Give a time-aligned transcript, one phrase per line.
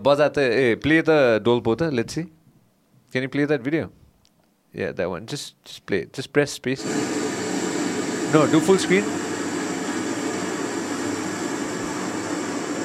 [0.00, 2.26] Bajata, eh, play the Dolpota, let's see.
[3.10, 3.90] Can you play that video?
[4.72, 5.26] Yeah, that one.
[5.26, 6.12] Just just play it.
[6.12, 6.84] Just press space.
[8.34, 9.04] No, do full screen.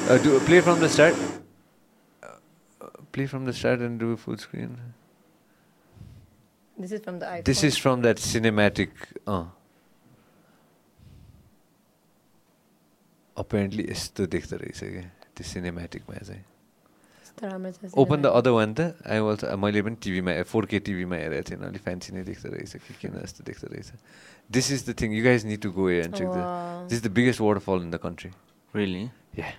[0.08, 1.14] Uh, do play from the start.
[2.22, 2.28] Uh,
[2.80, 4.78] uh, play from the start and do full screen.
[6.78, 7.44] This is from the iPhone.
[7.44, 8.88] This is from that cinematic.
[9.26, 9.44] Uh.
[13.36, 15.02] Apparently यस्तो देख्दो रहेछ क्या
[15.36, 16.55] त्यो सिनेमेटिकमा चाहिँ यस्तो राम्रो छ
[17.42, 18.36] open the cinema.
[18.38, 22.10] Other one त I was मैले पनि टिभीमा फोर के टिभीमा हेरेको थिएँ अलिक फ्यान्सी
[22.14, 23.88] नै देख्दो रहेछ कि किन जस्तो देख्दो रहेछ
[24.56, 26.88] this is the thing you guys need to go and check the Wow.
[26.88, 28.30] This is the biggest waterfall in the country
[28.74, 29.04] Really?
[29.38, 29.52] Yeah.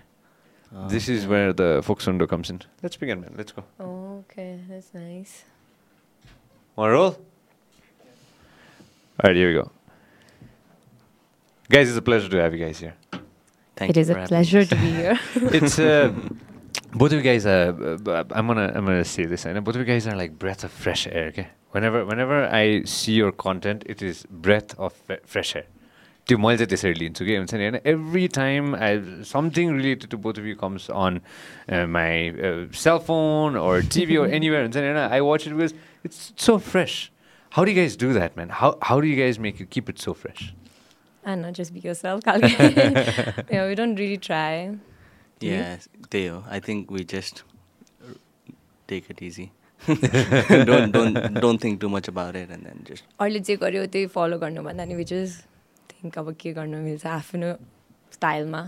[0.72, 1.30] Oh, This is okay.
[1.32, 2.56] where the Foxundo comes in.
[2.84, 3.34] Let's begin, man.
[3.40, 3.62] Let's go.
[3.88, 5.34] Okay, that's nice.
[6.78, 7.12] Want to roll?
[9.18, 9.66] All right, here we go.
[11.70, 12.94] Guys, it's a pleasure to have you guys here.
[13.76, 14.66] Thank it you is a for having pleasure me.
[14.72, 15.18] to be here.
[15.60, 16.12] It's uh,
[16.92, 17.46] both of you guys.
[17.46, 17.74] Uh,
[18.06, 19.46] uh, I'm gonna I'm gonna say this.
[19.46, 21.26] I know both of you guys are like breath of fresh air.
[21.28, 21.48] Okay.
[21.72, 25.66] Whenever whenever I see your content, it is breath of fre- fresh air.
[26.28, 30.18] त्यो मैले चाहिँ त्यसरी लिन्छु कि हुन्छ नि होइन every time I something related to
[30.24, 31.20] both of you comes on
[31.96, 32.32] my
[32.82, 35.74] cellphone or TV or anywhere हुन्छ नि होइन I watch it because
[36.06, 36.94] it's so fresh
[37.52, 40.06] how do guys do that man how how do you guys make it keep it
[40.06, 40.46] so fresh
[41.26, 42.22] I don't know, just be yourself.
[42.22, 42.48] Kalki.
[43.50, 43.98] yeah, we don't
[45.41, 47.43] त्यही हो I think we just
[48.89, 49.49] take it easy
[50.65, 54.95] don't think too much about and then just अहिले जे गर्यो त्यही फलो गर्नुभन्दा नि
[54.95, 55.37] which is
[55.89, 57.53] think अब के गर्नु मिल्छ आफ्नो
[58.13, 58.61] स्टाइलमा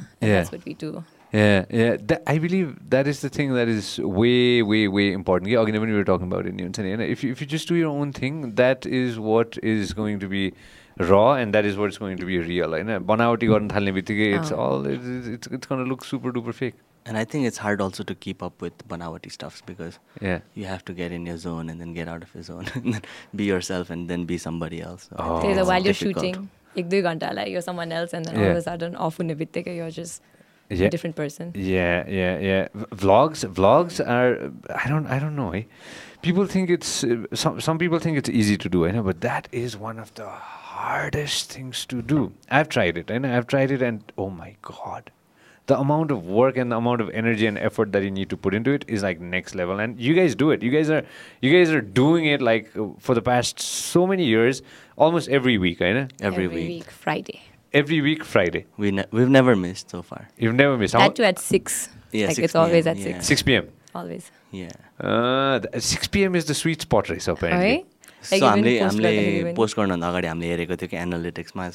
[2.27, 5.79] I believe that is the thing that is way way way important कि अघि नै
[5.79, 9.93] हुन्छ नि होइन if if you just do your own thing that is what is
[9.93, 10.51] going to be
[11.00, 12.48] your own thing, that is what is going to be raw, and that is what
[12.48, 12.78] is going to be real.
[12.78, 14.56] You know, बनावटी गर्न थाल्ने बित्तिकै it's Oh.
[14.56, 16.74] all it's it's, it's going to look super duper fake.
[17.08, 20.40] and I think it's hard also to keep up with banawati stuffs because Yeah.
[20.54, 22.94] you have to get in your zone and then get out of your zone and
[22.94, 23.02] then
[23.40, 25.04] be yourself and then be somebody else.
[25.10, 25.40] So I Oh.
[25.40, 26.24] think त्यही त it's while you difficult.
[26.24, 26.48] Shooting
[26.82, 28.54] एक दुई घन्टालाई यो someone else end then Yeah.
[28.54, 30.22] Al sudden of हुने बित्तिकै यो just
[30.80, 30.90] Yeah.
[30.96, 32.68] Different person Yeah, yeah, yeah.
[32.74, 34.50] V- vlogs, vlogs are.
[34.82, 35.52] I don't, I don't know.
[35.54, 35.62] Eh?
[36.26, 37.60] People think it's uh, some.
[37.60, 40.26] Some people think it's easy to do, I know, but that is one of the
[40.81, 42.33] hardest things to do.
[42.49, 45.11] I've tried it and I've tried it, and oh my God.
[45.67, 48.37] The amount of work and the amount of energy and effort that you need to
[48.45, 49.79] put into it is like next level.
[49.79, 50.63] And you guys do it.
[50.63, 51.03] You guys are
[51.41, 54.61] you guys are doing it like uh, for the past so many years,
[54.97, 56.07] almost every week, I know.
[56.19, 56.67] Every, every week.
[56.67, 57.41] week Friday.
[57.73, 58.65] Every week Friday.
[58.77, 60.27] We ne- we've never missed so far.
[60.37, 60.93] You've never missed.
[60.93, 61.89] That too at six.
[62.11, 63.03] Yeah, like 6 it's PM, always at yeah.
[63.03, 63.27] six.
[63.27, 63.69] Six p.m.
[63.95, 64.31] Always.
[64.51, 64.71] Yeah.
[64.99, 66.35] Uh, th- six p.m.
[66.35, 67.85] is the sweet spot race apparently.
[68.29, 71.69] सो हामीले हामीले post गर्नुभन्दा अगाडि हामीले हेरेको थियो कि एनालिटिक्समा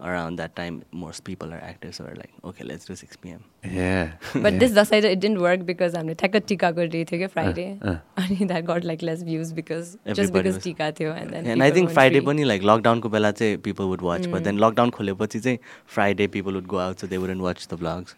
[0.00, 3.44] around that time most people are active so we're like okay let's do 6 p.m
[3.62, 4.58] yeah but yeah.
[4.58, 8.26] this decided it didn't work because i'm like tika day okay friday uh, uh.
[8.28, 11.46] and that got like less views because Everybody just because was, tika theo and then
[11.46, 14.36] and i think friday pani like lockdown ko bela chai people would watch mm.
[14.36, 15.58] but then lockdown kholepachi chai
[15.96, 18.14] friday people would go out so they wouldn't watch the vlogs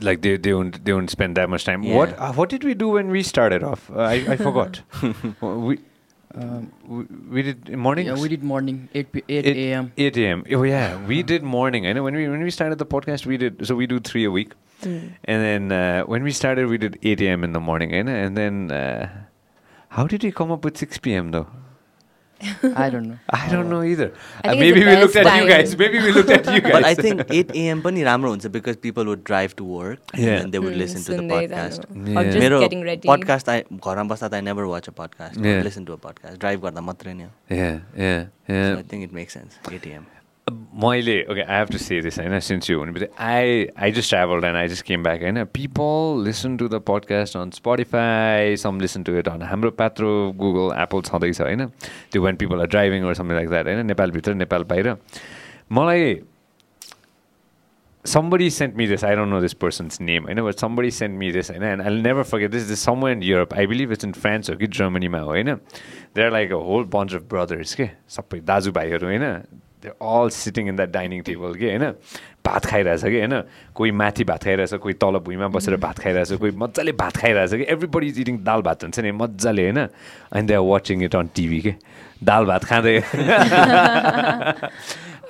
[0.00, 1.84] like they they don't they don't spend that much time.
[1.84, 1.94] Yeah.
[1.96, 3.90] What uh, what did we do when we started off?
[3.90, 4.80] Uh, I, I forgot.
[5.42, 5.78] we
[6.40, 7.04] Um, we
[7.36, 8.06] we did morning.
[8.06, 9.92] yeah, we did morning 8 p- 8 a.m.
[9.96, 10.44] 8 a.m.
[10.58, 11.86] Oh yeah, we did morning.
[11.86, 14.24] I know when we when we started the podcast, we did so we do three
[14.24, 17.42] a week, and then uh, when we started, we did 8 a.m.
[17.44, 17.94] in the morning.
[17.94, 19.08] I know, and then uh,
[19.98, 21.32] how did we come up with 6 p.m.
[21.32, 21.48] though?
[22.40, 23.18] I don't know.
[23.30, 24.12] I don't know either.
[24.44, 25.76] Maybe we looked at you guys.
[25.76, 26.72] Maybe we looked at you guys.
[26.72, 27.82] But I think 8 a.m.
[27.82, 30.40] pani ramro huncha because people would drive to work yeah.
[30.40, 31.86] and they would mm, listen to the podcast.
[31.90, 32.18] Yeah.
[32.18, 33.08] Or just getting ready.
[33.08, 35.42] podcast I घरमा बस्दा I never watch a podcast.
[35.44, 35.58] Yeah.
[35.58, 36.38] I listen to a podcast.
[36.38, 37.28] Drive garda matra ne.
[37.48, 38.74] Yeah, yeah, yeah.
[38.74, 39.58] So I think it makes sense.
[39.70, 40.06] 8 a.m.
[40.82, 44.44] मैले okay I have to say this होइन since you भनेपछि I I just travelled
[44.44, 49.02] and I just came back होइन people listen to the podcast on Spotify some listen
[49.02, 51.66] to it on Hamro Patro Google Apple छँदैछ होइन
[52.12, 54.96] त्यो one people are driving or something like होइन नेपालभित्र नेपाल बाहिर
[55.72, 56.18] मलाई
[58.04, 59.04] somebody sent me this.
[59.04, 60.26] I don't know this person's name.
[60.28, 62.62] I know, but somebody sent me this, and I'll never forget this.
[62.64, 63.52] This is somewhere in Europe.
[63.54, 65.08] I believe it's in France or Germany.
[65.08, 67.74] There are like a whole bunch of brothers.
[67.74, 67.92] Okay?
[68.50, 69.24] दाजुभाइहरू होइन
[69.82, 71.84] they all sitting in the dining table कि होइन?
[72.46, 73.42] भात खाइरहेछ कि होइन?
[73.74, 77.66] कोही माथि भात खाइरहेछ कोही तल भुइँमा बसेर भात खाइरहेछ कोही मजाले भात खाइरहेछ कि
[77.72, 79.78] एभ्रीबडी इज इटिङ दाल भात हुन्छ नि मजाले होइन?
[80.36, 81.74] And they are watching it on TV के
[82.24, 82.96] दाल भात खाँदै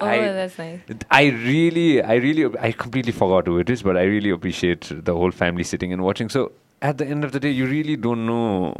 [0.00, 5.30] I really I really I completely forgot it is but I really appreciate the whole
[5.42, 6.44] family sitting and watching so
[6.82, 7.22] family sitting and watching.
[7.22, 8.72] So at the end of the day, you really don't know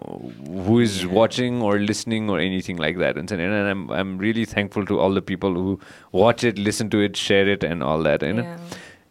[0.67, 3.17] who is watching or listening or anything like that.
[3.17, 5.79] And, and I'm, I'm really thankful to all the people who
[6.13, 8.23] watch it, listen to it, share it, and all that.
[8.23, 8.43] You know?
[8.43, 8.59] Yeah.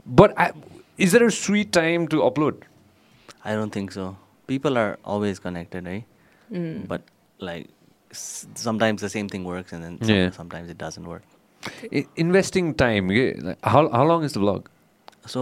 [0.05, 0.51] But I,
[0.97, 2.63] is there a sweet time to upload?
[3.45, 4.17] I don't think so.
[4.47, 6.03] People are always connected, right?
[6.51, 6.87] Mm.
[6.87, 7.01] But
[7.39, 7.67] like
[8.11, 10.31] s- sometimes the same thing works, and then some, Yeah.
[10.31, 11.23] sometimes it doesn't work.
[11.93, 13.09] I- investing time.
[13.63, 14.65] How how long is the vlog?
[15.27, 15.41] So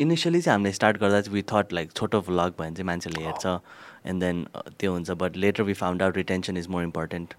[0.00, 3.24] initially चाहिँ हामीले start गर्दा चाहिँ we thought like छोटो vlog भयो भने चाहिँ मान्छेले
[3.24, 3.46] हेर्छ।
[4.06, 4.44] एन्ड देन
[4.80, 7.34] त्यो हुन्छ। But later we found out retention is more important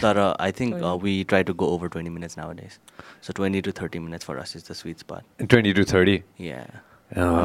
[0.00, 2.78] तर I think we try to go over twenty minutes nowadays
[3.26, 4.72] so twenty to thirty minutes for us is the
[5.42, 6.22] twenty to thirty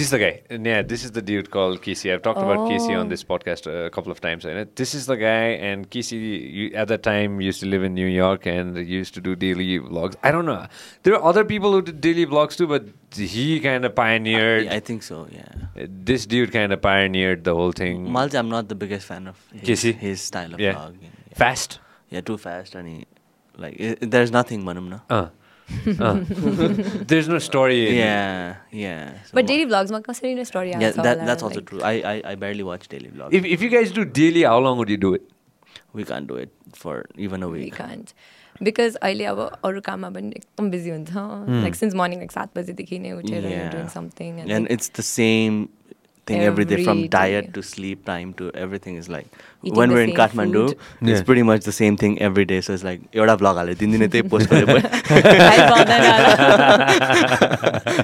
[0.00, 3.08] this the guy न्या this is the dude कल Casey I talk about Casey on
[3.08, 6.18] this podcast couple of times होइन this is the guy and Casey
[6.66, 10.32] at the time used to live in New York and used to do daily vlogs I
[10.32, 10.56] don't know
[11.04, 14.68] there other people who daily vlogs too but he kind of pioneered.
[14.68, 15.26] I, I think so.
[15.30, 15.86] Yeah.
[15.86, 18.08] This dude kind of pioneered the whole thing.
[18.08, 20.74] Malzi, I'm not the biggest fan of his, his style of yeah.
[20.74, 21.12] vlogging.
[21.42, 21.78] Fast.
[22.10, 22.74] Yeah, too fast.
[22.74, 23.06] And he,
[23.64, 25.00] like, i there's nothing, Manum, no?
[25.10, 25.28] Uh.
[26.06, 26.20] uh.
[27.12, 27.78] There's no story.
[27.96, 29.12] Yeah, yeah.
[29.28, 31.80] So but ma- daily भ्लग्समा कसरी नै story Yeah, that, that's also true.
[31.92, 33.38] I, I, I barely watch daily vlogs.
[33.40, 35.30] If if you guys do daily, how long would you do it?
[35.98, 36.50] we can't do it
[36.82, 36.94] for
[37.26, 37.74] even a week.
[37.76, 38.12] Can't
[38.62, 41.10] because अहिले अब अरू काममा पनि एकदम busy हुन्छ
[41.64, 43.70] like since morning like सात बजीदेखि नै उठेर Yeah.
[43.74, 45.60] Doing something And it's the same
[46.29, 47.51] thing every day from Every diet day.
[47.53, 49.27] to sleep time to everything is like
[49.63, 50.77] Eating when the we're in same Kathmandu, food.
[51.01, 51.23] it's Yeah.
[51.29, 52.59] pretty much the same thing every day.
[52.67, 54.65] So it's like एउटा vlog हाल्यो दिन दिनै त्यही post गरे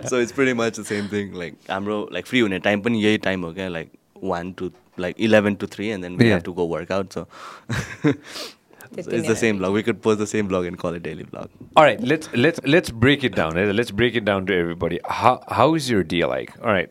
[0.09, 1.33] so it's pretty much the same thing.
[1.43, 3.91] Like हाम्रो like free हुने time पनि यही time हो क्या like
[4.33, 4.71] one to
[5.05, 6.35] like eleven to three and then we Yeah.
[6.37, 7.13] have to go work out.
[7.13, 7.27] So,
[8.01, 8.58] so त्यति
[8.96, 9.72] it's the same blog.
[9.72, 11.48] We could post the same blog and call it daily blog.
[11.76, 13.56] All right, let's let's let's break it down.
[13.58, 13.70] eh?
[13.72, 15.00] Let's break it down to everybody.
[15.04, 16.54] How how is your day like?
[16.62, 16.90] All right,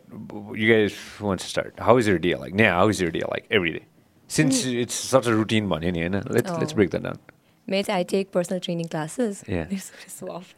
[0.54, 1.74] you guys want to start?
[1.78, 2.54] How is your day like?
[2.56, 3.84] Yeah, how is your day like every day?
[4.28, 6.76] Since it's such a routine one, you know, let's let's Oh.
[6.76, 7.18] break that down.
[7.66, 9.44] May I take personal training classes?
[9.46, 9.66] Yeah.
[9.70, 10.54] It's so off.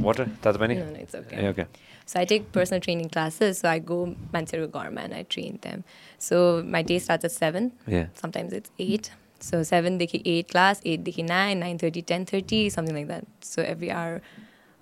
[0.00, 0.26] Water,
[0.58, 0.74] many.
[0.74, 1.46] No, no, it's okay.
[1.48, 1.66] Okay.
[2.04, 3.58] So I take personal training classes.
[3.58, 5.84] So I go Mansaru Garma and I train them.
[6.18, 7.70] So my day starts at 7.
[7.86, 8.06] Yeah.
[8.14, 9.12] Sometimes it's 8.
[9.40, 13.24] So 7 dekhi 8 class, 8 dekhi 9, 9.30, 10.30, something like that.
[13.40, 14.20] So every hour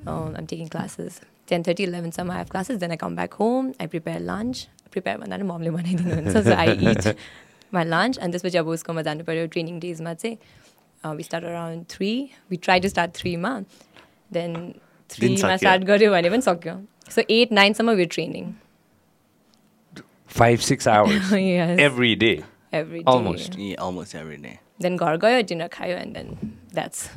[0.07, 1.21] um, I'm taking classes.
[1.47, 2.79] 10.30, 11 some I have classes.
[2.79, 4.67] Then I come back home, I prepare lunch.
[4.85, 5.63] I prepare my mom
[6.33, 7.17] So I eat
[7.71, 8.19] my lunch.
[8.21, 10.01] And this was Jabusko Madanu Pario training days.
[10.01, 12.35] Uh, we start around 3.
[12.51, 13.63] We try to start 3 ma.
[14.31, 16.85] Then 3 ma start going one even sokyo.
[17.09, 18.59] So 8, 9 summer we're training.
[20.27, 21.79] Five, six hours yes.
[21.79, 22.45] every day.
[22.73, 23.05] every day.
[23.07, 23.59] Almost.
[23.59, 24.59] Yeah, almost every day.
[24.81, 27.09] Then घर गयो dinner and then that's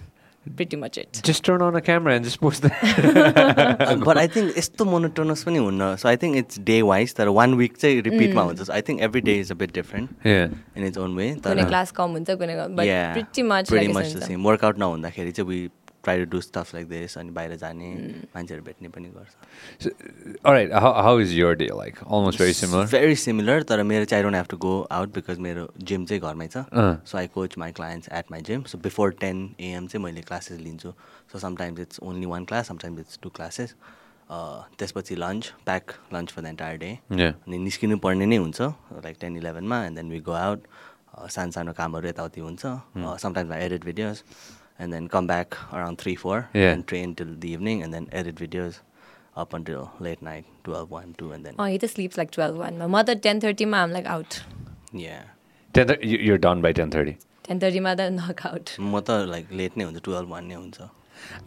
[0.55, 1.19] pretty much it.
[1.23, 4.01] Just turn on a camera and just post that.
[4.05, 7.55] but I think यस्तो monotonous pani hunna So I think it's day wise तर one
[7.57, 8.05] week repeat.
[8.05, 8.65] रिपिटमा हुन्छ.
[8.65, 10.15] So I think every day is a bit different.
[10.23, 10.49] Yeah.
[10.75, 11.29] In its own way.
[11.35, 12.37] तर कुनै class कम हुन्छ
[12.75, 14.43] but pretty much pretty like much the same.
[14.43, 15.69] Workout नहुँदाखेरि चाहिँ we
[16.03, 17.89] try to do stuff like this अनि बाहिर जाने
[18.35, 19.31] मान्छेहरू भेट्ने पनि गर्छ।
[19.85, 19.89] So,
[20.45, 22.01] all right, how how is your day like?
[22.07, 22.85] Almost very similar.
[22.91, 26.21] Very similar तर मेरो चाहिँ I don't have to go out because मेरो जिम चाहिँ
[26.21, 26.65] घरमै छ।
[27.05, 30.59] So I coach my clients at my gym so before ten AM चाहिँ मैले classes
[30.59, 30.93] लिन्छु।
[31.31, 33.75] So sometimes it's only one class sometimes it's two classes
[34.79, 37.33] त्यसपछि lunch pack lunch for the entire day Yeah.
[37.47, 38.61] अनि निस्किनु पर्ने नै हुन्छ
[39.05, 40.67] like ten इलेभेनमा and then we go out
[41.29, 42.61] सानो सानो कामहरू यताउति हुन्छ।
[43.23, 44.23] Sometimes I edit videos
[44.80, 46.72] and then come back around three four Yeah.
[46.72, 48.74] End train till the evening and then edit videos
[49.44, 52.56] up until late night twelve one two and then अँ हि त slips like twelve
[52.64, 54.40] वानमा म त ten थर्टीमा आम like out
[55.06, 55.22] या
[55.74, 57.12] Ten thir- you- you're done by ten thirty.
[57.48, 60.88] Ten थर्टीमा त नक out म त लाइक लेट नै हुन्छ टुवेल्भ वान नै हुन्छ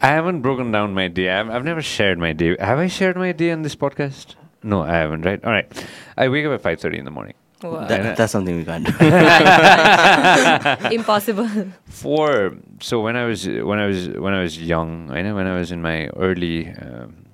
[0.06, 1.26] I haven't broken down my day.
[1.34, 2.48] I've, I've never shared my day.
[2.70, 4.32] Have I shared my day on this podcast?
[4.72, 5.28] No, I haven't.
[5.30, 5.44] Right?
[5.50, 5.82] All right.
[6.24, 7.36] I wake up at five thirty in the morning.
[7.61, 8.93] That, that's something we can't do.
[10.95, 11.49] Impossible.
[11.87, 15.47] For so when I was when I was when I was young, I know when
[15.47, 17.25] I was in my early um,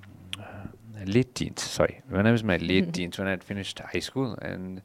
[1.05, 1.61] late teens.
[1.61, 2.91] Sorry, when I was my late mm-hmm.
[2.91, 4.81] teens, when I had finished high school, and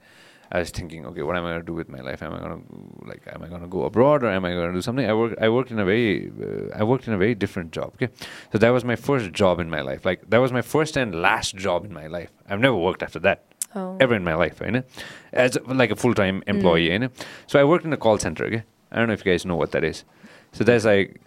[0.50, 2.22] I was thinking, okay, what am I gonna do with my life?
[2.22, 2.60] Am I gonna
[3.04, 5.08] like am I gonna go abroad or am I gonna do something?
[5.08, 7.92] I worked I worked in a very uh, I worked in a very different job.
[7.94, 8.12] Okay,
[8.52, 10.04] so that was my first job in my life.
[10.04, 12.30] Like that was my first and last job in my life.
[12.48, 13.44] I've never worked after that.
[13.74, 13.96] Oh.
[14.00, 14.84] Ever in my life, right?
[15.36, 17.10] As like a full time employee, you know.
[17.46, 18.44] So I worked in a call center.
[18.44, 20.04] Okay, I don't know if you guys know what that is.
[20.52, 21.20] So there's like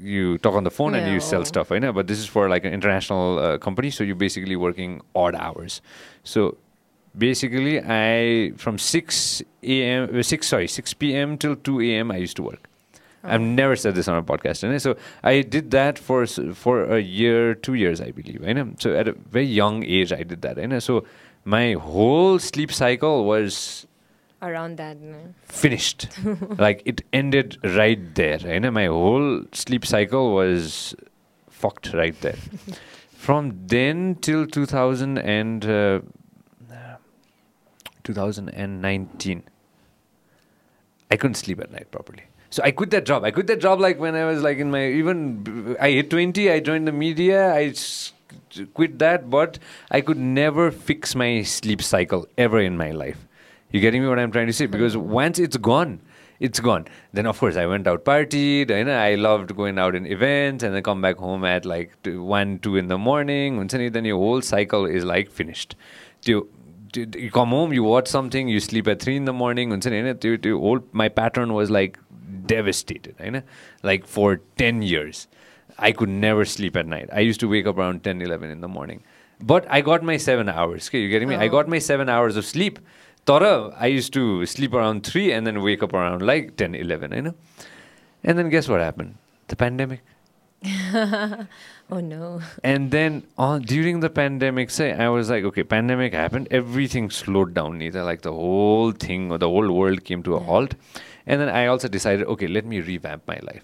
[0.00, 1.92] you talk on the phone and you sell stuff, you know.
[1.92, 5.80] But this is for like an international uh, company, so you're basically working odd hours.
[6.22, 6.56] So
[7.16, 10.10] basically, I from six a.m.
[10.14, 11.38] uh, six sorry six p.m.
[11.38, 12.10] till two a.m.
[12.10, 12.68] I used to work.
[13.24, 14.78] I've never said this on a podcast, know.
[14.78, 18.42] So I did that for for a year, two years, I believe.
[18.46, 18.74] You know?
[18.78, 20.58] So at a very young age, I did that.
[20.58, 20.78] You know?
[20.78, 21.04] So
[21.46, 23.86] my whole sleep cycle was
[24.42, 24.98] Around that.
[25.00, 25.16] No?
[25.44, 26.08] finished.
[26.58, 28.38] like it ended right there.
[28.38, 30.94] You know, my whole sleep cycle was
[31.48, 32.36] fucked right there.
[33.12, 36.00] From then till 2000 and uh,
[38.04, 39.42] 2019,
[41.10, 42.22] I couldn't sleep at night properly.
[42.50, 43.24] So I quit that job.
[43.24, 46.50] I quit that job like when I was like in my even I hit 20.
[46.50, 47.52] I joined the media.
[47.52, 48.12] I s-
[48.74, 49.58] quit that, but
[49.90, 53.26] I could never fix my sleep cycle ever in my life.
[53.70, 54.66] You getting me what I'm trying to say?
[54.66, 55.10] Because mm-hmm.
[55.10, 56.00] once it's gone,
[56.38, 56.86] it's gone.
[57.12, 58.70] Then of course I went out partied.
[58.70, 62.00] You know, I loved going out in events, and then come back home at like
[62.02, 63.66] two, one, two in the morning.
[63.66, 65.74] Then your whole cycle is like finished.
[66.24, 66.48] You,
[66.94, 69.72] you come home, you watch something, you sleep at three in the morning.
[69.72, 71.98] All my pattern was like
[72.46, 73.16] devastated.
[73.22, 73.42] You know,
[73.82, 75.28] like for ten years.
[75.78, 77.08] I could never sleep at night.
[77.12, 79.02] I used to wake up around 10, 11 in the morning.
[79.40, 80.88] But I got my seven hours.
[80.88, 81.34] Okay, you getting me?
[81.34, 81.50] I Oh.
[81.50, 82.78] got my seven hours of sleep.
[83.26, 87.12] Tara, I used to sleep around 3 and then wake up around like 10, 11,
[87.12, 87.34] you know?
[88.24, 89.16] And then guess what happened?
[89.48, 90.00] The pandemic.
[91.88, 92.40] Oh no.
[92.64, 97.54] And then on during the pandemic, say I was like, okay, pandemic happened, everything slowed
[97.54, 97.78] down.
[97.78, 100.74] Neither like the whole thing or the whole world came to a halt.
[101.26, 103.62] And then I also decided, okay, let me revamp my life.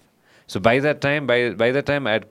[0.53, 2.25] So by that time, by by that time, I'd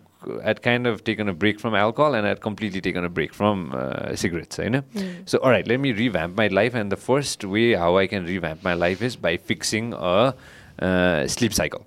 [0.45, 3.73] I'd kind of taken a break from alcohol and I'd completely taken a break from
[3.75, 4.59] uh, cigarettes.
[4.59, 4.83] You know.
[5.25, 6.77] So all right, let me revamp my life.
[6.81, 10.35] And the first way how I can revamp my life is by fixing a
[10.79, 11.85] uh, sleep cycle.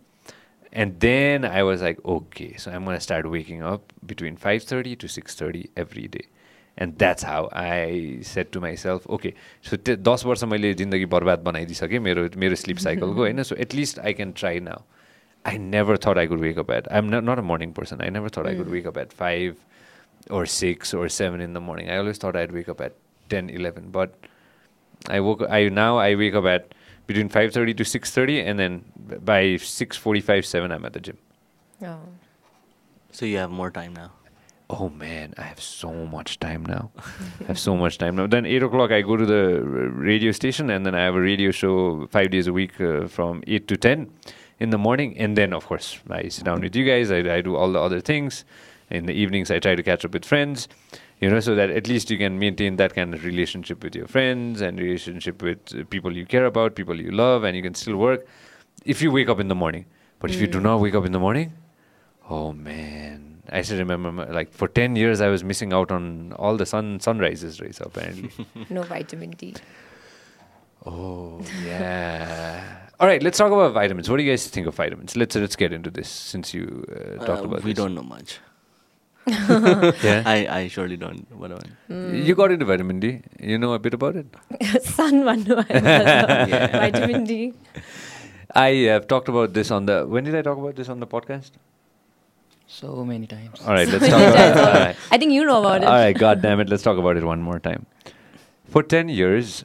[0.73, 5.11] And then I was like, okay, so I'm gonna start waking up between 5:30 to
[5.13, 6.25] 6:30 every day.
[6.77, 11.47] And that's how I said to myself, okay, so त्यो दस वर्ष मैले जिन्दगी बर्बाद
[11.47, 14.83] बनाइदिइसकेँ मेरो मेरो sleep साइकलको होइन so at least I can try now
[15.45, 16.91] I never thought I could wake up at.
[16.91, 18.01] I'm not, not a morning person.
[18.01, 19.57] I never thought I could wake up at five
[20.31, 21.89] or six or seven in the morning.
[21.89, 22.95] I always thought I'd wake up at
[23.29, 23.91] 10, 11.
[23.91, 24.15] But
[25.07, 25.43] I woke.
[25.47, 26.73] I now I wake up at
[27.05, 30.93] between five thirty to six thirty, and then b- by six forty-five, seven, I'm at
[30.93, 31.17] the gym.
[31.83, 31.99] Oh.
[33.11, 34.11] So you have more time now.
[34.67, 36.89] Oh man, I have so much time now.
[37.41, 38.25] I have so much time now.
[38.25, 41.51] Then eight o'clock, I go to the radio station, and then I have a radio
[41.51, 44.09] show five days a week uh, from eight to ten
[44.59, 45.17] in the morning.
[45.17, 47.11] And then, of course, I sit down with you guys.
[47.11, 48.45] I, I do all the other things.
[48.89, 50.67] In the evenings, I try to catch up with friends.
[51.21, 54.05] You know, so that at least you can maintain that kind of relationship with your
[54.07, 57.73] friends and relationship with uh, people you care about, people you love, and you can
[57.73, 58.27] still work
[58.83, 59.85] if you wake up in the morning.
[60.19, 61.53] But if you do not wake up in the morning,
[62.29, 66.33] Oh man, I still remember my, like for ten years I was missing out on
[66.33, 67.73] all the sun sunrises, right?
[67.73, 68.31] So apparently.
[68.69, 69.53] No vitamin D.
[70.85, 72.84] oh yeah.
[72.99, 74.09] All right, let's talk about vitamins.
[74.09, 75.15] What do you guys think of vitamins?
[75.17, 77.77] Let's let's get into this since you uh, talked Uh, about we this.
[77.83, 78.39] don't know much.
[79.27, 80.21] Yeah.
[80.25, 81.25] I, I surely don't.
[81.35, 82.23] What do I- Mm.
[82.25, 83.21] You got into vitamin D.
[83.39, 84.27] You know a bit about it.
[84.83, 86.79] Sun vannu Yeah.
[86.79, 87.53] Vitamin D.
[88.55, 90.05] I have talked about this on the.
[90.07, 91.51] When did I talk about this on the podcast?
[92.67, 93.61] So many times.
[93.65, 94.57] All right, let's talk about it.
[94.57, 94.95] All right.
[95.11, 95.87] I think you know about it.
[95.87, 96.69] All right, God damn it.
[96.69, 97.85] Let's talk about it one more time.
[98.69, 99.63] For 10 years,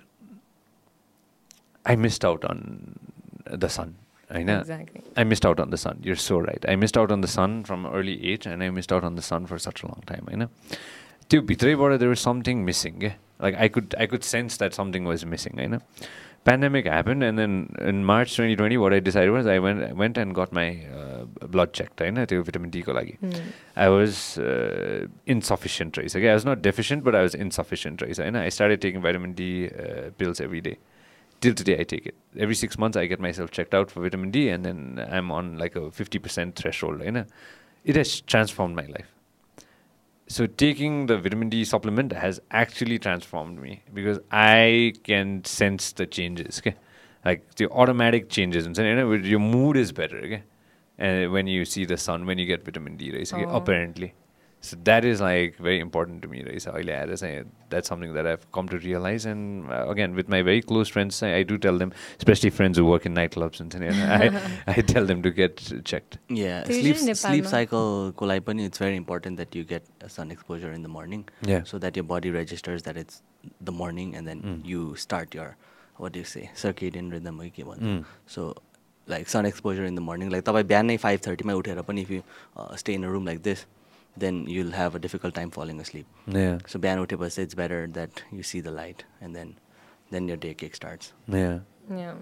[1.86, 2.98] I missed out on
[3.49, 3.95] the sun.
[4.29, 4.59] I know.
[4.59, 5.01] Exactly.
[5.15, 5.99] I missed out on the sun.
[6.01, 6.63] You're so right.
[6.67, 9.21] I missed out on the sun from early age, and I missed out on the
[9.21, 10.27] sun for such a long time.
[10.31, 10.49] I know.
[11.29, 13.01] त्यो भित्रैबाट there was something missing.
[13.01, 13.13] Yeah?
[13.39, 15.59] Like I could I could sense that something was missing.
[15.59, 15.81] I know.
[16.45, 20.17] Pandemic happened, and then in March 2020, what I decided was I went I went
[20.17, 22.01] and got my uh, blood checked.
[22.01, 22.25] I know.
[22.25, 23.17] त्यो vitamin D को लागि.
[23.21, 23.41] Mm.
[23.75, 26.15] I was uh, insufficient race.
[26.15, 28.19] Okay, I was not deficient, but I was insufficient race.
[28.19, 30.77] And I started taking vitamin D uh, pills every day.
[31.40, 32.14] Till today, I take it.
[32.38, 35.56] Every six months, I get myself checked out for vitamin D, and then I'm on
[35.56, 37.02] like a 50% threshold.
[37.02, 37.24] You know?
[37.84, 39.06] It has transformed my life.
[40.28, 46.06] So taking the vitamin D supplement has actually transformed me because I can sense the
[46.06, 46.58] changes.
[46.58, 46.76] Okay?
[47.24, 48.64] Like the automatic changes.
[48.66, 50.18] And you know, your mood is better.
[50.18, 50.42] Okay?
[50.98, 53.46] And when you see the sun, when you get vitamin D, rays, okay?
[53.46, 53.56] Oh.
[53.56, 54.12] apparently.
[54.64, 58.26] So that is like very important to me रहेछ अहिले आएर चाहिँ that something that
[58.26, 61.78] I come to realise and again with my very close friends चाहिँ I do tell
[61.78, 61.90] them
[62.20, 66.18] especially friends work in night clubs हुन्छ नि I tell them to get checked
[66.72, 71.24] sleep साइकलको लागि पनि it's very important that you get sun exposure in the morning
[71.64, 73.22] so that you body registers that it's
[73.62, 75.54] the morning and then you start your
[76.00, 76.48] what you say
[76.96, 78.54] circadian rhythm के भन्छ so
[79.08, 82.22] like sun exposure in the morning like तपाईँ बिहानै five थर्टीमा उठेर पनि if you
[82.78, 83.66] stay in a room like this
[84.16, 86.06] then you'll have a difficult time falling asleep.
[86.26, 86.58] Yeah.
[86.66, 89.54] So उठेपछि it's better that you see the light and then
[90.10, 91.12] then your day kick starts.
[91.28, 91.60] Yeah.
[91.88, 92.14] Yeah.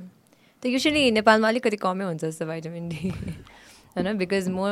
[0.63, 3.11] त usually नेपालमा अलिकति कमै हुन्छ जस्तो vitamin D
[3.97, 4.63] होइन because म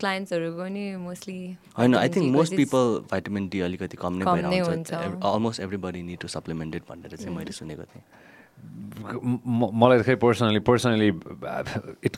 [0.00, 1.38] क्लाइन्ट्सहरूको पनि मोस्टली
[1.78, 5.22] होइन I think most people vitamin D अलिकति कम नै कम भएर नै हुन्छ हुन्छ।
[5.30, 8.25] Almost everybody need to supplement it भनेर चाहिँ मैले सुनेको थिएँ M-
[8.56, 12.16] मलाई खै पर्सनली पर्सनली इट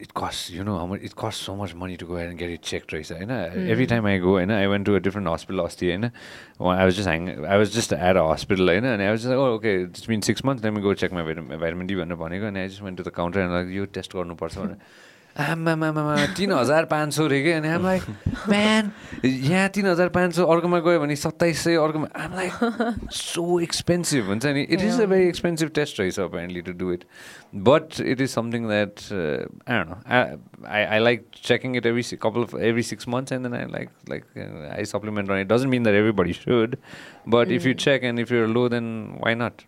[0.00, 2.84] इट कस्ट you know it cost so much money to go and get it check
[2.92, 3.30] रहेछ होइन
[3.66, 6.10] एभ्री टाइम आई गो होइन I went to a different hospital अस्ति होइन I
[6.60, 9.74] was just hang I was just at a hospital होइन अनि I was just okay
[9.82, 12.82] it's been six month time go check my vitamin D भनेर भनेको अनि I just
[12.82, 14.76] went to the counter and yo test गर्नुपर्छ भनेर
[15.43, 18.03] आमामामा तिन हजार पाँच सौ रे कि अनि आम लाइक
[18.49, 18.91] म्यान
[19.25, 24.27] यहाँ तिन हजार पाँच सौ अर्कोमा गयो भने सत्ताइस सय अर्कोमा आम लाइक सो एक्सपेन्सिभ
[24.29, 27.05] हुन्छ नि it is a very expensive test रहेछ apparently to do it
[27.69, 29.01] but it is something that
[29.69, 29.97] I know
[30.67, 33.63] I I like checking it every si- couple of every six months and then I
[33.71, 35.47] like like uh, I supplement on it.
[35.47, 36.77] Doesn't mean that everybody should,
[37.35, 38.91] but if you check and if you're low, then
[39.25, 39.65] why not?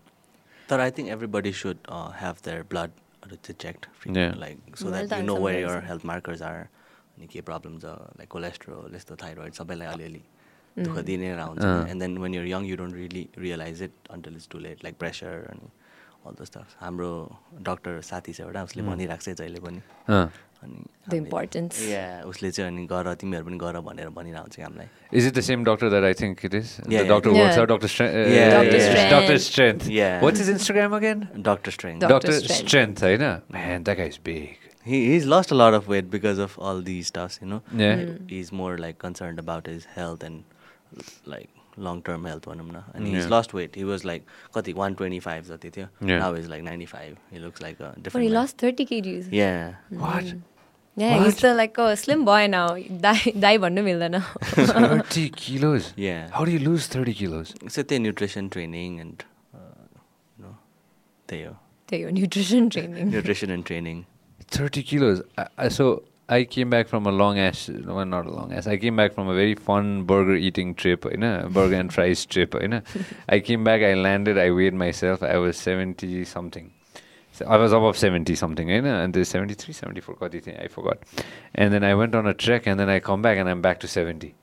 [0.69, 2.63] तर I think everybody should have there
[3.22, 3.86] ब्लडहरू चाहिँ checked
[4.16, 4.34] Yeah.
[4.40, 5.68] Like so Well that you done, no where.
[5.68, 7.84] Your health markers are अनि के problem छ
[8.18, 10.22] like cholesterol यस्तो thyroid सबैलाई अलिअलि
[10.76, 10.98] दुःख
[11.48, 14.58] हुन्छ अँ। And then when you're young you don't really realise it until it's too
[14.58, 15.68] late like pressure अनि
[16.26, 17.10] all the staff हाम्रो
[17.68, 19.80] डक्टर साथी छ एउटा उसले भनिरहेको छ जहिले पनि।
[20.62, 25.26] अनि इम्पोर्टेन्स या उसले चाहिँ अनि गर तिमीहरू पनि गर भनेर भनिरहेको हुन्छ हामीलाई is
[25.26, 26.76] it the same doctor that I think it is
[27.12, 27.88] doctor works out doctor
[29.12, 33.24] doctor strength what is Instagram again doctor strength doctor strength होइन
[33.58, 37.08] man that guys big he he's lost a lot of weight because of all these
[37.08, 37.62] stuffs, you know.
[37.72, 37.96] Yeah.
[37.96, 38.30] Mm.
[38.30, 40.44] He's more like concerned about his health and
[41.26, 42.82] like long term health भनौँ न.
[42.94, 44.22] अनि his lost weight he was like
[44.54, 45.86] कति one twenty five जति थियो.
[46.02, 49.50] Now is like ninety five he looks like different lost thirty KGs yeah
[50.98, 52.54] his त like slim भएन
[53.02, 54.20] दाई दाई भन्नु मिल्दैन.
[54.58, 59.22] थर्टी किलोज या how do lose thirty kilos so त्यही न्युट्रिसन ट्रेनिङ एन्ड
[61.28, 61.54] त्यही हो
[61.88, 64.02] त्यही हो nutrition training nutrition and training
[64.58, 65.22] thirty kilos
[65.72, 65.86] so
[66.30, 68.66] I, came back from a long ass, well, not a long ass.
[68.66, 72.24] I came back from a very fun burger eating trip, you know, burger and fries
[72.24, 72.82] trip, you know.
[73.28, 76.72] I came back, I landed, I weighed myself, I was 70 something.
[77.32, 80.68] So I was above 70 something, you know, and there's 73, 74, got thing, I
[80.68, 80.98] forgot.
[81.54, 83.80] And then I went on a trek and then I come back and I'm back
[83.80, 84.34] to 70.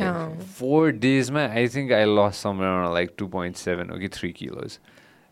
[0.00, 0.36] Oh.
[0.40, 4.78] Four days, man, I think I lost somewhere around like 2.7, okay, 3 kilos.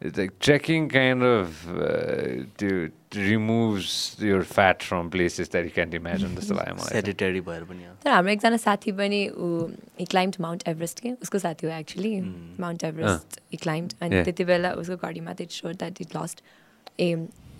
[0.00, 5.94] It's like trekking kind of uh, to, removes your fat from places that you can't
[5.98, 6.34] imagine.
[6.36, 7.92] जस्तो लाग्यो मलाई। Sedentary भएर पनि हो.
[8.04, 9.48] तर हाम्रो एकजना साथी पनि ऊ
[10.00, 12.60] इ क्लाइम्ड माउन्ट एभरेस्ट के उसको साथी हो actually Mm.
[12.60, 14.24] Mount Everest he climbed अनि Yeah.
[14.24, 16.42] त्यति बेला उसको घडीमा त इट सोड द्याट इट लस्ट
[17.00, 17.08] ए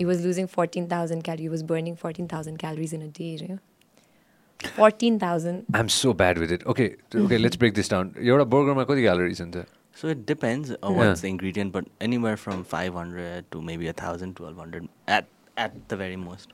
[0.01, 3.57] इ was losing fourteen thousand calorie was burning fourteen thousand calories in a day रे
[4.77, 6.67] fourteen thousand I'm so bad with it.
[6.75, 8.13] Okay, t- okay, let's break this down.
[8.21, 9.65] एउटा बर्गरमा कति calories हुन्छ
[9.97, 10.99] So it depends on yeah.
[10.99, 15.25] what's the ingredient, but anywhere from 500 to maybe 1,000, 1,200 at,
[15.57, 16.53] at the very most.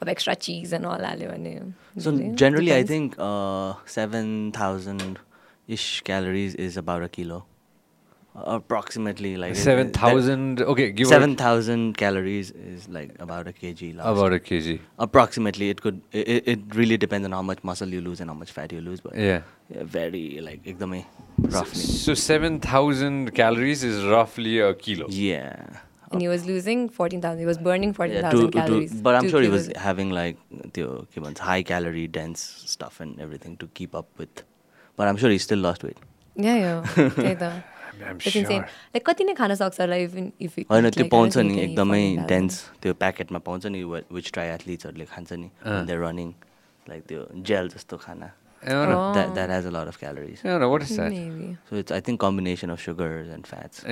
[0.00, 0.98] Of extra cheese and all.
[1.98, 2.70] So generally, depends.
[2.70, 5.18] I think uh, 7,000
[5.66, 7.44] ish calories is about a kilo
[8.46, 14.08] approximately like 7000 okay give 7000 calories is like about a kg lost.
[14.08, 18.00] about a kg approximately it could it, it really depends on how much muscle you
[18.00, 20.60] lose and how much fat you lose but yeah, yeah very like
[21.38, 27.38] roughly so, so 7000 calories is roughly a kilo yeah and he was losing 14,000.
[27.38, 28.92] He was burning 14,000 yeah, calories.
[28.92, 30.38] To, but I'm sure he was having like
[30.72, 31.06] the
[31.38, 34.42] high calorie dense stuff and everything to keep up with.
[34.96, 35.98] But I'm sure he still lost weight.
[36.34, 37.62] Yeah, yeah.
[38.00, 39.96] Like कति नै खान सक्छ होला
[40.70, 45.48] होइन त्यो पाउँछ नि एकदमै dense त्यो प्याकेटमा पाउँछ नि विच ट्राई एथलिट्सहरूले खान्छ नि
[45.86, 46.32] द रनिङ
[46.86, 48.28] लाइक त्यो जेल जस्तो खाना.
[48.62, 51.12] That has a lot of calories what is that
[51.68, 53.84] so it's I think combination of sugars and fats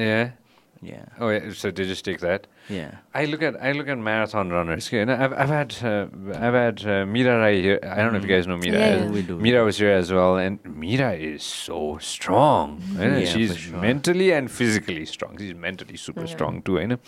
[0.87, 1.05] Yeah.
[1.19, 1.53] Oh yeah.
[1.53, 2.47] So did you take that.
[2.69, 2.91] Yeah.
[3.13, 4.87] I look at I look at marathon runners.
[4.89, 6.07] Okay, and I've I've had uh,
[6.45, 7.79] I've had uh, Mira Rai here.
[7.83, 8.79] I don't know if you guys know Mira.
[8.79, 9.11] Yeah, yeah.
[9.11, 9.37] We do.
[9.47, 12.81] Mira was here as well, and Mira is so strong.
[12.93, 13.79] you know, Yeah, she's for sure.
[13.89, 15.37] mentally and physically strong.
[15.39, 16.35] She's mentally super Yeah.
[16.37, 16.79] strong too.
[16.79, 16.99] You know,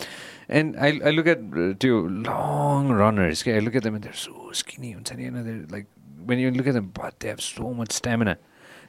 [0.49, 3.43] and I I look at uh, two long runners.
[3.43, 4.91] Okay, I look at them and they're so skinny.
[4.91, 5.87] You know, they're like
[6.25, 8.39] when you look at them, but they have so much stamina.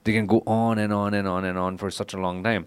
[0.06, 2.66] They can go on and on and on and on for such a long time.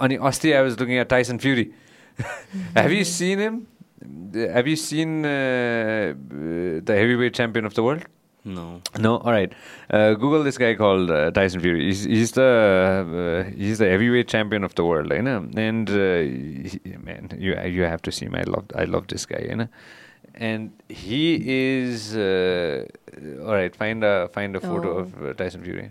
[0.00, 1.72] I was looking at Tyson Fury.
[2.74, 3.66] have you seen him?
[4.32, 6.14] The- Have you seen uh, uh,
[6.88, 8.04] the heavyweight champion of the world?
[8.44, 8.80] No.
[8.98, 9.52] No, all right.
[9.90, 11.84] Uh, Google this guy called uh, Tyson Fury.
[11.84, 15.46] He's, he's the uh, he's the heavyweight champion of the world, you know.
[15.56, 18.34] And uh, he, man, you you have to see him.
[18.34, 19.68] I love I love this guy, you know.
[20.34, 21.36] And he
[21.76, 22.86] is uh,
[23.44, 23.76] all right.
[23.76, 24.98] Find a find a photo Oh.
[25.00, 25.90] of uh, Tyson Fury.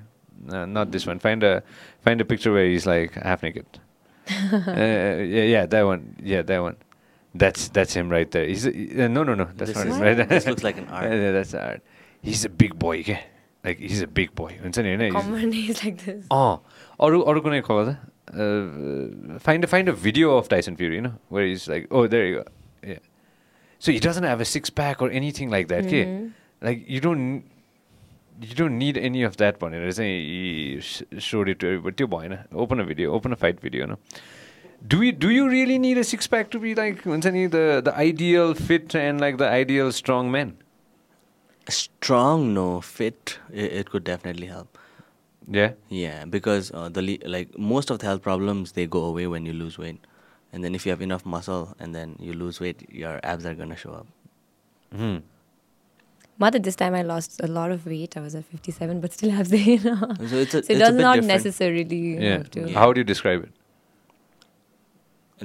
[0.50, 1.19] Uh, not this one.
[1.19, 1.62] Find a
[2.02, 3.67] find a picture where he's like half naked.
[4.30, 6.16] uh, yeah, yeah, that one.
[6.22, 6.76] Yeah, that one.
[7.35, 8.46] That's that's him right there.
[8.46, 9.44] He's a, uh, no, no, no.
[9.57, 11.11] That's This not is- him right this looks like an art.
[11.12, 11.83] yeah, that's art.
[12.22, 13.18] He's a big boy के
[13.64, 16.26] like he's a big boy हुन्छ नि होइन He's- Common is like this.
[16.33, 16.61] अँ
[17.00, 17.96] अरू अरू कुनै खबर त
[18.35, 22.07] Uh, find a find a video of Tyson Fury you know where he's like oh
[22.12, 22.44] there you go
[22.92, 23.02] yeah
[23.78, 26.24] so he doesn't have a six pack or anything like that के Mhm.
[26.68, 27.26] like you don't
[28.40, 32.07] you don't need any of that भनेर चाहिँ he sh- showed it to everybody त्यो
[32.16, 33.98] भएन open a video open a fight video no
[34.92, 37.64] do we do you really need a six pack to be like हुन्छ नि the
[37.88, 40.54] the ideal fit and like the ideal strong man
[41.74, 42.80] Strong, no.
[42.80, 44.78] Fit, it, it could definitely help.
[45.50, 49.26] yeah Yeah, because uh, the le- like most of the health problems they go away
[49.26, 50.07] when you lose weight,
[50.52, 53.54] and then if you have enough muscle and then you lose weight, your abs are
[53.54, 54.07] gonna show up.
[54.94, 55.16] Hmm.
[56.39, 58.15] Mother, this time I lost a lot of weight.
[58.17, 59.99] I was at 57, but still have the, you know.
[60.28, 61.28] So it's a, So it it's a does bit not different.
[61.28, 62.38] necessarily Yeah.
[62.38, 62.62] have to.
[62.69, 62.80] Yeah.
[62.80, 63.52] How do you describe it?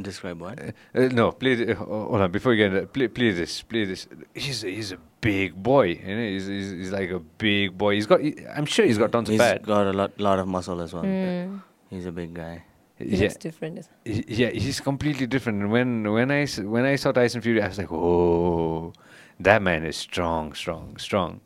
[0.03, 0.59] Describe what?
[0.61, 1.55] Uh, uh, no, play.
[1.55, 3.63] The, uh, hold on, before you get into play, play this.
[3.63, 4.09] Play this.
[4.35, 6.01] He's a, he's a big boy.
[6.05, 7.95] You know, he's, he's, he's like a big boy.
[7.95, 8.21] He's got.
[8.21, 9.59] He, I'm sure he's got tons He's of fat.
[9.59, 11.05] He's got a lot, lot of muscle as well.
[11.05, 11.63] Mm.
[11.91, 12.65] He's a big guy.
[12.99, 13.89] He yeah, looks different.
[14.05, 15.63] he- yeah, he's completely different.
[15.63, 18.93] And when when I s- when I saw Tyson Fury, I was like, oh,
[19.41, 21.41] that man is strong, strong, strong.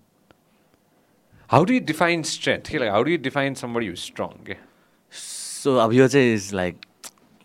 [1.50, 2.72] How do you define strength?
[2.72, 4.54] Like, how do you define somebody who's strong?
[5.12, 6.76] So अब यो चाहिँ is like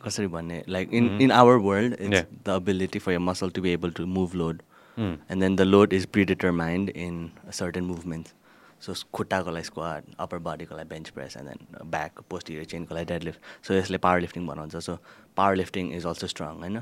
[0.06, 3.72] कसरी भन्ने like in in our world it's the ability for your muscle to be
[3.74, 4.62] able to move load
[4.98, 7.30] and then the load is predetermined in
[7.60, 8.34] certain movements
[8.86, 13.06] so खुट्टाको लागि squat upper बडीको लागि bench press and then back posterior चेनको लागि
[13.14, 14.76] deadlift सो यसले powerlifting बनाउँछ.
[14.76, 14.98] So
[15.56, 16.82] powerlifting is also strong होइन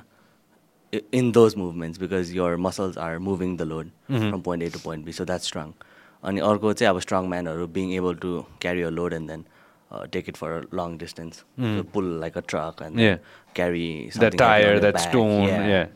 [1.12, 4.30] in those movements because your muscles are moving the load Mhm.
[4.30, 5.74] from point A to point B so that's strong
[6.30, 8.30] अनि अर्को चाहिँ अब strong manहरू being able to
[8.66, 9.44] carry a load and then
[9.92, 11.74] uh, take it for a long distance Mhm.
[11.78, 13.16] so pull like a truck and Yeah.
[13.16, 13.20] then
[13.60, 15.08] carry That something heavy on tire, your that back.
[15.10, 15.44] stone.
[15.48, 15.86] Yeah.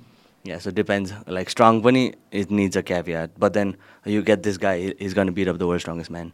[0.51, 1.11] Yeah, so it depends.
[1.39, 2.05] Like strong bunny,
[2.43, 3.33] it needs a caveat.
[3.47, 3.73] But then
[4.13, 6.31] you get this guy, he- he's gonna beat up the world's strongest man.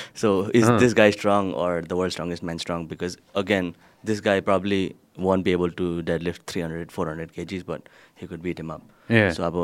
[0.13, 0.77] so is Uh-huh.
[0.85, 2.85] this guy strong or the world's strongest man strong?
[2.87, 4.81] Because again, this guy probably
[5.17, 8.81] won't be able to deadlift 300, 400 kgs, but he could beat him up.
[9.09, 9.31] Yeah.
[9.31, 9.59] So अब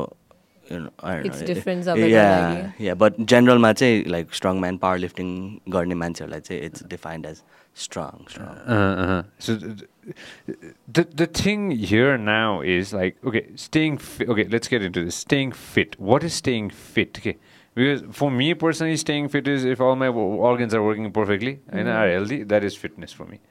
[0.72, 1.48] you know, I don't It's know.
[1.48, 2.94] difference Eh, सबैको yeah, लागि। yeah.
[3.00, 5.34] But generalमा चाहिँ like strong man powerlifting
[5.76, 7.42] गर्ने मान्छेहरूलाई चाहिँ it's defined as
[7.86, 8.56] strong, strong.
[8.76, 9.84] Uh, uh, so th-
[10.48, 14.30] th- the the thing here now is like okay, staying fit.
[14.36, 15.20] Okay, let's get into this.
[15.28, 16.00] Staying fit.
[16.12, 17.20] What is staying fit?
[17.24, 17.36] Okay,
[17.76, 21.54] because for me personally, staying fit is if all my wo- organs are working perfectly
[21.70, 21.96] and Mhm.
[22.00, 22.40] are healthy.
[22.56, 23.42] That is fitness for me.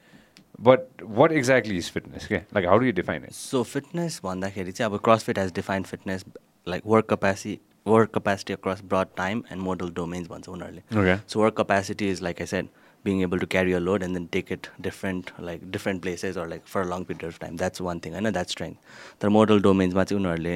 [0.59, 2.25] But what exactly is fitness?
[2.27, 3.35] Okay, like how do you define it?
[3.35, 6.25] So fitness भन्दाखेरि चाहिँ अब CrossFit has defined fitness
[6.67, 7.61] like work capacity
[7.93, 11.17] work capacity across broad time and modal domains भन्छ उनीहरूले Okay.
[11.27, 12.69] So work capacity is like I said
[13.09, 16.47] being able to carry a load and then take it different like different places or
[16.55, 19.65] like for a long period of time that's one thing होइन that's strength तर modal
[19.69, 20.55] domains मा चाहिँ उनीहरूले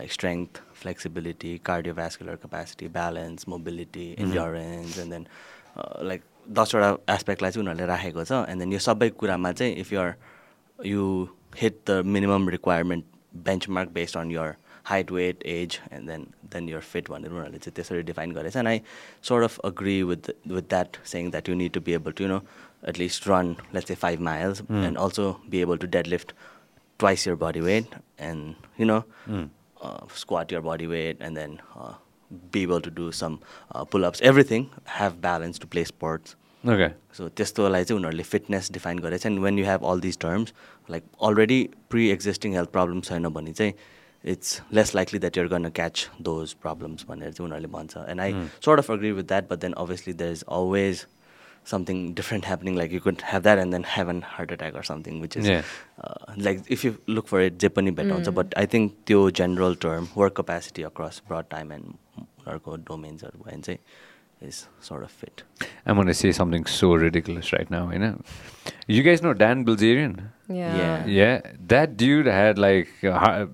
[0.00, 4.22] like strength flexibility cardiovascular capacity balance mobility Mhm.
[4.28, 5.26] endurance and then
[5.76, 9.93] uh, like दसवटा एस्पेक्टलाई चाहिँ उनीहरूले राखेको छ एन्ड देन यो सबै कुरामा चाहिँ if
[9.93, 10.13] you're
[10.79, 11.03] you
[11.61, 13.05] hit the minimum requirement
[13.77, 14.55] benchmark based on your
[14.85, 18.67] height weight age and then then you're fit भनेर उनीहरूले चाहिँ त्यसरी डिफाइन गरेछ and
[18.67, 18.81] I
[19.29, 22.29] sort of agree with with that saying that you need to be able to you
[22.29, 22.41] know
[22.89, 24.61] at least run let's say five miles.
[24.71, 26.33] And also be able to deadlift
[27.63, 29.47] weight and you know Mm.
[29.85, 31.89] uh, squat your body weight and then uh,
[32.51, 33.35] be able to do some
[33.75, 34.63] uh, pull-ups everything
[34.99, 36.87] have balance to play sports Okay.
[37.17, 40.53] so त्यस्तोलाई चाहिँ उनीहरूले fitness define गरेछ and when you have all this terms
[40.89, 41.59] like already
[41.89, 43.73] pre existing health problem छैन भने चाहिँ
[44.23, 48.33] it's less likely that you're gonna catch those problems भनेर चाहिँ उनीहरूले भन्छ and I.
[48.65, 51.05] Sort of agree with that but then obviously there is always
[51.71, 54.83] something different happening like you could have that and then have an heart attack or
[54.89, 55.61] something which is Yeah.
[56.07, 58.35] uh, like if you look for it जे पनि better हुन्छ Mm.
[58.41, 63.51] But I think त्यो general term work capacity across broad time and उनीहरूको डोमेन्सहरू भयो
[63.51, 63.79] भने चाहिँ
[64.47, 64.53] is
[64.89, 65.43] sort of fit
[65.87, 67.81] I'm going to say something so ridiculous right now.
[67.95, 68.13] You know,
[68.95, 70.15] you guys know Dan Bilzerian?
[70.59, 70.77] Yeah.
[70.79, 71.05] Yeah.
[71.17, 71.35] Yeah,
[71.73, 73.45] that dude had like uh, ha-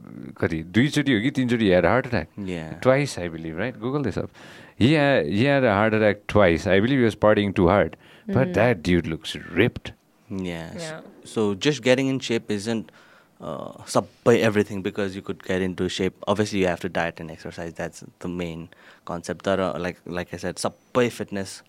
[0.42, 2.30] कति दुईचोटि हो कि तिनचोटि he had a heart attack.
[2.52, 2.70] Yeah.
[2.88, 3.80] Twice, I believe, right?
[3.86, 4.40] Google this up.
[4.82, 6.66] Yeah, he had a heart attack twice.
[6.66, 7.98] I believe he was partying too hard.
[8.24, 8.34] Mm-hmm.
[8.34, 9.94] But that dude looks ripped.
[10.30, 10.76] Yes.
[10.80, 11.02] Yeah.
[11.24, 12.92] So just getting in shape isn't
[13.40, 16.16] uh, sub by everything because you could get into shape.
[16.28, 17.74] Obviously, you have to diet and exercise.
[17.74, 18.70] That's the main
[19.06, 19.46] concept.
[19.46, 21.62] That like like I said, sub by fitness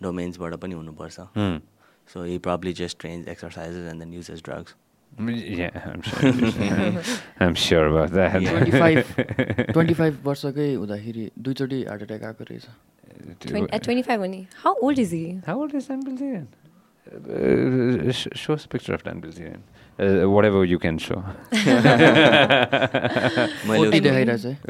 [0.00, 0.38] domains.
[0.38, 1.56] But hmm.
[2.06, 4.74] So he probably just trains, exercises, and then uses drugs.
[5.20, 6.20] Mm, Yeah, I'm sure.
[7.46, 8.40] I'm sure about that.
[8.42, 8.50] Yeah.
[8.50, 8.98] Twenty five
[9.72, 12.64] twenty five वर्षकै हुँदाखेरि दुईचोटि heart attack आएको रहेछ
[13.76, 14.42] at 25 only.
[14.64, 15.24] How old is he?
[15.46, 16.46] How old is Dan Bilzerian?
[17.10, 19.62] Uh, sh- show us a picture of Dan Bilzerian.
[19.98, 21.18] Uh, whatever you can show.
[21.52, 21.56] Uh,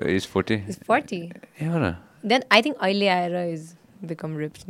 [0.06, 0.56] He's 40.
[0.66, 1.32] He's 40.
[1.60, 1.94] Yeah.
[2.24, 3.74] Then I think Aile Aira is
[4.06, 4.66] become ripped,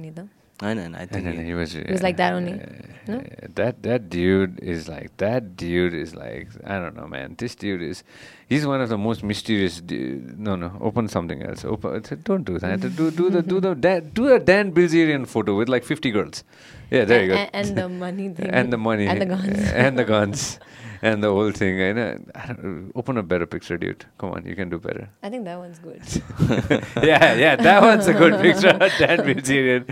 [0.63, 0.91] I know.
[0.95, 1.73] I think and then he was.
[1.73, 2.61] He was like that only.
[3.07, 3.23] No?
[3.55, 7.35] That that dude is like that dude is like I don't know, man.
[7.39, 8.05] This dude is,
[8.47, 9.81] he's one of the most mysterious.
[9.81, 11.65] No, no, open something else.
[11.65, 12.03] Open.
[12.25, 12.81] Don't do that.
[12.81, 16.45] do do the do the da- do a Dan Bilzerian photo with like fifty girls.
[16.91, 17.41] Yeah, there and, you go.
[17.41, 18.27] And, and the money.
[18.39, 19.07] and the money.
[19.07, 19.59] And the guns.
[19.73, 20.61] and the guns.
[21.03, 21.81] and the whole thing.
[21.83, 22.19] I know.
[22.35, 24.05] I don't, open a better picture, dude.
[24.19, 25.09] Come on, you can do better.
[25.23, 26.03] I think that one's good.
[27.03, 28.73] yeah, yeah, that one's a good picture.
[28.73, 29.85] Dan Bilzerian.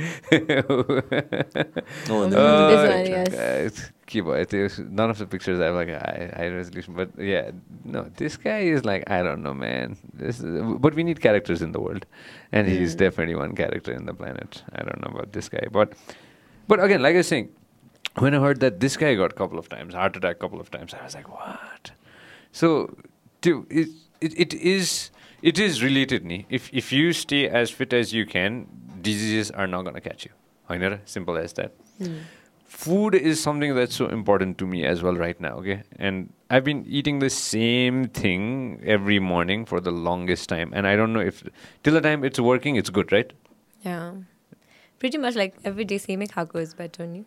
[2.11, 2.37] Oh, the-
[2.71, 3.35] this one, yes.
[3.35, 7.51] uh, it's- keep none of the pictures I have like high, high resolution, but yeah,
[7.85, 9.97] no, this guy is like I don't know, man.
[10.15, 12.07] This, is, but we need characters in the world,
[12.51, 12.99] and he's Mm.
[12.99, 14.63] definitely one character in the planet.
[14.73, 15.93] I don't know about this guy, but
[16.69, 17.51] but again, like I was saying,
[18.17, 20.61] when I heard that this guy got a couple of times heart attack, a couple
[20.61, 21.91] of times, I was like, what?
[22.53, 22.97] So,
[23.43, 23.89] to, it,
[24.21, 25.11] it it is
[25.43, 26.47] it is related, ni.
[26.49, 28.67] If if you stay as fit as you can,
[29.01, 30.33] diseases are not gonna catch you.
[31.05, 32.19] Simple as that Hmm.
[32.65, 36.63] food is something that's so important to me as well right now okay and i've
[36.67, 38.45] been eating the same thing
[38.85, 41.43] every morning for the longest time and i don't know if
[41.83, 43.33] till the time it's working it's good right
[43.87, 44.13] Yeah.
[44.99, 47.25] Pretty much like every day, same khako is better you.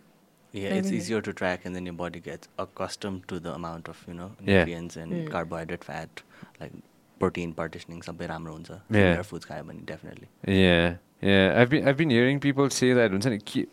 [0.54, 0.96] Yeah, it's Mhm.
[0.96, 4.26] easier to track, and then your body gets accustomed to the amount of you know
[4.40, 4.58] Yeah.
[4.64, 5.30] nutrients and Mm.
[5.36, 6.24] carbohydrate, fat,
[6.64, 6.74] like
[7.20, 8.02] protein partitioning.
[8.10, 8.72] सबै राम्रो हुन्छ.
[8.98, 9.22] Yeah.
[9.30, 10.28] Foods खायो भने definitely.
[10.58, 10.98] yeah
[11.30, 13.64] yeah i've been i've been hearing people say that हुन्छ नि के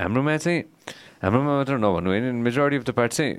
[0.00, 0.64] हाम्रोमा चाहिँ
[1.22, 3.34] हाम्रोमा मात्र नभन्नु होइन मेजोरिटी अफ द पार्ट चाहिँ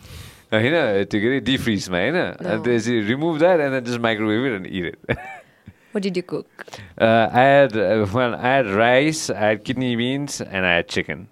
[0.52, 2.62] होइन त्यो के अरे डिप फ्रिजमा होइन अनि No.
[2.64, 5.18] त्यसपछि remove that and just microwave it and it it
[5.94, 6.46] What did you cook?
[6.98, 10.88] Uh, I had uh, well, I had rice, I had kidney beans, and I had
[10.88, 11.28] chicken.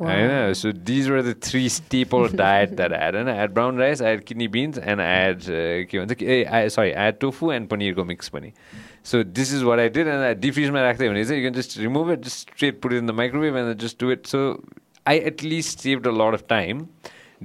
[0.00, 4.24] होइन so these were the three staple diet that had होइन had brown rice had
[4.24, 5.42] kidney beans and had
[5.90, 8.52] के भन्छ ए sorry had tofu and पनिरको mix पनि
[9.04, 12.12] so this is what I did and डिफ्रिजमा राख्दै भने चाहिँ you can just remove
[12.12, 14.42] it just straight put in the microwave and just do it so
[15.06, 16.86] I at least save a lot of time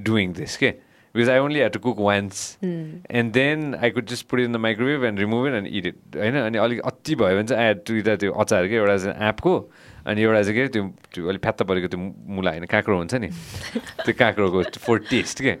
[0.08, 0.74] doing this के
[1.14, 4.56] because I only had to cook once and then I could just put in the
[4.62, 7.84] microwave and remove it and it होइन अनि अलिक अति भयो भने चाहिँ आई head
[7.86, 9.58] to इता त्यो अचार क्या एउटा एपको
[10.06, 10.82] अनि एउटा चाहिँ के त्यो
[11.14, 12.00] त्यो अलिक फ्यात्त परेको त्यो
[12.36, 13.28] मुला होइन काँक्रो हुन्छ नि
[14.04, 15.54] त्यो काँक्रोको फर टेस्ट के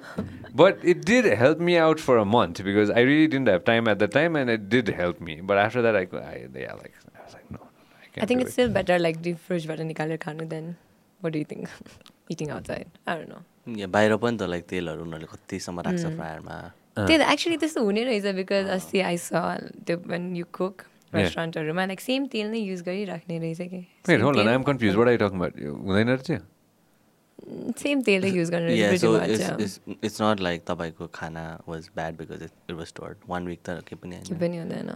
[0.56, 3.88] but it did help me out for a month because I really didn't have time
[3.90, 6.92] at the time and it did help me but after that I I like
[7.34, 7.64] like no
[8.16, 10.68] I think it's still better like deep fridge but निकालेर खानु than
[11.20, 11.68] what do you think?
[12.34, 12.86] Eating outside.
[13.06, 13.42] I don't know.
[13.80, 16.14] Yeah, बाहिर पनि त like तेलहरू उनीहरूले कतिसम्म राख्छ Mm.
[16.20, 16.56] फ्रायरमा
[16.96, 19.30] त्यही त एक्चुली त्यस्तो हुने रहेछ बिकज अस्ति आई स
[19.86, 20.82] त्यो वेन यु कुक.
[21.16, 23.80] रेस्टुरेन्टहरूमा लाइक सेम तेल नै युज गरिराख्ने रहेछ कि।
[25.88, 26.08] हुँदैन
[27.78, 28.74] सेम तेल युज गर्ने
[30.04, 33.94] इट्स नट लाइक तपाईँको खाना was bad because it was stored one week त के
[33.96, 34.90] पनि पनि हुँदैन।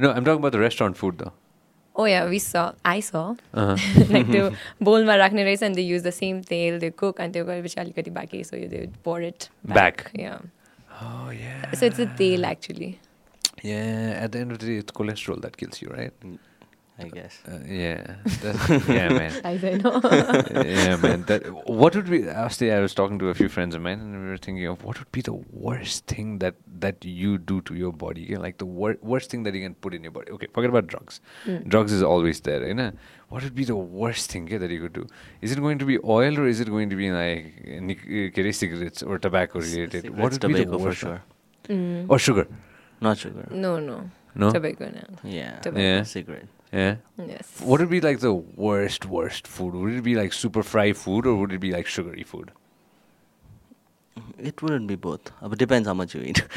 [0.00, 1.30] No I'm talk about restaurant food the
[1.94, 3.14] oh yeah विस छ आइस स
[4.12, 4.44] लाइक त्यो
[4.82, 8.10] बोलमा राख्ने रहेछ अनि त युज द सेम तेल त्यो कुक अनि त्यो गरेपछि अलिकति
[8.10, 10.34] बाँकी सो यो त्यो पोरेट ब्याक या
[11.74, 12.90] सो इट्स अ तेल actually
[13.62, 16.12] Yeah, at the end of the day, it's cholesterol that kills you, right?
[16.98, 17.40] I guess.
[17.48, 19.40] Uh, yeah, that's, yeah, man.
[19.44, 20.00] I don't know.
[20.62, 21.22] yeah, man.
[21.22, 22.28] That what would be?
[22.28, 24.84] Actually, I was talking to a few friends of mine, and we were thinking of
[24.84, 28.22] what would be the worst thing that that you do to your body.
[28.22, 30.30] You know, like the wor- worst thing that you can put in your body.
[30.32, 31.20] Okay, forget about drugs.
[31.46, 31.68] Mm.
[31.68, 32.92] Drugs is always there, you know.
[33.30, 35.06] What would be the worst thing yeah, that you could do?
[35.40, 38.52] Is it going to be oil or is it going to be like nic- uh,
[38.52, 40.10] cigarettes or tobacco related?
[40.10, 41.22] What Cigarettes, would be the tobacco for sure.
[41.68, 42.06] Mm.
[42.10, 42.46] Or sugar?
[43.02, 43.46] Not sugar.
[43.50, 44.10] No, no.
[44.34, 44.50] No.
[44.52, 45.02] Tobacco, no.
[45.30, 45.58] Yeah.
[45.60, 45.82] Tobacco.
[45.82, 46.02] Yeah.
[46.04, 46.48] Cigarette.
[46.72, 46.96] Yeah.
[47.18, 47.60] Yes.
[47.60, 49.74] What would be like the worst, worst food?
[49.74, 52.52] Would it be like super fried food or would it be like sugary food?
[54.38, 55.30] It wouldn't be both.
[55.42, 56.42] Uh, But depends how much you eat.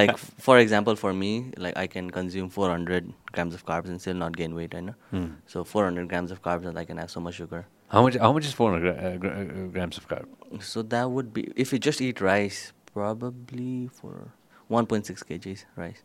[0.00, 4.14] like for example, for me, like I can consume 400 grams of carbs and still
[4.14, 4.74] not gain weight.
[4.74, 4.94] I know.
[5.10, 5.26] Hmm.
[5.46, 7.66] So 400 grams of carbs and I can have so much sugar.
[7.88, 8.16] How much?
[8.16, 10.26] How much is 400 gra- uh, gra- uh, grams of carb?
[10.60, 14.32] So that would be if you just eat rice, probably for
[14.70, 16.02] 1.6 kgs rice.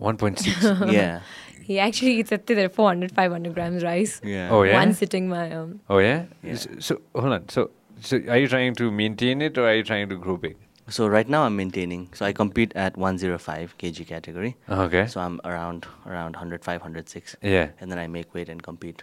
[0.00, 0.92] 1.6.
[0.92, 1.20] yeah.
[1.62, 4.20] He actually eats at there 400, 500 grams rice.
[4.24, 4.50] Yeah.
[4.50, 4.74] Oh, yeah?
[4.74, 5.80] One sitting my um.
[5.88, 6.24] oh yeah.
[6.42, 6.52] Yeah.
[6.52, 7.48] S- So, hold on.
[7.48, 10.56] So so are you trying to maintain it or are you trying to grow big?
[10.88, 12.08] So right now I'm maintaining.
[12.12, 14.56] So I compete at 105 kg category.
[14.68, 15.06] Okay.
[15.06, 17.36] So I'm around around 105, 106.
[17.42, 17.68] yeah.
[17.80, 19.02] And then I make weight and compete.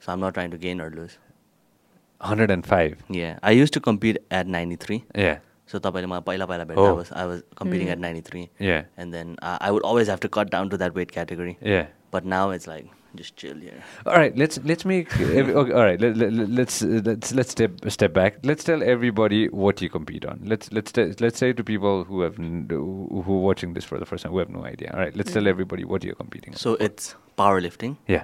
[0.00, 1.16] So I'm not trying to gain or lose.
[2.20, 3.04] 105.
[3.08, 3.38] Yeah.
[3.42, 5.04] I used to compete at 93.
[5.14, 5.38] Yeah.
[5.71, 6.95] So तपाईँले मलाई पहिला पहिला भेट्दा I Oh.
[7.01, 7.91] was I was competing Mm.
[7.93, 8.49] at 93.
[8.71, 8.83] Yeah.
[8.97, 11.57] And then uh, I would always have to cut down to that weight category.
[11.61, 11.87] Yeah.
[12.11, 13.79] But now it's like just chill here.
[14.07, 16.01] All right, let's let's make every, okay, all right.
[16.05, 18.39] Let, let, let- let's uh, let's let's step step back.
[18.51, 20.41] Let's tell everybody what you compete on.
[20.53, 23.89] Let's let's te- let's say to people who have n- who who are watching this
[23.93, 24.91] for the first time who have no idea.
[24.93, 25.53] All right, let's tell Mm.
[25.55, 26.61] everybody what you're competing on.
[26.65, 28.23] So it's powerlifting, yeah.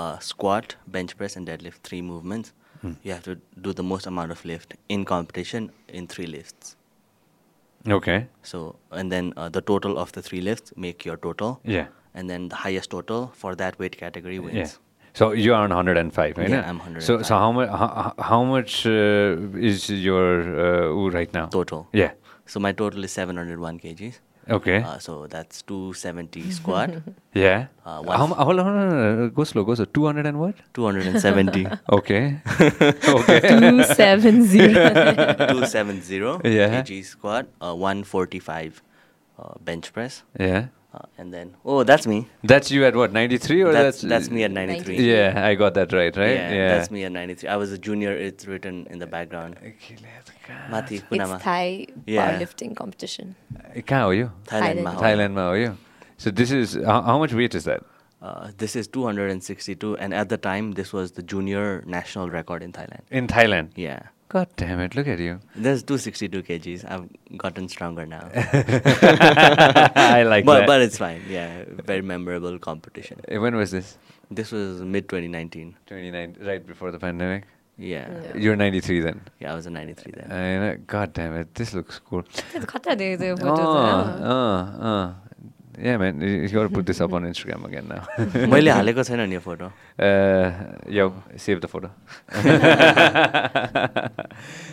[0.00, 1.86] uh, squat, bench press, and deadlift.
[1.92, 2.52] Three movements.
[2.82, 2.92] Hmm.
[3.08, 6.76] You have to do the most amount of lift in competition in three lifts.
[7.87, 8.27] Okay.
[8.43, 11.59] So and then uh, the total of the three lifts make your total.
[11.63, 11.87] Yeah.
[12.13, 14.55] And then the highest total for that weight category wins.
[14.55, 14.67] Yeah.
[15.13, 16.49] So you are on 105, right?
[16.49, 16.69] Yeah?
[16.69, 17.03] I'm 105.
[17.03, 19.37] So so how much how, how much uh,
[19.71, 21.47] is your uh, right now?
[21.47, 21.87] Total.
[21.93, 22.11] Yeah.
[22.45, 24.19] So my total is 701 kgs.
[24.49, 24.83] Okay.
[24.83, 26.91] Uh, so that's 270 squat,
[27.33, 27.67] yeah.
[27.85, 29.85] uh, how, one mu- hold on, hold on, hold on, go slow, go slow.
[29.85, 30.55] 200 and what?
[30.73, 31.65] 270.
[31.91, 32.37] Okay.
[32.61, 33.39] okay.
[33.41, 34.57] 270.
[34.73, 36.81] 270 Yeah.
[36.83, 38.81] kg squat, uh, 145
[39.39, 40.67] uh, bench press, Yeah.
[40.95, 42.27] Uh, and then oh that's me.
[42.43, 45.73] That's you at what 93 or that's that's, that's me at 93 yeah i got
[45.73, 46.35] that right right?
[46.35, 49.57] Yeah, yeah, that's me at 93 i was a junior it's written in the background.
[50.69, 52.21] Mati, it's thai yeah.
[52.21, 53.35] powerlifting competition.
[53.57, 54.31] Uh, how are you?
[54.45, 55.77] Thailand thailand, thailand are you.
[56.17, 57.83] So this is how, much weight is that?
[58.21, 62.71] Uh, this is 262 and at the time this was the junior national record in
[62.71, 63.01] thailand.
[63.11, 63.71] In thailand?
[63.75, 64.03] Yeah.
[64.27, 64.95] God damn it!
[64.95, 65.39] Look at you.
[65.55, 66.83] There's 262 kgs.
[66.91, 67.07] I've
[67.37, 68.27] gotten stronger now.
[68.33, 70.67] I like but, that.
[70.67, 71.21] But it's fine.
[71.29, 71.63] Yeah.
[71.85, 73.21] Very memorable competition.
[73.27, 73.97] Eh, When was this?
[74.31, 75.75] This was mid 2019.
[75.85, 77.43] 29, right before the pandemic.
[77.77, 78.09] Yeah.
[78.09, 78.37] Yeah.
[78.37, 79.21] You're 93 then.
[79.39, 80.31] Yeah, I was a 93 then.
[80.31, 80.77] I know.
[80.87, 81.53] God damn it!
[81.53, 82.23] This looks cool.
[82.53, 85.15] It's kata the the Oh,
[85.74, 85.78] photos.
[85.78, 85.82] huh?
[85.82, 85.84] uh, uh.
[85.84, 86.20] Yeah, man.
[86.20, 88.06] You, you gotta put this up on Instagram again now.
[88.46, 90.52] मैले हालेको छैन नि यो photo Uh,
[90.88, 91.90] yo, save the photo.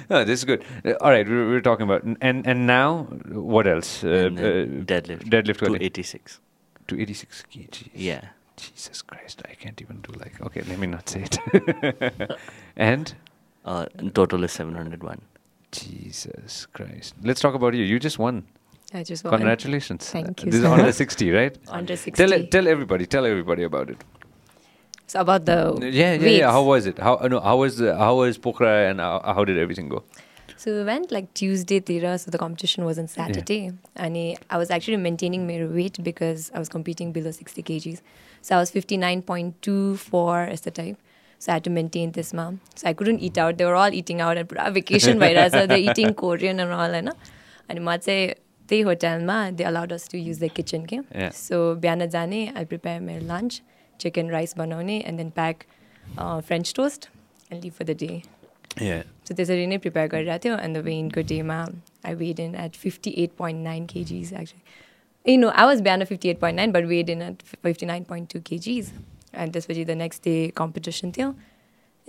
[0.10, 0.64] no, this is good.
[0.86, 4.04] Uh, all right, we we're, talking about and and now what else?
[4.04, 5.24] Uh, And then uh, deadlift.
[5.30, 5.82] Deadlift to what?
[5.82, 6.40] 86.
[6.88, 7.90] to 86 kgs.
[7.94, 8.22] Yeah.
[8.56, 10.42] Jesus Christ, I can't even do like.
[10.42, 11.38] Okay, let me not say it.
[12.78, 13.14] and
[13.66, 15.22] Uh, total is 701.
[15.72, 17.84] Jesus Christ, let's talk about you.
[17.84, 18.46] You just won.
[18.95, 20.09] I just want Congratulations.
[20.09, 21.59] Thank Uh, you This is under 60, right?
[21.69, 22.11] under 60.
[22.13, 23.07] Tell tell everybody.
[23.07, 24.05] Tell everybody about it.
[25.07, 26.51] so about the yeah, yeah, yeah.
[26.51, 26.99] How was it?
[26.99, 27.41] How uh, no?
[27.41, 30.05] How was the how was Pokhara and how, how did everything go?
[30.57, 33.73] So we went like Tuesday Tira, so the competition was on Saturday.
[33.97, 38.01] And I I was actually maintaining my weight because I was competing below 60 kgs.
[38.43, 40.97] So I was 59.24 as the type.
[41.39, 42.61] So I had to maintain this mom.
[42.77, 43.59] So I couldn't eat out.
[43.59, 46.95] They were all eating out and put vacation by so they're eating Korean and all,
[47.01, 47.11] and
[47.69, 48.37] and I'd say
[48.68, 50.84] the hotel ma they allowed us to use the kitchen.
[50.84, 51.02] Okay?
[51.16, 51.30] Yeah.
[51.32, 53.62] So biana jane, I prepare my lunch,
[54.00, 55.68] chicken rice banane, and then pack
[56.18, 57.10] uh, French toast
[57.52, 58.24] and leave for the day.
[58.80, 59.04] Yeah.
[59.28, 61.56] सो त्यसरी नै prepare गरिरहेको थियो अन्त वेइनको डेमा
[62.08, 66.04] I weighed in at fifty eight point nine cages actually A no I was बिहान
[66.12, 68.92] fifty eight point nine but weighed in at fifty nine point two cages
[69.36, 71.34] end त्यसपछि the next day competition थियो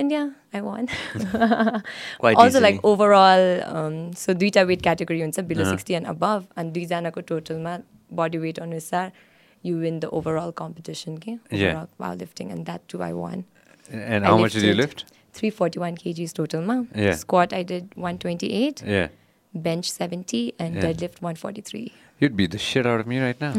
[0.01, 0.23] end या
[0.55, 2.63] आई वान Quite also easily.
[2.63, 5.73] Like overall सो दुईवटा wait category हुन्छ below Uh-huh.
[5.73, 7.77] Sixty end अबभ अनि दुईजनाको टोटलमा
[8.23, 9.13] बडी wait अनुसार
[9.67, 11.55] यु win the overall competition के Yeah.
[11.55, 13.45] Overall power lifting and that to I one
[13.91, 15.15] And I how much did you lifted lift?
[15.39, 16.75] 341 kgs total ma.
[17.05, 17.15] Yeah.
[17.21, 18.83] Squat I did 128.
[18.97, 19.09] Yeah.
[19.55, 20.85] bench 70, and Yeah.
[20.87, 21.85] deadlift 143.
[22.20, 23.52] You'd beat the shit out of me right now.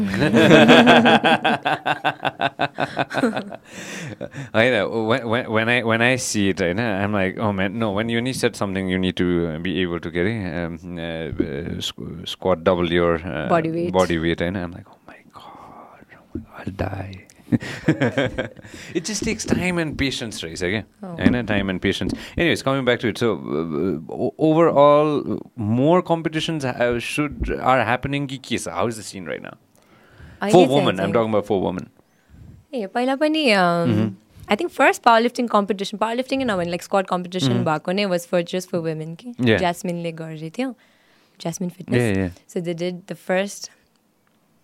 [4.53, 7.77] I know when, when when I when I see it, right, I'm like, oh man,
[7.77, 7.91] no.
[7.91, 11.01] When Uni said something, you need to uh, be able to get it, um, uh,
[11.01, 13.93] uh, squ- squat double your uh, Body weight.
[13.93, 19.24] Body weight, and I'm like, oh my god, oh my god I'll die it just
[19.24, 20.62] takes time and patience, right?
[20.68, 21.14] Okay, Oh.
[21.18, 22.14] I know time and patience.
[22.36, 28.26] Anyways, coming back to it, so uh, o- overall, more competitions have, should are happening.
[28.32, 28.68] कि के छ?
[28.78, 29.56] How is the scene right now?
[30.42, 31.88] अहिले For चाहिँ women, I'm चाहिँ- talking about for women.
[32.74, 37.64] ए पहिला पनि I think first power lifting competition power lifting नभने like squad competition
[37.64, 39.58] भएको नै was for just for women कि Yeah.
[39.58, 40.68] ज्यास्मिनले गरेको थियो
[41.40, 42.30] Jasmine Yeah, fitness yeah.
[42.52, 43.70] So they did the first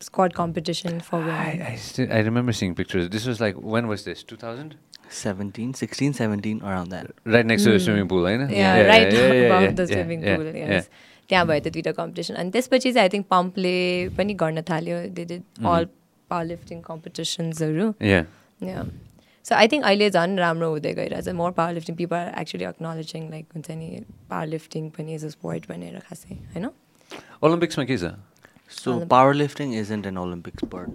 [0.02, 3.10] Squat competition for I, women I, still, I remember seeing pictures.
[3.10, 4.24] This was like when was this?
[4.24, 4.76] 2000?
[5.14, 7.08] 17, 16, 17, around that.
[7.26, 8.50] Right next to the swimming pool, right?
[8.50, 10.52] Yeah, right above the yeah, swimming yeah, pool.
[10.56, 10.76] yeah.
[10.76, 10.90] Yes.
[11.30, 13.76] त्यहाँ भयो त दुइटा competition अनि त्यसपछि चाहिँ I think पम्पले
[14.18, 15.86] पनि गर्न थाल्यो they did all
[16.30, 18.26] power lifting कम्पिटिसन्सहरू Yeah.
[19.46, 23.30] So I think अहिले झन् राम्रो हुँदै गइरहेछ more power lifting people are actually acknowledging
[23.30, 23.88] like हुन्छ नि
[24.34, 26.70] पावर लिफ्टिङ पनि इज अ स्पोर्ट भनेर खासै होइन
[27.48, 28.12] Olympics मा के छ?
[28.71, 29.09] So Olympic.
[29.11, 30.91] powerlifting isn't an Olympic sport.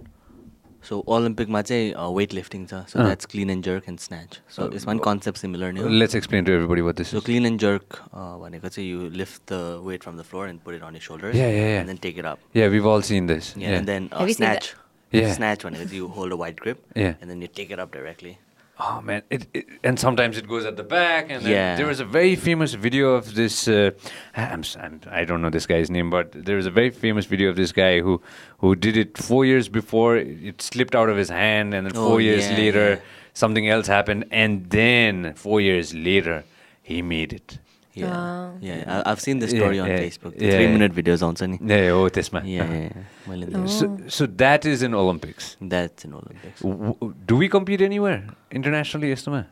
[0.86, 2.78] So Olympic मा चाहिँ uh, weightlifting छ.
[2.92, 3.04] So Uh.
[3.08, 4.38] that's clean and jerk and snatch.
[4.48, 5.90] So Uh, यसमा पनि concept similar नै हो.
[6.02, 7.24] Let's explain to everybody what this So is.
[7.28, 10.74] clean and jerk uh, भनेको चाहिँ you lift the weight from the floor and put
[10.78, 11.36] it on your shoulders.
[11.40, 11.80] Yeah, yeah, yeah.
[11.82, 12.40] And then take it up.
[12.60, 13.52] Yeah, we've all seen this.
[13.64, 14.72] Yeah, and then uh, Have you seen snatch.
[15.20, 15.32] Yeah.
[15.38, 16.82] Snatch भनेको चाहिँ you hold a wide grip.
[17.04, 17.14] Yeah.
[17.20, 18.34] And then you take it up directly.
[18.79, 21.75] Oh man, it, it and sometimes it goes at the back, and then Yeah.
[21.77, 23.67] there was a very famous video of this.
[23.67, 23.89] Uh,
[24.35, 27.49] I'm, I'm I don't know this guy's name, but there was a very famous video
[27.49, 28.21] of this guy who
[28.59, 30.17] who did it four years before.
[30.17, 32.99] It slipped out of his hand, and then Oh, four years yeah, later, yeah.
[33.33, 36.43] something else happened, and then four years later,
[36.83, 37.57] he made it
[37.96, 38.12] Yeah.
[38.16, 38.52] Ah.
[38.66, 40.32] Yeah, I, I've seen this Yeah, story on yeah, Facebook.
[40.40, 40.72] yeah, Three yeah.
[40.74, 41.58] minute videos आउँछ नि.
[41.72, 42.46] Yeah, oh, this man.
[42.46, 43.02] Yeah, yeah, yeah.
[43.28, 43.88] मैले देखेको So,
[44.18, 45.50] so that is in Olympics.
[45.60, 45.68] छु.
[45.74, 46.62] That's in Olympics.
[46.62, 48.22] W- w- do we compete anywhere
[48.60, 49.42] internationally, Estoma?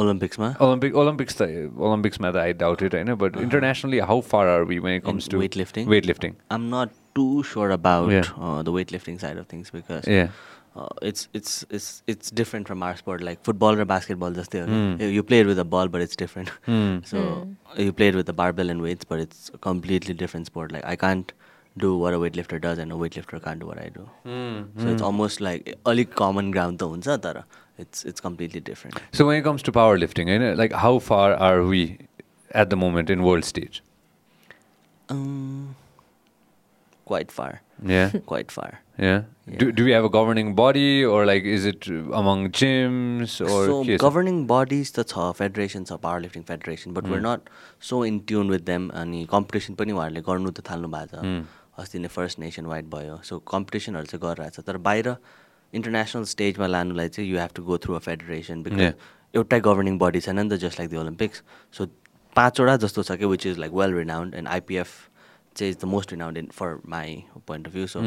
[0.00, 1.50] Olympics मा Olympic Olympics त-
[1.90, 5.28] Olympics मा I doubt it, होइन but internationally how far are we when it comes
[5.28, 5.44] to Uh-huh.
[5.44, 5.88] weightlifting?
[5.94, 6.36] Weightlifting.
[6.56, 8.28] I'm not too sure about Yeah.
[8.48, 10.28] uh, the weightlifting side of things because Yeah.
[10.75, 13.21] Uh, it's it's it's it's different from our sport.
[13.21, 15.13] Like football or basketball, just there mm.
[15.13, 16.51] you play it with a ball, but it's different.
[16.67, 17.05] Mm.
[17.11, 17.55] so mm.
[17.77, 20.73] you play it with a barbell and weights, but it's a completely different sport.
[20.73, 21.31] Like I can't
[21.77, 24.09] do what a weightlifter does, and a weightlifter can't do what I do.
[24.23, 24.81] Hmm.
[24.81, 25.05] So it's hmm.
[25.05, 27.43] almost like only common ground to hunsa.
[27.77, 28.99] It's it's completely different.
[29.13, 31.99] So when it comes to powerlifting, you know, like how far are we
[32.51, 33.81] at the moment in world stage?
[35.09, 35.75] Um,
[37.05, 37.61] quite far.
[37.83, 38.11] Yeah.
[38.25, 38.79] quite far.
[38.97, 39.23] Yeah.
[39.59, 39.71] Do Yeah.
[39.77, 41.87] do we have a governing body or like is it
[42.19, 43.97] among gyms or so छ?
[44.03, 47.49] governing bodies त छ federation छ power lifting federation but we're not
[47.89, 51.41] so in tune with them अनि competition पनि उहाँहरूले गर्नु त थाल्नु भएको Hmm.
[51.75, 55.11] छ अस्ति नै फर्स्ट नेसन वाइड भयो सो कम्पिटिसनहरू चाहिँ गरिरहेछ तर बाहिर
[55.73, 58.93] इन्टरनेसनल स्टेजमा लानुलाई चाहिँ you have to go through a federation because.
[59.33, 61.41] एउटै गभर्निङ बडी छैन नि त just like the Olympics
[61.77, 61.87] so
[62.35, 64.95] पाँचवटा जस्तो छ कि which is like well renowned and IPF
[65.57, 68.01] चाहिँ is the most renowned in for my point of view so.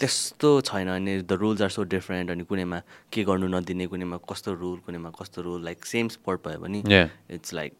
[0.00, 2.80] त्यस्तो छैन अनि the rules are so different अनि कुनैमा
[3.12, 6.82] के गर्नु नदिने कुनैमा कस्तो रुल कुनैमा कस्तो रुल लाइक सेम स्पोर्ट भयो भने.
[7.30, 7.72] इट्स लाइक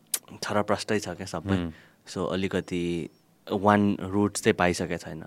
[0.43, 1.59] छरप्रष्टै छ क्या सबै.
[2.07, 2.85] सो अलिकति
[3.47, 5.23] वान रुट चाहिँ पाइसकेको छैन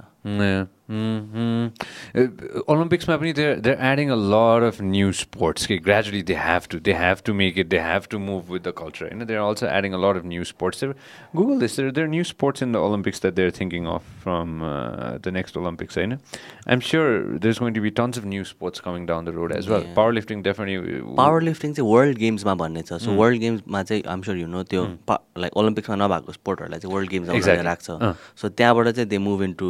[2.74, 6.80] ओलम्पिक्समा पनि there there adding a lot of new sports कि gradually they have to
[6.88, 9.66] they have to make it they have to move with the culture होइन they're also
[9.68, 10.84] adding a lot of new sports
[11.36, 15.58] google this they're new sports in the Olympics that they're thinking of from the next
[15.58, 19.26] Olympics होइन I sure there is going to be tons of new sports coming down
[19.26, 22.94] the road as well power lifting definitely power lifting चाहिँ world गेम्समा भन्ने छ.
[22.94, 24.84] So world गेम्समा चाहिँ I'm sure you त्यो
[25.38, 27.88] like ओलम्पिक्समा नभएको स्पोर्टहरूलाई चाहिँ world गेम्समा राख्छ.
[28.42, 29.70] So त्यहाँबाट चाहिँ they move in to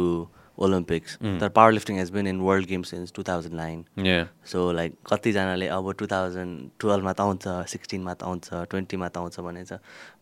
[0.66, 1.16] Olympics.
[1.40, 4.24] तर power lifting has been in world games since two thousand nine Yeah.
[4.52, 9.40] So like कतिजनाले अब टु थाउजन्ड टुवेल्भमा त आउँछ सिक्सटिनमा त आउँछ ट्वेन्टीमा त आउँछ
[9.40, 9.72] भनेछ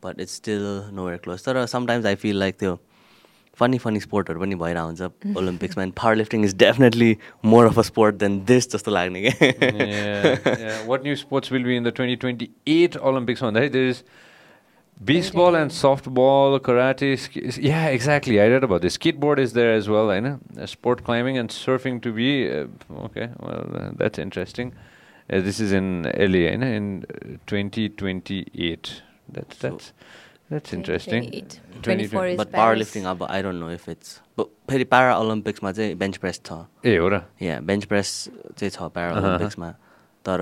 [0.04, 0.66] but it's still
[1.06, 2.78] nowhere close तर समटाइम्स आई फिल लाइक त्यो
[3.58, 7.16] फनी फनी स्पोर्टहरू पनि भइरहेको हुन्छ ओलम्पिक्समा and power lifting is definitely
[7.52, 10.82] more of a sport than this जस्तो लाग्ने क्या yeah, yeah.
[10.90, 13.44] What new sports will be in the 2028 Olympics?
[13.46, 13.78] One, right?
[14.98, 15.70] Baseball and
[16.18, 17.08] softball karate
[17.62, 18.88] yeah exactly I भयो त्यो
[19.24, 22.30] skateboard is there as well होइन sport climbing and surfing to be
[23.04, 24.70] okay that's interesting
[25.44, 26.86] this is in early होइन in
[27.46, 28.38] twenty twenty
[28.70, 28.88] eight
[29.30, 29.92] that's
[30.50, 31.30] that's interesting
[32.44, 34.20] power lifting अब I don't know if it's
[34.70, 36.52] फेरि para ओलम्पिक्समा चाहिँ bench press छ।
[36.84, 37.20] ए हो र?
[37.42, 38.08] यहाँ bench press
[38.58, 39.70] चाहिँ छ प्यारा ओलम्पिक्समा
[40.24, 40.38] तर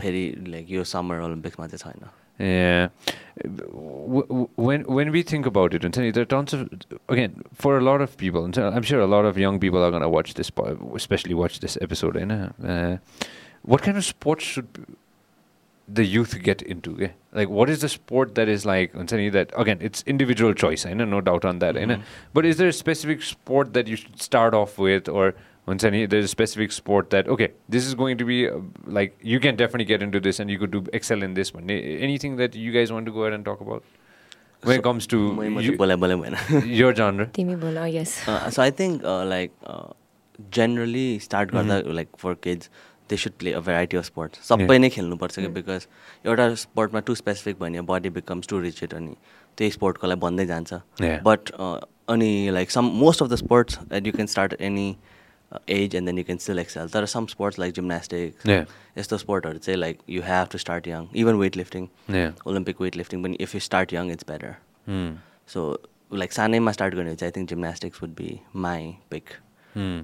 [0.00, 2.08] फेरि लाइक यो समर ओलम्पिक्समा चाहिँ छैन।
[2.38, 2.88] Yeah.
[3.44, 6.68] W- when when we think about it, and there are tons of
[7.08, 9.90] again for a lot of people, and I'm sure a lot of young people are
[9.90, 10.50] gonna watch this,
[10.94, 12.16] especially watch this episode.
[12.18, 12.96] You know, uh,
[13.62, 14.68] what kind of sports should
[15.88, 16.96] the youth get into?
[16.98, 17.08] Yeah?
[17.32, 18.92] Like, what is the sport that is like?
[19.08, 20.86] saying that again, it's individual choice.
[20.86, 21.74] I know, no doubt on that.
[21.78, 21.96] you know.
[21.96, 22.02] Mhm.
[22.32, 25.34] But is there a specific sport that you should start off with, or
[25.68, 28.38] हुन्छ नि the is specific sport that okay this is going to be
[28.94, 31.54] like you can definite get in to this and you could do excel in this
[31.56, 33.82] भन्ने anything that you guys want to go and talk about
[34.66, 38.16] when comes to to you, भएन यो genre तिमी uh, yes
[38.54, 39.50] so I think like
[40.54, 42.70] generally start गर्दा like for kids
[43.10, 45.86] they should play a variety of sports सबै नै खेल्नुपर्छ कि because
[46.26, 49.16] एउटा स्पोर्टमा to specific भयो भने बडी बिकम्स टु रिचेड अनि
[49.58, 50.74] त्यही स्पोर्टकोलाई भन्दै जान्छ.
[51.26, 51.50] बट
[52.14, 54.86] अनि like some most of the sports at you can start any
[55.69, 58.65] as and then you can still excel तर some sports like gymnastics Yeah.
[58.97, 62.31] यस्तो स्पोर्टहरू चाहिँ like you have to start young even weight lifting Yeah.
[62.47, 64.55] Olympic weight lifting पनि if you start young it's better
[64.89, 65.09] Hmm.
[65.53, 65.65] So
[66.13, 69.29] like सानैमा start गर्ने चाहिँ I think gymnastics would be my pick
[69.75, 69.99] Hmm.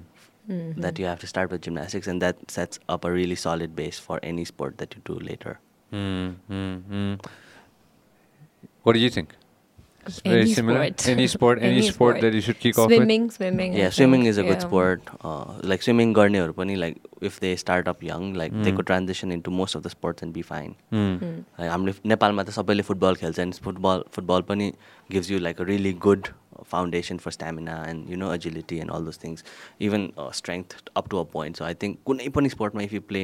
[0.82, 3.96] that you have to start with gymnastics and that sets up a really solid base
[4.02, 5.54] for any sport that you do later
[5.90, 6.28] Hmm.
[6.52, 6.76] Hmm.
[6.92, 7.16] Hmm.
[8.86, 9.34] What do you think?
[10.09, 10.83] It's very Any similar.
[10.85, 11.07] sport.
[11.13, 12.21] Any sport, any, Any sport, sport.
[12.21, 12.97] that you should kick off with.
[12.97, 13.75] Swimming, swimming.
[13.75, 14.67] I yeah swimming think, is a good yeah.
[14.67, 16.97] sport uh, like swimming गर्नेहरू पनि like
[17.29, 18.77] if they start up young like they Mm.
[18.79, 21.05] could transition into most of the sports and be fine Hmm.
[21.27, 21.37] Mm.
[21.61, 24.71] like हामीले नेपालमा त सबैले football खेल्छ and football football पनि
[25.17, 26.31] gives you like a really good
[26.75, 29.43] foundation for stamina and you know agility and all those things
[29.87, 33.01] even uh, strength up to a point so i think कुनै पनि स्पोर्टमा if you
[33.13, 33.23] play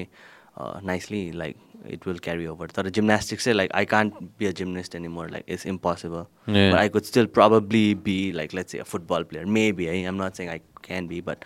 [0.62, 1.58] uh, nicely like
[1.88, 2.68] it will carry over.
[2.74, 5.30] So the gymnastics say like I can't be a gymnast anymore.
[5.30, 6.30] Like it's impossible.
[6.46, 6.72] Yeah.
[6.72, 9.46] But I could still probably be like let's say a football player.
[9.46, 11.46] Maybe I, am not saying I can be, but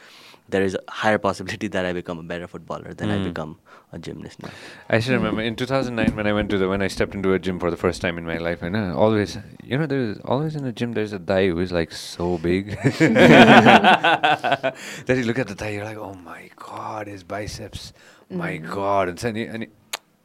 [0.50, 3.14] there is a higher possibility that I become a better footballer than mm.
[3.14, 3.24] I hmm.
[3.24, 3.58] become
[3.94, 4.50] a gymnast now.
[4.90, 7.40] I should remember in 2009 when I went to the when I stepped into a
[7.40, 8.62] gym for the first time in my life.
[8.62, 11.72] And uh, always, you know, there's always in a gym there's a guy who is
[11.72, 14.74] like so big that
[15.08, 17.94] you look at the guy, you're like, oh my god, his biceps
[18.32, 18.70] my mm.
[18.74, 19.68] god and, he, and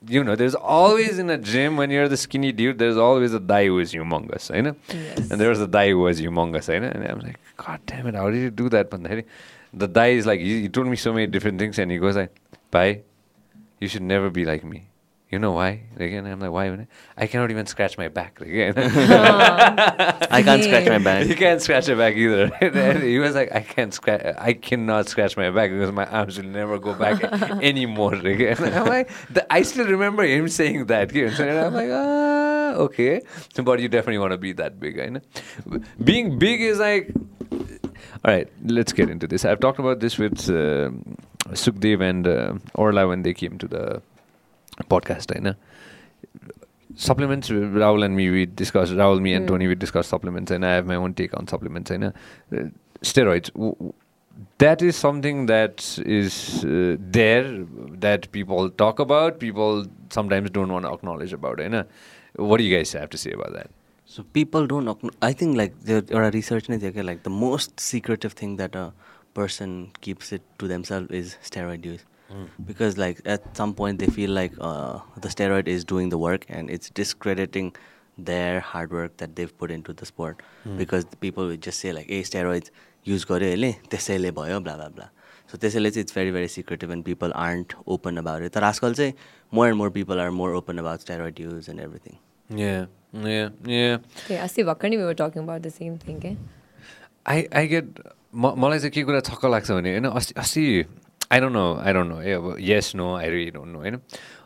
[0.06, 3.40] you know, there's always in a gym when you're the skinny dude, there's always a
[3.40, 5.30] guy who is humongous, you know, Yes.
[5.30, 8.06] and there was a guy who was humongous, you know, and I'm like, god damn
[8.06, 8.90] it, how did you do that?
[8.90, 12.16] The guy is like, he, he told me so many different things, and he goes
[12.16, 12.34] like,
[12.70, 13.02] bye
[13.78, 14.88] you should never be like me.
[15.28, 15.82] You know why?
[15.96, 16.86] Again, I'm like, why?
[17.16, 18.40] I cannot even scratch my back.
[18.40, 22.46] Again, I can't scratch my back you can't scratch your back either.
[23.00, 24.22] He was like, I can't scratch.
[24.38, 27.24] I cannot scratch my back because my arms will never go back
[27.62, 28.14] anymore.
[28.14, 31.10] Again, I'm like, the, I still remember him saying that.
[31.12, 33.22] And I'm like, ah, okay.
[33.56, 35.20] But you definitely want to be that big, I know.
[36.04, 37.12] Being big is like
[38.24, 39.44] all right, let's get into this.
[39.44, 40.90] I've talked about this with uh,
[41.50, 44.02] Sukhdev and uh, Orla when they came to the
[44.89, 45.35] podcast.
[45.35, 45.55] I know.
[46.95, 49.49] Supplements, Rahul and me, we discussed, Rahul, me, and Mm.
[49.49, 51.89] Tony, we discussed supplements, and I have my own take on supplements.
[51.89, 52.11] I know.
[52.51, 52.65] Uh,
[53.01, 53.93] steroids, w- w-
[54.57, 57.65] that is something that is uh, there
[58.07, 61.61] that people talk about, people sometimes don't want to acknowledge about.
[61.61, 61.85] I know.
[62.35, 63.69] What do you guys have to say about that?
[64.05, 64.85] So people don't.
[64.85, 68.57] acknow- I think like there or research नै थियो क्या like the most secretive thing
[68.57, 68.91] that a
[69.33, 71.87] person keeps it to themselves is steroid
[72.31, 72.49] use.
[72.65, 76.45] Because like at some point they feel like uh, the steroid is doing the work
[76.49, 77.73] and it's discrediting
[78.17, 80.41] their hard work that they've put into the sport.
[80.77, 82.71] Because the people would just say like, "Hey, steroids
[83.03, 85.09] use गर्यो यसले त्यसैले भयो blah blah blah."
[85.51, 88.53] So त्यसैले चाहिँ it's very very secretive and people aren't open about it.
[88.53, 89.13] तर आजकल चाहिँ
[89.59, 92.17] more and more people are more open about steroid use and everything.
[92.49, 93.97] Yeah, yeah, yeah.
[94.23, 96.35] Okay, अस्ति भर्खर नि we were talking about the same thing, eh?
[97.27, 97.99] I I get
[98.35, 100.63] म मलाई चाहिँ के कुरा छक्क लाग्छ भने होइन अस्ति अस्ति
[101.30, 101.78] I don't know.
[101.82, 102.56] I don't know.
[102.56, 103.82] Yes, no, I really don't know.
[103.84, 104.00] You know,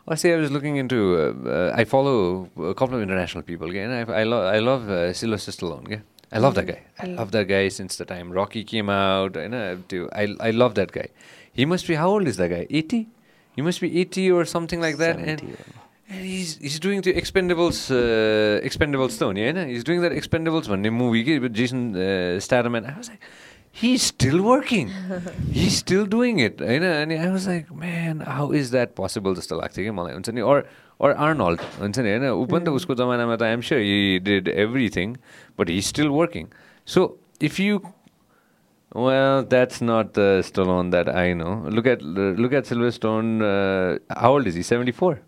[0.07, 1.15] lastly, I was looking into.
[1.15, 3.67] Uh, uh, I follow a couple of international people.
[3.69, 5.85] Okay, and I, I, lo- I love uh, Sylvester Stallone.
[5.85, 6.01] Okay?
[6.31, 6.81] I love that guy.
[6.99, 9.35] I love that guy since the time Rocky came out.
[9.35, 9.77] You know,
[10.13, 11.07] I I love that guy.
[11.53, 12.65] He must be how old is that guy?
[12.69, 13.09] Eighty.
[13.55, 15.17] He must be eighty or something like that.
[15.17, 15.57] And,
[16.07, 19.35] he's he's doing the Expendables uh, Expendables Stone.
[19.35, 19.65] Yeah, you know?
[19.65, 23.19] he's doing that Expendables भन्ने movie के Jason uh, Statham and I was like.
[23.72, 24.90] he's still working,
[25.52, 26.92] he's still doing it, you know?
[26.92, 29.34] and I was like, man, how is that possible?
[29.34, 30.64] जस्तो लाग्थ्यो कि मलाई हुन्छ नि or
[30.98, 34.48] or Arnold हुन्छ नि होइन ऊ पनि त उसको जमानामा त I'm sure he did
[34.48, 35.16] everything,
[35.56, 36.50] but he's still working.
[36.84, 37.80] So if you
[38.94, 41.54] well, that's not the Stallone that I know.
[41.68, 43.42] Look at look at Sylvester Stone.
[43.42, 44.62] Uh, how old is he?
[44.62, 45.20] Seventy four.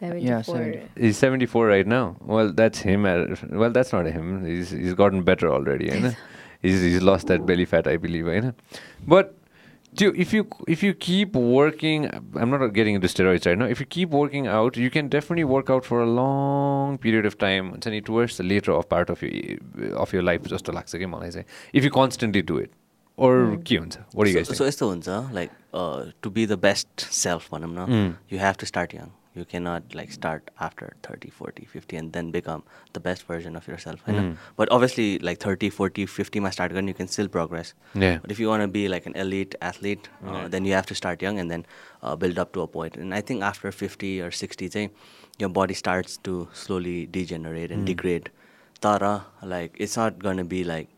[0.00, 0.56] 74.
[0.56, 0.82] 70.
[1.00, 2.16] He's 74 right now.
[2.20, 3.06] Well, that's him.
[3.06, 4.44] At, well, that's not him.
[4.44, 5.86] He's he's gotten better already.
[5.86, 6.12] You know?
[6.63, 8.51] Is is lose that belly fat I believe होइन
[9.09, 9.37] but
[9.97, 13.87] त्यो if you if you keep working I'm not getting into steroids होइन if you
[13.91, 17.87] keep working out you can definitely work out for a long period of time हुन्छ
[17.87, 21.31] नि towards the latter of part of you of your life जस्तो लाग्छ कि मलाई
[21.31, 22.71] चाहिँ if you constantly do it
[23.17, 25.49] or के हुन्छ सो यस्तो हुन्छ like
[26.23, 30.11] to be the best self भनौँ न you have to start young you cannot like
[30.11, 32.63] start after 30 40 50 and then become
[32.93, 34.35] the best version of yourself mm.
[34.55, 38.39] but obviously like 30 40 50 my start you can still progress yeah but if
[38.39, 40.47] you want to be like an elite athlete uh, yeah.
[40.47, 41.65] then you have to start young and then
[42.01, 44.89] uh, build up to a point and i think after 50 or 60 say
[45.37, 47.85] your body starts to slowly degenerate and mm.
[47.85, 48.31] degrade
[48.81, 50.89] tara like it's not going to be like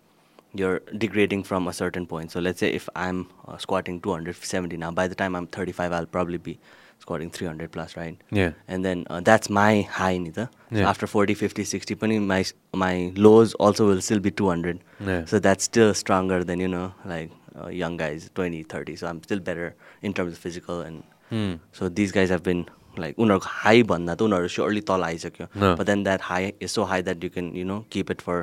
[0.53, 4.91] you're degrading from a certain point so let's say if i'm uh, squatting 270 now
[4.91, 6.59] by the time i'm 35 i'll probably be
[7.01, 8.17] squatting 300 plus, right?
[8.31, 8.51] Yeah.
[8.67, 10.49] And then uh, that's my high, Nita.
[10.71, 10.89] So Yeah.
[10.89, 12.43] after 40, 50, 60, पनि my,
[12.73, 14.83] my lows also will still be 200.
[14.99, 15.25] Yeah.
[15.25, 17.31] So that's still stronger than, you know, like
[17.61, 18.95] uh, young guys, 20, 30.
[18.95, 20.81] So I'm still better in terms of physical.
[20.91, 21.51] And Hmm.
[21.71, 22.61] so these guys have been
[23.01, 26.99] like, उनीहरूको high भन्दा त उनीहरू surely तल आइसक्यो then that high is so high
[27.09, 28.35] that you can, you know, keep it for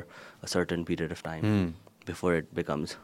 [0.47, 1.67] a certain period of time Hmm.
[2.09, 2.95] before it becomes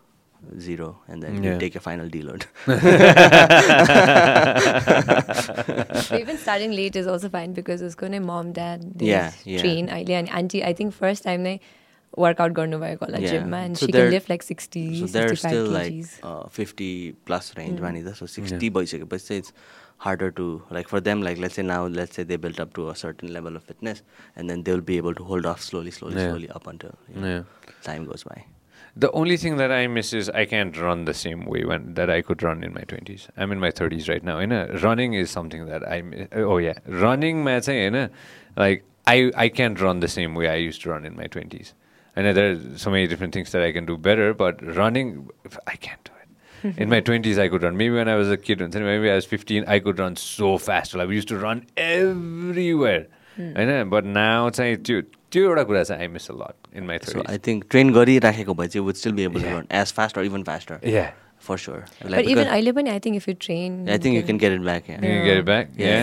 [0.66, 1.52] zero and then Yeah.
[1.52, 2.44] you take your final deload.
[6.06, 9.60] So even starting late is also fine because उसको नै mom dad they Yeah, yeah.
[9.64, 11.54] train अहिले अनि auntie I think first time नै
[12.24, 13.34] workout गर्नुभएको होला Yeah.
[13.36, 16.14] gymमा and So she they're- can lift like 60 so they're 65 still kgs.
[16.22, 16.88] like uh, 50
[17.30, 17.84] plus range Mm.
[17.86, 19.52] मा नि त so 60 भइसकेपछि चाहिँ it's
[20.06, 20.46] harder to
[20.78, 23.32] like for them like let's say now let's say they built up to a certain
[23.38, 24.02] level of fitness
[24.36, 26.30] and then they'll be able to hold off slowly slowly Yeah.
[26.30, 27.76] slowly up until you know, Yeah.
[27.90, 28.38] time goes by
[28.97, 32.09] the only thing that I miss is I can't run the same way when that
[32.09, 33.27] I could run in my 20s.
[33.35, 34.39] I'm in my 30s right now.
[34.39, 36.29] You know, running is something that I miss.
[36.31, 38.09] Oh, oh yeah, running ma you know,
[38.55, 41.73] like I I can't run the same way I used to run in my 20s.
[42.15, 45.29] I know there are so many different things that I can do better, but running
[45.67, 46.77] I can't do it.
[46.81, 47.75] in my 20s I could run.
[47.75, 50.95] Maybe when I was a kid, maybe I was 15, I could run so fast.
[50.95, 53.07] Like, used to run everywhere.
[53.37, 53.59] Mm.
[53.59, 56.77] I know, but now it's like dude त्यो एउटा कुरा चाहिँ I miss a lot
[56.77, 59.65] in my throw I think train गरिराखेको भए चाहिँ would still be able to run
[59.79, 61.01] as fast even faster yeah
[61.47, 64.37] for sure like even अहिले पनि I think if you train I think you can
[64.45, 65.97] get it back you get back yeah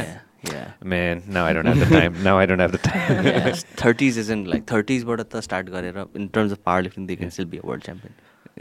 [0.45, 0.70] Yeah.
[0.93, 2.16] Man, now I don't have the time.
[2.22, 3.26] now I don't have the time.
[3.26, 3.45] yeah.
[3.83, 7.26] 30s isn't like 30s, but at the start career, in terms of powerlifting, they can
[7.26, 7.35] yeah.
[7.37, 8.16] still be a world champion.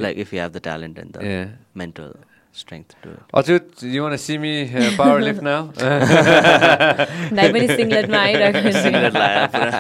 [0.06, 1.48] Like if you have the talent and the yeah.
[1.74, 2.14] mental.
[2.53, 5.61] strength to it Achut, you want to see me uh, power lift now?
[5.77, 9.71] दाइ पनि सिङ्गलेटमा आइरहेको छ। Singlet लाएर पुरा।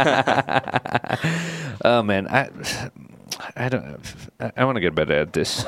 [1.90, 2.48] oh man, I,
[3.56, 4.12] I don't.
[4.40, 5.64] I, I want to get better at this.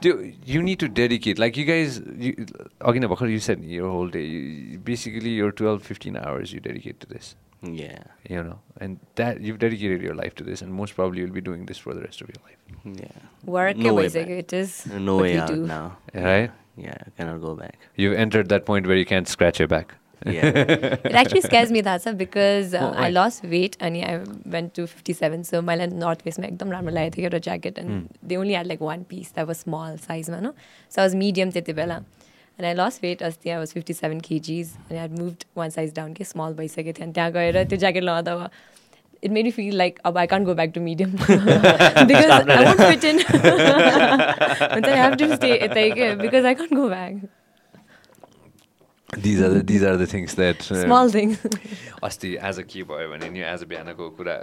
[0.00, 1.38] Dude, you need to dedicate.
[1.38, 2.34] Like you guys, you,
[2.80, 4.24] Agina Bakhar, you said your whole day.
[4.24, 7.34] You, basically, your 12, 15 hours you dedicate to this.
[7.61, 8.03] Yeah.
[8.29, 11.41] You know, and that you've dedicated your life to this, and most probably you'll be
[11.41, 13.01] doing this for the rest of your life.
[13.01, 13.07] Yeah.
[13.45, 14.27] Work no way back.
[14.27, 14.85] it is.
[14.85, 15.65] No way out do.
[15.65, 15.97] now.
[16.13, 16.51] Right?
[16.75, 17.79] Yeah, cannot go back.
[17.95, 19.95] You've entered that point where you can't scratch your back.
[20.25, 20.45] Yeah.
[20.45, 24.87] it actually scares me, Thasa, because uh, oh, I lost weight and I went to
[24.87, 25.43] 57.
[25.43, 28.07] So, my north waist, I had a jacket and mm.
[28.23, 30.25] they only had like one piece that was small size.
[30.25, 30.53] So,
[30.97, 31.51] I was medium.
[31.51, 32.05] Mm.
[32.59, 35.93] अनि आई lost weight अस्ति I was fifty seven KGs अनि I moved one size
[35.95, 38.49] down के small भइसकेको थियो अनि त्यहाँ गएर त्यो ज्याकेट लगाउँदा
[39.23, 43.03] इट मेड फिल लाइक अब I can't go back to medium because I won't fit
[43.05, 43.19] in
[44.67, 47.27] हुन्छ आई हेभ टु स्टे यतै के because I can't go back
[49.17, 51.45] these are these are the things that small things
[52.03, 54.33] अस्ति आज के भयो भने नि आज बिहानको कुरा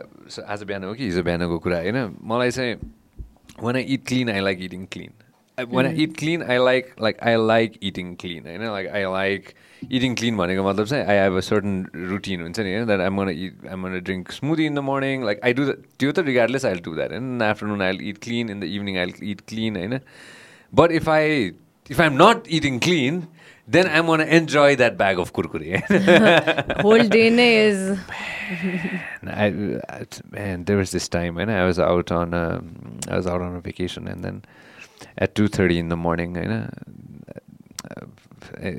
[0.49, 2.77] आज बिहान हो कि हिजो बिहानको कुरा होइन मलाई चाहिँ
[3.61, 5.12] one I eat clean I like eating clean
[5.62, 5.86] when.
[5.86, 5.98] I mm.
[5.98, 8.46] eat clean, I like like I like eating clean.
[8.46, 9.55] You know, like I like
[9.88, 10.38] eating clean.
[10.40, 12.40] I have a certain routine.
[12.40, 13.55] You know, that I'm gonna eat.
[13.68, 15.22] I'm gonna drink smoothie in the morning.
[15.22, 16.26] Like I do that.
[16.26, 17.12] regardless, I'll do that.
[17.12, 18.48] In the afternoon, I'll eat clean.
[18.48, 19.76] In the evening, I'll eat clean.
[19.76, 20.00] You know?
[20.72, 21.52] but if I
[21.88, 23.28] if I'm not eating clean,
[23.66, 25.80] then I'm gonna enjoy that bag of kurkure.
[26.82, 27.28] Whole day
[27.66, 27.98] is.
[29.22, 29.80] man,
[30.30, 32.62] man, there was this time when I was out on a,
[33.09, 34.44] I was out on a vacation and then
[35.19, 36.69] at 2.30 in the morning you know
[37.97, 38.07] uh,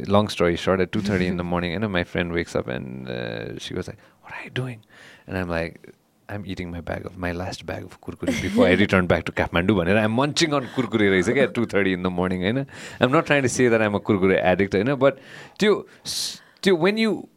[0.08, 3.10] long story short at 2.30 in the morning you know my friend wakes up and
[3.10, 4.84] uh, she goes like what are you doing
[5.28, 5.96] and i'm like
[6.28, 9.32] I'm eating my bag of my last bag of kurkure before I return back to
[9.32, 9.80] Kathmandu.
[9.82, 12.42] And I'm munching on kurkure rice at 2:30 in the morning.
[12.42, 12.66] You know,
[13.00, 15.20] I'm not trying to say that I'm a kurkure addict, You know, but
[15.60, 15.86] त्यो
[16.62, 17.30] do when you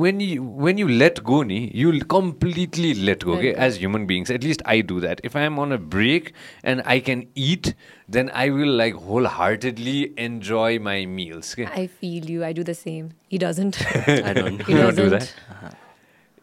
[0.00, 3.60] when you when you let go ni you'll completely let go okay Right.
[3.66, 6.26] as human beings at least i do that if i'm on a break
[6.72, 7.70] and i can eat
[8.16, 9.94] then i will like wholeheartedly
[10.24, 11.68] enjoy my meals okay?
[11.82, 12.44] I feel you.
[12.44, 13.06] I do the same.
[13.28, 13.78] He doesn't.
[14.30, 15.32] I don't He you don't do doesn't.
[15.62, 15.74] that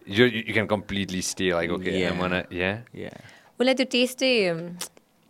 [0.07, 2.21] you, you you can completely stay like okay i'm Yeah.
[2.23, 3.19] gonna yeah yeah
[3.59, 4.31] उसलाई त्यो टेस्टै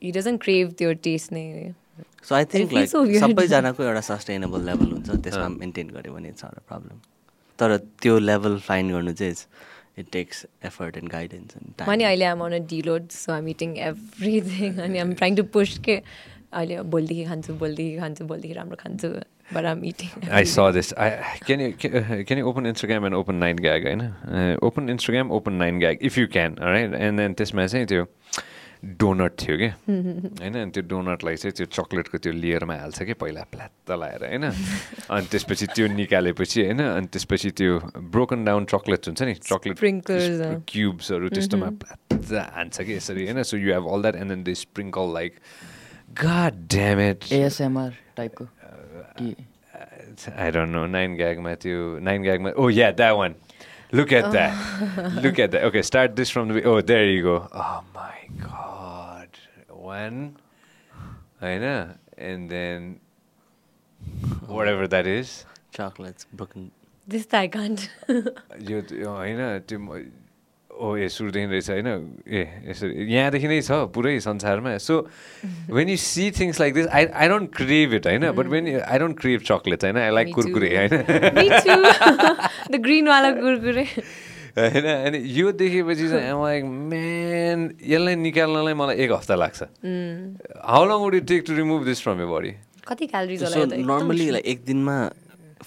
[0.02, 1.46] he doesn't crave त्यो test नै
[2.30, 3.22] सो I think feels like so weird.
[3.28, 7.00] सबैजनाको एउटा sustainable level हुन्छ त्यसमा maintain गऱ्यो भने इट्स अ प्रब्लम
[7.63, 9.35] तर त्यो लेभल फाइन गर्नु चाहिँ
[9.99, 13.77] it takes effort and guidance and अनि अहिले आम अन अ डिलोड सो आम इटिङ
[13.89, 15.97] एभ्रिथिङ अनि आम ट्राइङ टु पुस के
[16.53, 19.09] अहिले भोलिदेखि खान्छु भोलिदेखि खान्छु भोलिदेखि राम्रो खान्छु
[19.55, 20.93] but um eating I saw this.
[21.05, 21.09] I
[21.47, 23.87] can you can, uh, can you open Instagram and open nine gag?
[23.89, 26.59] होइन uh, open Instagram, open nine gag if you can.
[26.63, 28.07] All right, and then त्यसमा चाहिँ त्यो
[28.83, 29.69] donut थियो कि?
[30.43, 34.45] होइन अनि त्यो डोनटलाई चाहिँ त्यो चक्लेटको त्यो लेयरमा हाल्छ कि पहिला प्लात्त लाएर होइन?
[35.07, 36.81] अनि त्यसपछि त्यो निकालेपछि होइन?
[36.83, 37.79] अनि त्यसपछि त्यो
[38.11, 39.79] ब्रोकन डाउन चक्लेट हुन्छ नि चक्लेट
[40.67, 43.43] क्युब्सहरू त्यस्तोमा प्लात्त हान्छ कि यसरी होइन?
[43.43, 45.33] So you have all that and then the sprinkle like
[46.23, 48.45] god damage ASMR टाइपको
[49.23, 53.35] आई डोन्ट नो नाइन ग्यागमा त्यो नाइन ग्यागमा ओ yeah that one
[53.95, 54.53] look at that
[55.25, 58.72] look at that okay start this from oh there you go my god
[59.93, 60.37] One.
[61.43, 61.81] I know.
[62.19, 63.01] And then
[64.49, 65.31] whatever that is.
[65.75, 66.71] Chocolates broken
[67.35, 67.81] I can't
[68.71, 69.39] यो होइन
[69.69, 69.79] त्यो
[70.71, 71.89] ओ ए सुरुदेखि रहेछ होइन
[72.29, 74.97] ए यसरी यहाँदेखि नै छ पुरै संसारमा so
[75.71, 78.99] when you see things like this I I don't crave it होइन but when I
[78.99, 80.69] don't crave chocolate होइन आई लाइक Me कुरकुरे.
[80.77, 80.93] होइन
[84.59, 84.87] होइन?
[85.07, 89.63] अनि यो देखेपछि चाहिँ आम लाइक म्यान यसलाई निकाल्नलाई मलाई एक हप्ता लाग्छ।
[90.73, 92.53] How long would you take to remove this from your body
[92.89, 94.97] कति क्यालोरिज सो नर्मली लाइक एक दिनमा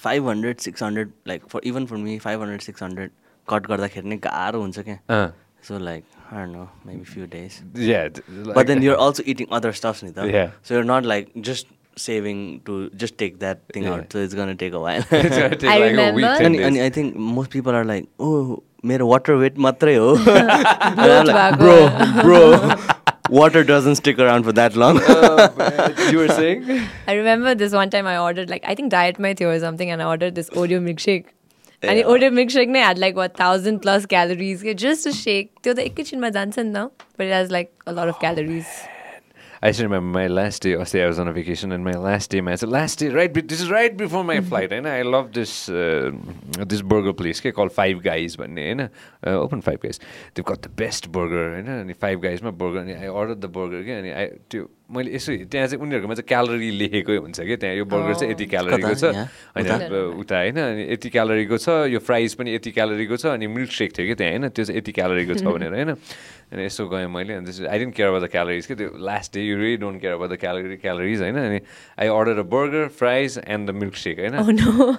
[0.03, 3.11] five hundred six hundred like for even for me five hundred six hundred
[3.47, 5.25] cut गर्दाखेरि नै गाह्रो हुन्छ क्या।
[5.67, 8.21] So like I know maybe few days
[8.59, 10.27] But then you're also eating other stuffs, Nita.
[10.35, 10.53] Yeah.
[10.67, 11.73] So you're not like just
[12.03, 13.93] saving to just take that thing Yeah.
[13.97, 14.15] out.
[14.15, 15.05] So it's gonna take a while.
[15.73, 19.94] I remember- and, and I think most people are like, oh, मेरो water weight मात्रै
[19.96, 20.10] हो.
[20.26, 22.22] And I'm like, भएको.
[22.22, 22.44] bro,
[22.76, 25.00] bro, water doesn't stick around for that long.
[26.12, 26.64] you were saying
[27.08, 30.02] I remember this one time I ordered like I think Diet Matthew or something, and
[30.06, 31.26] I ordered this Oreo milkshake.
[31.82, 32.08] And the Yeah.
[32.14, 34.64] Oreo milkshake ne had like what thousand plus calories.
[34.70, 35.52] Yeah, just a shake.
[35.66, 38.72] त्यो त एकैछिनमा जान्छ नि त but it has like a lot of calories.
[39.65, 42.55] I just remember my last day, अस्ति I was on vacation and my last डेमा
[42.55, 45.53] चाहिँ last day right this is right before my flight होइन आई लभ this
[46.65, 48.81] this burger place के कल five Guys भन्ने होइन
[49.35, 49.99] open Five Guys
[50.35, 53.83] त्यो best द बेस्ट बर्गर होइन अनि फाइभ गाइजमा बर्गर अनि आई अर्डर द बर्गर
[53.83, 57.75] के अनि आई त्यो मैले यसो त्यहाँ चाहिँ उनीहरूकोमा चाहिँ क्यालोरी लेखेको हुन्छ कि त्यहाँ
[57.75, 59.05] यो बर्गर चाहिँ यति क्यालोरीको छ
[59.57, 63.71] अनि उता होइन अनि यति क्यालोरीको छ यो फ्राइज पनि यति क्यालोरीको छ अनि मिल्क
[63.71, 65.95] सेक थियो कि त्यहाँ होइन त्यो चाहिँ यति क्यालोरीको छ भनेर होइन
[66.52, 69.34] अनि यसो गएँ मैले अनि त्यसपछि I didn't care about the calories कि त्यो last
[69.34, 71.60] day you really don't care about the calorie calories होइन अनि
[72.00, 74.94] I order a burger fries and the milk shake होइन Oh no.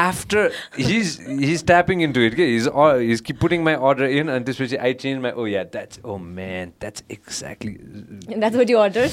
[0.00, 4.28] After his his tapping in to it के his his कि putting my order in
[4.36, 7.76] अनि त्यसपछि आई change my ओ या that's oh man that's exactly
[8.44, 9.12] That's what you ordered.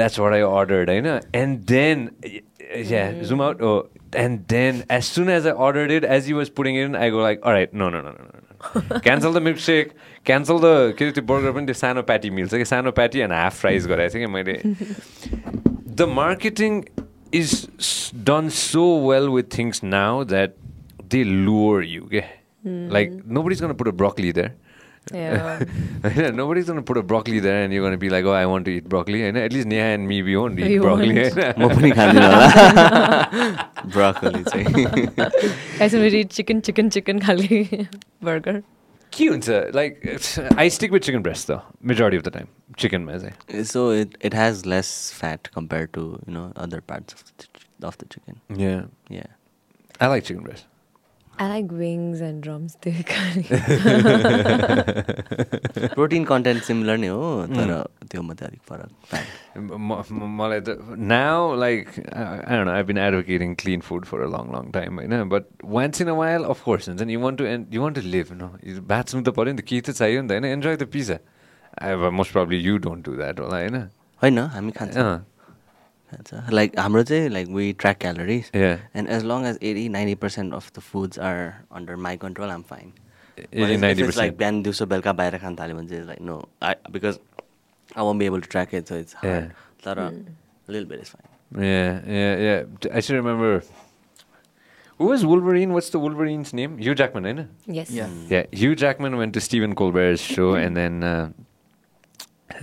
[0.00, 1.14] That's what I ordered, I know.
[1.40, 2.40] And then, y-
[2.90, 3.62] yeah, zoom out.
[3.68, 3.74] Oh,
[4.24, 7.08] and then as soon as I ordered it, as he was putting it in, I
[7.16, 9.91] go like, all right, no, no, no, no, no, Cancel the milk shake
[10.25, 12.65] cancel the के अरे त्यो burger पनि त्यो सानो patty मिल्छ कि?
[12.65, 14.55] सानो patty and half fries गराएको थिएँ कि मैले।
[15.95, 16.81] The marketing
[17.33, 17.51] is
[18.29, 20.55] done so well with things now that
[21.11, 22.23] they lure you के
[22.93, 24.31] like nobody is gonna put a broccoli
[25.12, 25.58] yeah.
[26.04, 28.64] होइन nobody's gonna put a broccoli there and you're gonna be like, oh, I want
[28.68, 29.20] to eat broccoli.
[29.22, 31.10] होइन at least Neha and me we won't eat We broccoli.
[31.18, 31.40] won't.
[31.40, 31.64] होइन?
[31.64, 32.46] म पनि खाँदिनँ होला
[33.96, 35.06] broccoli चाहिँ
[35.78, 37.60] Guys, we eat chicken, chicken, chicken खाली
[38.30, 38.56] burger.
[39.16, 40.00] के हुन्छ like
[40.58, 41.60] I stick with chicken breast the
[41.90, 42.46] majority of the time
[42.84, 47.22] चिकनमा चाहिँ so it, it has less fat compared to you know other parts of
[47.28, 49.30] the, ch- of the chicken Yeah.
[51.41, 53.11] I like wings and drumstick.
[55.95, 57.69] Protein content similar नै हो तर
[58.11, 58.89] त्यो मात्रै अलिक फरक
[60.39, 61.85] मलाई त now like
[62.15, 65.43] I been advocating clean food for a long long time होइन but
[65.77, 68.27] once in a while of course हुन्छ नि you want to and you want to live
[68.33, 68.43] न
[68.91, 70.45] बाँच्नु त पऱ्यो नि त केही त चाहियो नि त होइन?
[70.59, 71.17] Enjoy the pizza
[71.87, 73.77] I most probably you don't do that होला होइन?
[74.21, 74.95] होइन हामी खान्छ।
[76.08, 78.78] अँ, खान्छ लाइक हाम्रो चाहिँ like we track calories Yeah.
[78.96, 82.62] And as long as eighty ninety percent of the foods are under my control आम
[82.70, 82.92] फाइन
[83.38, 87.18] 80 90% लाइक बिहान दिउँसो बेलुका बाहिर खान थाल्यो भने चाहिँ like no I because
[87.98, 89.48] I want B able to track it so it's Yeah.
[89.86, 90.00] तर
[90.70, 92.62] लिल bet is fine Yeah, yeah, yeah.
[92.84, 93.48] D- I still remember.
[95.00, 95.72] Who was Wolverine?
[95.76, 96.72] What's the Wolverine's name?
[96.78, 97.74] Hugh Jackman, isn't it?
[97.76, 97.90] yes.
[97.98, 98.14] Yeah.
[98.32, 101.28] Yeah, Hugh Jackman went to Stephen Colbert's show, and then uh,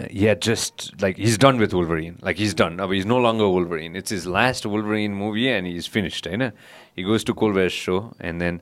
[0.10, 2.18] yeah, just like he's done with Wolverine.
[2.22, 2.80] Like he's done.
[2.80, 3.96] Uh, He's no longer Wolverine.
[3.96, 6.26] It's his last Wolverine movie, and he's finished.
[6.28, 6.52] You know?
[6.96, 8.62] He goes to Colbert's show, and then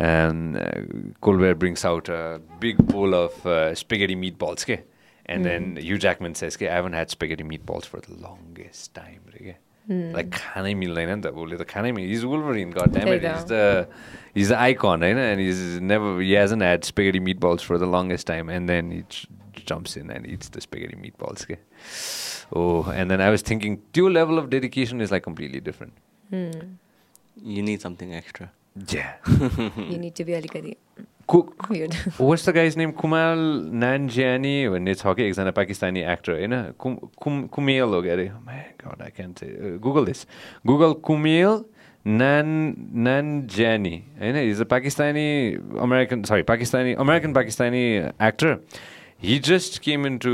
[0.00, 0.80] um, uh,
[1.20, 4.62] Colbert brings out a big bowl of uh, spaghetti meatballs.
[4.62, 4.82] Okay?
[5.26, 9.20] And then Hugh Jackman says, "Okay, I haven't had spaghetti meatballs for the longest time."
[9.34, 9.56] Okay?
[9.88, 13.22] Like खानै मिल्दैन नि त उसले त खानै मिल He's Wolverine, god damn it.
[13.22, 13.88] त्यही त। He's the
[14.34, 15.18] he's the icon, होइन?
[15.18, 18.48] And he's never he hasn't had spaghetti meatballs for the longest time.
[18.48, 21.43] And then he j- jumps in and eats the spaghetti meatballs.
[21.43, 21.59] Okay?
[22.53, 25.93] Oh, and then I was thinking, two level of dedication is like completely different.
[26.29, 26.51] Hmm.
[27.41, 28.51] You need something extra.
[28.87, 29.15] Yeah.
[29.77, 30.77] you need to be alikadi.
[31.27, 31.69] Cook.
[31.69, 31.93] Weird.
[32.17, 32.93] What's the guy's name?
[32.93, 34.71] Kumail Nanjiani.
[34.71, 36.39] When it's hockey, he's a Pakistani actor.
[36.39, 37.93] You know, Kum Kum Kumail.
[37.95, 38.31] Okay?
[38.35, 40.25] Oh my God, I can't uh, Google this.
[40.65, 41.65] Google Kumail.
[42.03, 48.59] Nan Nanjani, he's a Pakistani American, sorry, Pakistani American Pakistani actor.
[49.21, 50.31] He just came in to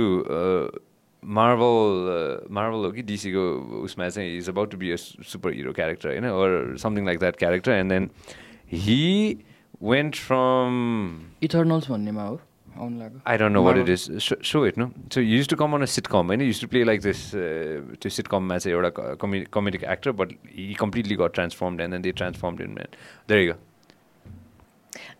[1.24, 3.44] Marvel Marvel हो कि डिसीको
[3.84, 7.36] उसमा चाहिँ is about to be a super hero character होइन or something like that
[7.36, 8.10] character and then
[8.72, 9.38] he?
[9.84, 10.78] Went from
[11.44, 12.40] Eternals भन्नेमा हो
[13.28, 16.28] I don't know what it is so हेर्नु so used to come on a sitcom
[16.28, 20.34] होइन used to play like this त्यो सिट कममा चाहिँ एउटा कमे कमेडीको actor but
[20.56, 22.96] he completely got transform and then they transform in men
[23.30, 23.56] धेरै गयो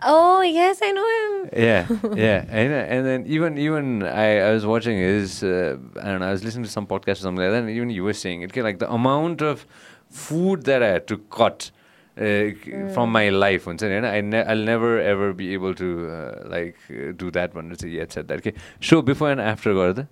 [0.03, 1.51] Oh yes, I know him.
[1.57, 6.21] Yeah, yeah, and, and then even even I, I was watching his uh, I don't
[6.21, 8.13] know I was listening to some podcast or something like that, and even you were
[8.13, 9.65] saying it, okay, like the amount of
[10.11, 11.71] food that I had to cut
[12.19, 12.51] uh,
[12.95, 16.49] from my life, हुन्छ नि होइन I ne- I'll never ever be able to uh,
[16.57, 17.73] like uh, do that one.
[17.73, 18.45] It's a yet said that.
[18.45, 20.07] Okay, show before and after गर्दा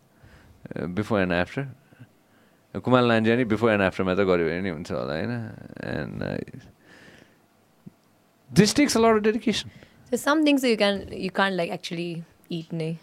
[0.77, 1.67] uh, before and after.
[2.75, 5.33] Kumal नान्जियानी before end आफ्टरमा त गऱ्यो भने नि हुन्छ होला होइन
[5.93, 6.23] end
[8.56, 9.72] this takes a lot of dedication.
[10.10, 12.72] There's some things that you can you can't like actually eat.
[12.72, 13.00] Ne?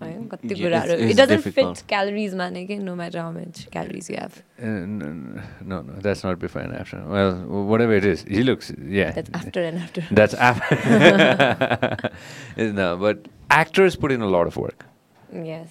[0.00, 1.78] It's, it's it doesn't difficult.
[1.78, 2.56] fit calories, man.
[2.56, 4.42] Again, no matter how much calories you have.
[4.58, 5.12] Uh, no,
[5.60, 7.02] no, no, that's not before and after.
[7.06, 8.72] Well, whatever it is, he looks.
[8.82, 10.02] Yeah, that's after and after.
[10.10, 12.10] That's after.
[12.56, 14.86] no, but actors put in a lot of work.
[15.32, 15.68] Yes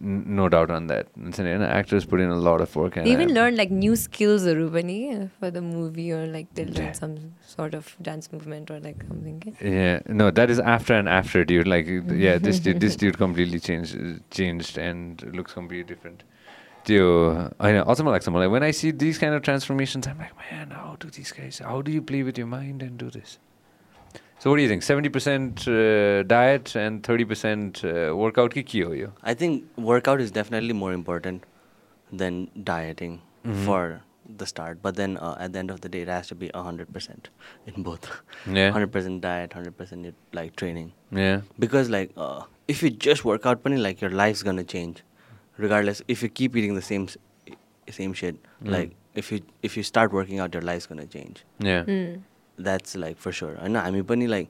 [0.00, 1.08] no doubt on that.
[1.38, 2.96] Actors put in a lot of work.
[2.96, 6.86] And they even learn like new skills, Arubani, for the movie, or like they learn
[6.86, 6.92] yeah.
[6.92, 9.56] some sort of dance movement or like something.
[9.60, 11.66] Yeah, no, that is after and after, dude.
[11.66, 13.96] Like, yeah, this dude, this dude completely changed,
[14.30, 16.22] changed, and looks completely different.
[16.84, 17.82] Dude, I know.
[17.82, 20.96] Also, like someone like when I see these kind of transformations, I'm like, man, how
[21.00, 21.58] do these guys?
[21.58, 23.38] How do you play with your mind and do this?
[24.38, 24.82] So what do you think?
[24.82, 29.12] Seventy percent uh, diet and thirty percent uh, workout ki ke ho?
[29.22, 31.44] I think workout is definitely more important
[32.22, 33.64] than dieting Mhm.
[33.68, 34.02] for
[34.42, 34.82] the start.
[34.82, 37.28] But then uh, at the end of the day, it has to be 100%
[37.72, 38.08] in both.
[38.58, 38.70] Yeah.
[38.76, 40.92] 100% diet, 100% like training.
[41.12, 41.40] Yeah.
[41.66, 45.02] Because like uh, if you just work out, pani, like your life's gonna change,
[45.56, 46.02] regardless.
[46.08, 47.08] If you keep eating the same
[48.00, 48.70] same shit, Mm.
[48.78, 51.44] like if you if you start working out, your life's gonna change.
[51.72, 51.84] Yeah.
[51.84, 52.22] Mm.
[52.67, 53.53] That's like for sure.
[53.61, 54.49] होइन हामी पनि like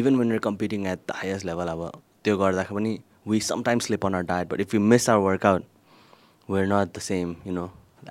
[0.00, 1.82] even when we're competing at the highest level अब
[2.24, 2.94] त्यो गर्दाखेरि पनि
[3.32, 5.62] we sometimes slip on our diet but if we miss our workout
[6.54, 7.66] we're not the same you know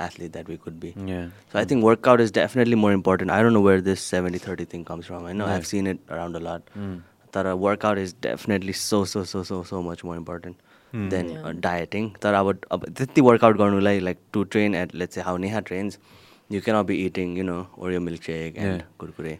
[0.05, 1.27] athlete that we could be Yeah.
[1.51, 4.83] so I think workout is definitely more important I don't know where this 70-30 thing
[4.89, 5.55] comes from I know Yeah.
[5.59, 6.97] I've seen it around a lot Mm.
[7.35, 10.61] तर workout is definitely so so so so so much more important
[10.95, 11.07] Hmm.
[11.13, 11.45] than Yeah.
[11.47, 15.33] uh, dieting तर अब अब त्यति workout गर्नुलाई like to train at let's say how
[15.45, 15.97] Neha trains
[16.54, 18.86] You cannot be eating you know Oreo milkshake and Yeah.
[19.02, 19.34] kurkure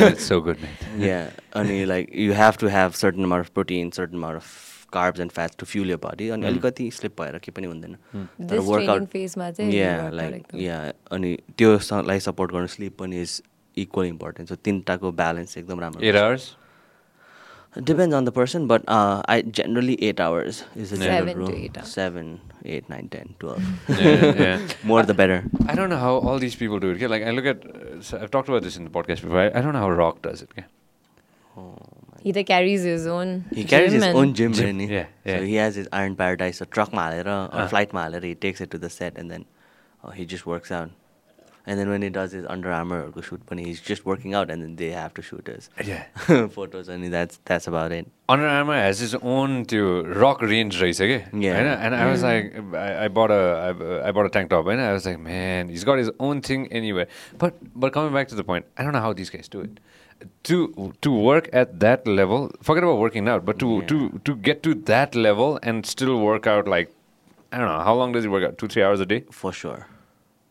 [0.00, 0.74] That's so good, man.
[1.08, 1.30] yeah
[1.60, 4.50] अनि like you have to have certain amount of protein certain amount of
[4.96, 6.50] carbs and fats to fuel your body अनि Mm.
[6.52, 10.18] अलिकति slip भएर केही पनि हुँदैन तर This workout training phase मा चाहिँ yeah workout
[10.20, 11.32] like एकदम। yeah अनि
[11.62, 13.40] त्यो लाई सपोर्ट गर्नु स्लिप पनि इज
[13.86, 16.06] इक्वल इम्पोर्टेन्ट सो तिनवटाको ब्यालेन्स एकदम राम्रो
[17.84, 21.18] Depends on the person, but uh, I generally eight hours is a yeah.
[21.18, 21.92] seven to eight hours.
[21.92, 23.62] Seven, eight, nine, ten, twelve.
[23.88, 24.68] yeah, yeah.
[24.82, 25.44] More I, the better.
[25.66, 27.10] I don't know how all these people do it.
[27.10, 29.40] Like I look at, uh, so I've talked about this in the podcast before.
[29.40, 30.50] I, I don't know how Rock does it.
[30.52, 30.64] Okay?
[31.56, 31.76] Oh
[32.26, 33.44] he either carries his own.
[33.54, 34.80] He carries his own gym, gym.
[34.80, 35.38] Yeah, yeah.
[35.38, 37.68] So he has his Iron Paradise, a truck mall or uh.
[37.68, 38.20] flight mall.
[38.20, 39.44] He takes it to the set and then
[40.02, 40.90] oh, he just works out.
[41.68, 44.50] And then when he does his Under Armour or shoot, bunny, he's just working out
[44.50, 46.04] and then they have to shoot his Yeah.
[46.58, 48.06] photos and that's that's about it.
[48.28, 51.24] Under Armour has his own to rock range race, okay?
[51.32, 51.56] Yeah.
[51.58, 54.66] And, and I was like, I, I bought a I, I bought a tank top,
[54.68, 57.06] and I was like, man, he's got his own thing anyway.
[57.38, 59.80] But but coming back to the point, I don't know how these guys do it.
[60.44, 63.86] To to work at that level, forget about working out, but to Yeah.
[63.88, 66.92] to to get to that level and still work out like
[67.52, 68.56] I don't know how long does he work out?
[68.58, 69.86] Two three hours a day For sure.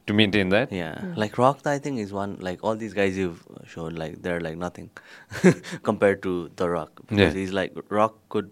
[0.08, 0.72] To maintain that.
[0.72, 4.40] Yeah, like Rock, I think is one like all these guys you've showed like they're
[4.42, 4.90] like nothing
[5.84, 6.92] compared to The Rock.
[7.08, 7.40] Because Yeah.
[7.40, 8.52] he's like Rock could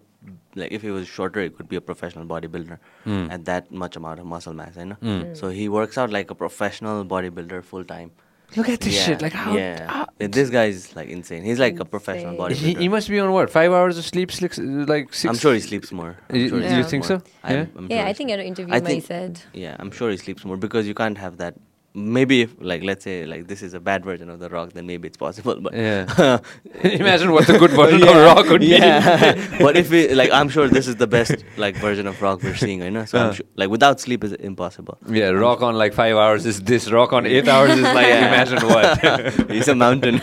[0.54, 3.26] like if he was shorter, he could be a professional bodybuilder Hmm.
[3.30, 4.96] at that much amount of muscle mass, you know.
[5.02, 5.36] Mm.
[5.36, 8.10] So he works out like a professional bodybuilder full time.
[8.56, 9.22] Look at this yeah, shit.
[9.22, 9.52] Like how?
[9.56, 9.86] Yeah.
[9.90, 11.42] how- Yeah, this guy is like insane.
[11.42, 12.56] He's like a professional Insane.
[12.56, 12.76] bodybuilder.
[12.78, 13.50] he, he must be on what?
[13.50, 14.30] Five hours of sleep?
[14.30, 16.16] Six, like 6 I'm sure he sleeps more.
[16.30, 17.20] I'm You- sure he you think more.
[17.20, 17.22] so?
[17.42, 17.66] I'm- Yeah?
[17.78, 19.40] I'm Yeah, sure I think at an interview, I Mai think- said.
[19.52, 21.54] Yeah, I'm sure he sleeps more because you can't have that.
[21.96, 24.84] Maybe if like let's say like this is a bad version of the Rock, then
[24.84, 25.54] maybe it's possible.
[25.60, 26.40] But Yeah.
[26.82, 28.66] Imagine what the good version of Rock would be.
[28.66, 29.58] yeah.
[29.60, 32.56] but if we like, I'm sure this is the best like version of Rock we're
[32.56, 33.04] seeing, you know.
[33.04, 33.26] So Uh.
[33.28, 34.98] I'm sure, like without sleep is impossible.
[35.08, 36.90] Yeah, rock on like five hours is this.
[36.90, 38.26] Rock on eight hours is like Yeah.
[38.26, 39.50] imagine what.
[39.52, 40.18] He's a mountain.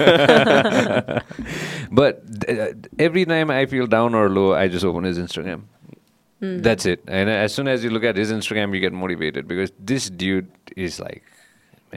[1.91, 2.67] but uh,
[2.99, 5.61] every time I feel down or low, I just open his Instagram.
[6.41, 6.59] Hmm.
[6.61, 7.01] That's it.
[7.07, 10.51] And as soon as you look at his Instagram, you get motivated because this dude
[10.76, 11.24] is like.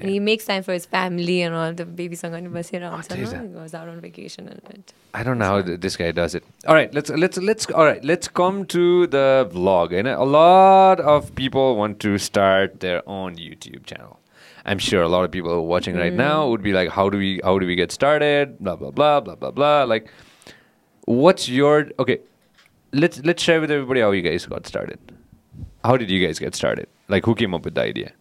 [0.03, 1.73] And he makes time for his family and all.
[1.73, 4.93] The baby song bas here oh, he goes out on vacation and it.
[5.13, 6.45] I don't know how this guy does it.
[6.67, 9.97] All right, let's let's let's all right, let's come to the vlog.
[9.97, 14.19] And a lot of people want to start their own YouTube channel.
[14.67, 16.17] I'm sure a lot of people are watching right mm.
[16.17, 18.59] now would be like, how do we how do we get started?
[18.59, 19.85] Blah blah blah blah blah blah.
[19.85, 20.11] Like,
[21.05, 22.19] what's your okay?
[22.93, 24.99] Let's let's share with everybody how you guys got started.
[25.85, 26.89] How did you guys get started?
[27.09, 28.13] Like, who came up with the idea?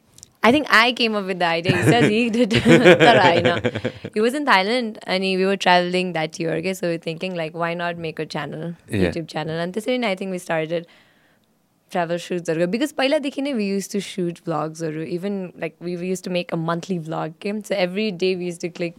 [0.43, 1.77] I think I came up with the idea.
[1.77, 2.51] He says he did.
[4.13, 6.53] he was in Thailand and he, we were traveling that year.
[6.55, 9.09] Okay, so we are thinking like, why not make a channel, yeah.
[9.09, 9.57] YouTube channel?
[9.57, 10.85] And this year, I think we started
[11.89, 16.23] travel shoots because pahila dekhine we used to shoot vlogs or even like we used
[16.23, 17.63] to make a monthly vlog game.
[17.63, 18.97] So every day we used to click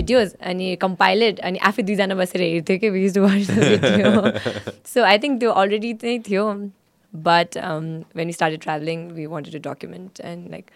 [0.00, 4.70] videos and compile it and after these okay, we used to watch the video.
[4.84, 5.94] so I think they already
[7.14, 10.72] but um, when we started traveling, we wanted to document and like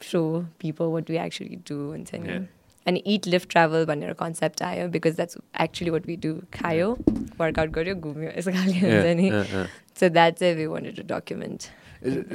[0.00, 2.42] show people what we actually do and then Yeah.
[2.86, 5.36] and eat live travel भनेर concept आयो because that's
[5.66, 6.88] actually what we do खायो
[7.40, 9.66] workout गर्यो घुम्यो यसो खाले हुन्छ Yeah, नि yeah, yeah.
[10.00, 11.70] so that's it we wanted to document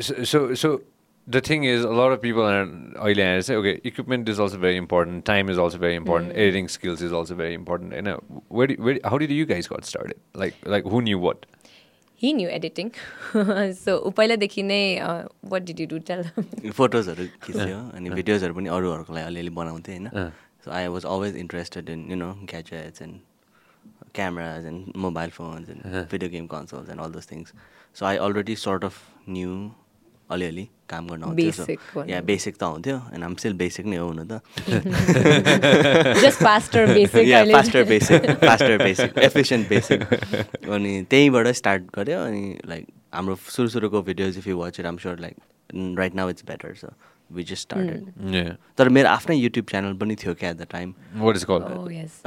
[0.01, 0.82] So, so, so
[1.28, 2.67] the thing is, a lot of people are
[3.07, 5.26] oily and say, okay, equipment is also very important.
[5.26, 6.32] Time is also very important.
[6.32, 7.93] Editing skills is also very important.
[7.93, 8.17] And uh,
[8.47, 9.86] where, do, where, how did you guys got
[12.25, 12.91] He knew editing.
[13.85, 14.81] So ऊ पहिलादेखि नै
[15.53, 16.01] what did you do?
[16.11, 16.49] Tell them.
[16.81, 20.33] फोटोजहरू खिच्यो अनि भिडियोजहरू पनि अरूहरूको लागि अलिअलि बनाउँथेँ होइन।
[20.64, 23.14] So I was always interested in you know gadgets and
[24.18, 27.53] cameras and mobile phones and video game consoles and all those things
[27.99, 29.01] so I already sort of
[29.37, 29.51] knew
[30.31, 32.05] अलिअलि काम गर्न आउँथ्यो.
[32.09, 34.33] या बेसिक त हुन्थ्यो एन्ड आम स्टिल बेसिक नै हो हुन त।
[36.43, 37.25] Faster basic
[38.43, 39.99] faster basic efficient basic
[40.70, 44.97] अनि त्यहीँबाट स्टार्ट गऱ्यो अनि लाइक हाम्रो सुरु सुरुको videos if you watch it um
[44.99, 45.37] sure like
[45.99, 46.89] right now it's better so
[47.33, 48.03] we just started.
[48.79, 50.95] तर मेरो आफ्नै युट्युब च्यानल पनि थियो क्या एट द टाइम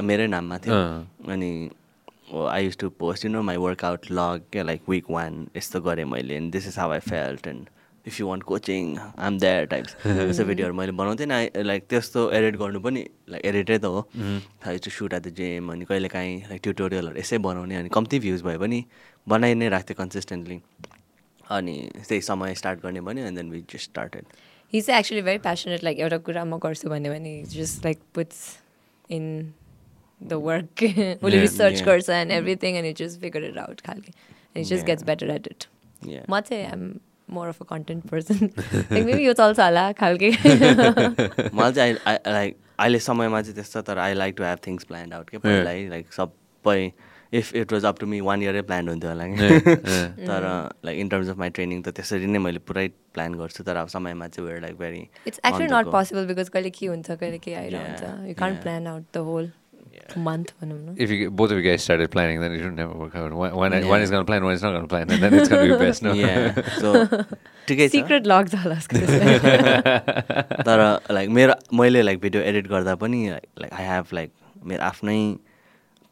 [0.02, 0.76] मेरै नाममा थियो।
[1.32, 1.52] अनि
[2.50, 6.04] I used to post you know my workout log क्या लाइक विक वान यस्तो गरेँ
[6.04, 7.68] मैले and this is how I felt and
[8.08, 8.84] if you want coaching
[9.26, 13.04] um there types त्यस्तो भिडियोहरू मैले बनाउँथेँ न लाइक त्यस्तो एडिट गर्नु पनि
[13.34, 14.00] लाइक एडिटै त हो
[14.84, 18.42] to shoot at the gym अनि कहिले काहीँ लाइक ट्युटोरियलहरू यसै बनाउने अनि कम्ती भ्युज
[18.48, 18.84] भए पनि
[19.26, 20.60] बनाइ नै राख्थेँ कन्सिस्टेन्टली
[21.58, 21.76] अनि
[22.08, 24.24] त्यही समय स्टार्ट गर्ने भन्यो and then we just started
[24.72, 28.40] he's actually very passionate like एउटा कुरा म गर्छु भन्यो भने just like puts
[29.18, 29.28] in
[30.32, 31.44] the work उसले Yeah.
[31.44, 31.86] research Yeah.
[31.86, 34.88] गर्छ and everything and he just figure it out खालके and he just Yeah.
[34.90, 35.66] gets better at it
[36.14, 36.26] Yeah.
[36.34, 36.84] म चाहिँ I'm
[37.28, 38.52] more of a content person.
[38.90, 43.98] Like maybe यो चल्छ होला खालके मलाई चाहिँ आई लाइक अहिले समयमा चाहिँ त्यस्तो तर
[43.98, 46.80] I like to have things planned out के पहिला लाइक सबै
[47.32, 49.48] if it was up to me one इयरै plan हुन्थ्यो होला कि.
[50.26, 50.46] तर
[50.84, 53.88] like in terms of my training त त्यसरी नै मैले पुरै प्लान गर्छु तर अब
[53.96, 57.54] समयमा चाहिँ we're like very it's actually not possible because कहिले के हुन्छ कहिले के
[57.62, 58.62] आइरहन्छ can't yeah.
[58.66, 59.50] plan out the whole.
[60.16, 62.94] Month भनौँ न If you, both of you guys started planning, then it would never
[62.94, 63.32] work out.
[63.32, 64.04] One, one, one Yeah.
[64.04, 65.78] is going to plan, one is not going to plan, and then it's going to
[65.78, 66.02] be best.
[66.02, 66.12] No?
[66.12, 66.62] Yeah.
[66.78, 66.92] So,
[67.68, 70.80] होला उसको त्यसमा। तर
[71.12, 73.28] like मेरो मैले like video edit गर्दा पनि
[73.60, 74.32] like I have like
[74.66, 75.18] मेरो आफ्नै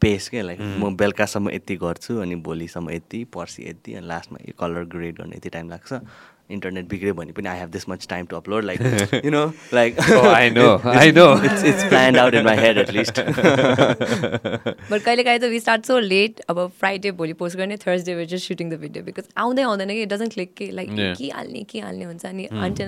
[0.01, 4.53] पेस के लाइक म बेलुकासम्म यति गर्छु अनि भोलिसम्म यति पर्सि यति अनि लास्टमा यो
[4.59, 5.93] कलर ग्रेड गर्ने यति टाइम लाग्छ
[6.49, 8.81] इन्टरनेट बिग्रियो भने पनि I have this much time to upload like
[9.25, 10.67] you know like Oh, I know,
[11.03, 11.45] I know.
[11.45, 15.85] It's it's planned out in my head at least but कहिले काहीँ त वी स्टार्ट
[15.85, 19.61] सो लेट अब Friday भोलि post गर्ने Thursday we just shooting the video because आउँदै
[19.63, 20.89] आउँदैन कि doesn't click कि लाइक.
[21.17, 22.87] के हाल्ने के हाल्ने हुन्छ अनि अन्टेन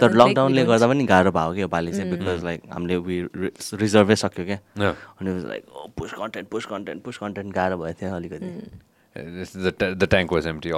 [0.00, 3.20] तर लकडाउनले गर्दा पनि गाह्रो भयो क्या योपालि चाहिँ बिकज लाइक हामीले वी
[3.84, 4.58] रिजर्भै सक्यो क्या.
[5.20, 5.62] अनि लाइक
[5.98, 8.46] पुस कन्टेन्ट पुस कन्टेन्ट पुस कन्टेन्ट गाह्रो भएको थियो अलिकति।
[9.16, 10.70] Uh, this- the, ta- the tank was empty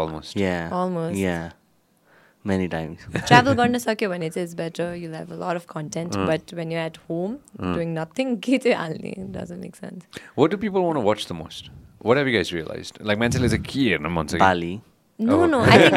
[2.49, 2.99] Many times.
[3.28, 6.72] Travel गर्न सक्यो भने चाहिँ it's better you have a lot of content but when
[6.72, 10.03] you at home doing nothing के चाहिँ हाल्ने doesn't make sense
[10.41, 11.72] What do people want to watch the most?
[12.10, 12.99] What have you guys realized?
[13.12, 14.39] Like, मान्छेले चाहिँ के हेर्न मन छ कि?
[14.45, 14.74] Bali.
[15.20, 15.45] No, Oh.
[15.51, 15.60] no.
[15.74, 15.93] I think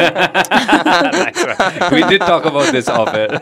[1.95, 3.39] we did talk about this off air.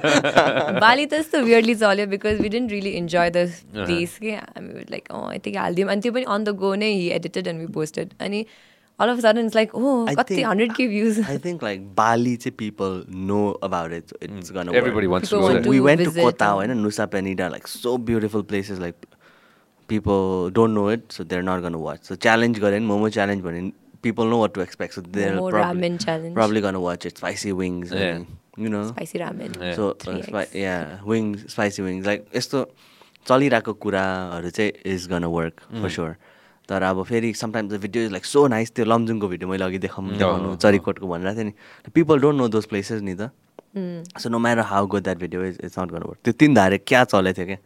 [0.85, 3.85] Bali त्यस्तो weirdly चल्यो because we didn't really enjoy the Uh-huh.
[3.91, 6.71] place के हामी were like oh I think हालिदिउँ अनि त्यो पनि on the go
[6.85, 8.41] नै he edited and we posted अनि
[9.04, 12.34] all of a sudden it's like oh I think- 100k views I think like Bali
[12.64, 12.98] people
[13.32, 14.10] know about it.
[14.14, 14.82] So it's gonna work.
[14.82, 15.64] Everybody wants People to go want there.
[15.70, 18.84] to we went to visit Kota and- Nusa Penida, like so beautiful places.
[18.88, 19.08] Like
[19.88, 22.04] people don't know it, so they're not gonna watch.
[22.04, 24.94] So challenge garin, Momo challenge garin, people know what to expect.
[24.94, 26.34] So they're Momo probably, ramen challenge.
[26.34, 27.18] probably gonna watch it.
[27.18, 28.00] Spicy wings, Yeah.
[28.16, 28.28] and,
[28.58, 28.84] you know.
[28.94, 29.76] spicy ramen Yeah.
[29.76, 30.26] So uh, 3x.
[30.32, 32.06] spi- yeah, wings, spicy wings.
[32.06, 32.66] Like यस्तो
[33.28, 36.16] चलिरहेको कुराहरू चाहिँ is gonna work for sure
[36.72, 39.80] तर अब फेरि sometimes the video is like so nice त्यो लमजुङको video मैले अघि
[39.86, 41.54] देखाउँ देखाउनु चरिकोटको भनेर थिएँ नि।
[41.94, 43.30] People don't know those places नि त।
[44.24, 46.78] So no matter how good that video is it's not gonna work त्यो तिन धारे
[46.78, 47.58] क्या चलेको थियो क्या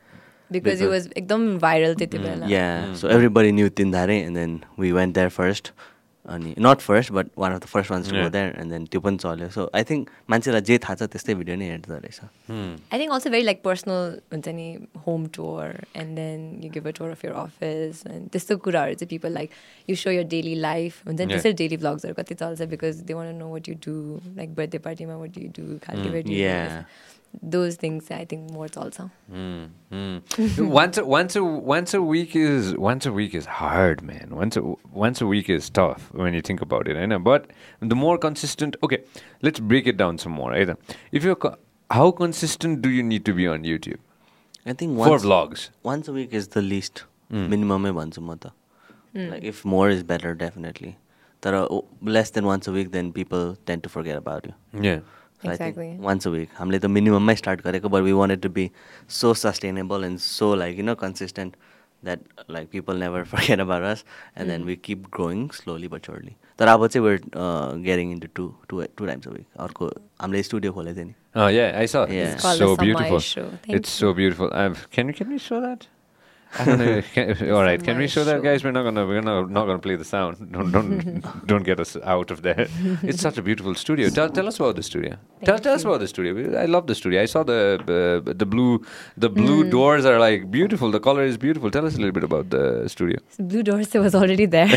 [0.53, 4.51] because it was एकदम viral त्यति बेला। Yeah, so everybody knew Tindhare, and then
[4.81, 5.71] we went there first.
[6.33, 8.01] अनि not first but one of the first one
[8.35, 9.49] there and then त्यो पनि चल्यो.
[9.49, 12.19] सो आई थिङ्क मान्छेलाई जे थाहा छ त्यस्तै भिडियो नै हेर्दो रहेछ।
[12.93, 14.67] I think also very like personal हुन्छ नि
[15.07, 15.63] home tour
[15.95, 19.49] and then you give a tour of your office and त्यस्तो कुराहरू चाहिँ people like
[19.89, 23.35] you so your daily life हुन्छ नि त्यसरी डेली ब्लग्सहरू कति चल्छ because they want
[23.41, 23.97] know what you do
[24.37, 26.09] like birthday पार्टीमा वाट यु डु खालको
[27.41, 29.11] those things I think more also.
[29.31, 30.59] Mm, mm.
[30.67, 34.35] once a, once a once a week is once a week is hard, man.
[34.35, 34.61] Once a,
[34.91, 36.97] once a week is tough when you think about it.
[36.97, 37.47] I know, but
[37.79, 38.75] the more consistent.
[38.83, 39.03] Okay,
[39.41, 40.53] let's break it down some more.
[40.55, 40.77] Either
[41.11, 41.37] if you're
[41.91, 43.99] how consistent do you need to be on YouTube?
[44.65, 47.47] I think once, for vlogs, once a week is the least mm.
[47.49, 47.83] minimum.
[47.95, 48.45] Once a month,
[49.15, 49.31] mm.
[49.31, 50.97] like if more is better, definitely.
[51.41, 54.81] That are less than once a week, then people tend to forget about you.
[54.81, 54.99] Yeah.
[55.43, 55.87] Exactly.
[56.05, 58.69] Once a week हामीले त मिनिमममै start गरेको but we wanted to be
[59.19, 61.55] so sustainable and so like you know consistent
[62.03, 62.19] that
[62.51, 64.03] like people never forget about us
[64.37, 67.21] and then we keep growing slowly but surely तर अब चाहिँ we're
[67.85, 71.47] getting into two two two times a week अर्को हामीले studio खोलेको थियो नि Oh
[71.47, 72.01] yeah, I saw.
[72.07, 72.27] Yeah.
[72.27, 73.17] It's It's called so beautiful.
[73.77, 74.51] It's so beautiful.
[74.53, 75.81] Um, can we can we show that?
[76.57, 77.01] I don't know.
[77.13, 78.63] Can, all right, can we show that, guys?
[78.63, 80.37] We're not gonna we're not, not gonna play the sound.
[80.53, 82.67] Don't don't don't get us out of there.
[83.03, 84.09] It's such a beautiful studio.
[84.09, 85.17] Tell, tell us about the studio.
[85.43, 86.57] Tell, tell us about the studio.
[86.57, 87.21] I love the studio.
[87.21, 88.81] I saw the uh, the blue
[89.17, 89.71] the blue Mm.
[89.71, 90.91] doors are like beautiful.
[90.91, 91.69] The color is beautiful.
[91.71, 93.19] Tell us a little bit about the studio.
[93.39, 94.67] Blue Doors was already there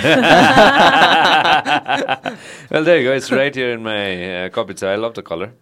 [2.70, 3.12] well, there you go.
[3.12, 4.74] It's right here in my uh, copy.
[4.76, 5.52] So I love the color.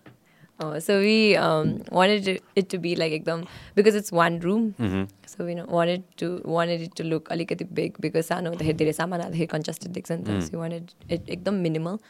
[0.63, 3.45] oh, so we um, wanted it, it to be like ekdam
[3.75, 5.03] because it's one room Mm-hmm.
[5.25, 8.93] so we know, wanted to wanted it to look अलिकति big because सानो हुँदाखेरि धेरै
[9.01, 10.41] सामान हाल्दाखेरि congested देख्छ नि त Mm.
[10.47, 12.01] so we wanted it एकदम minimal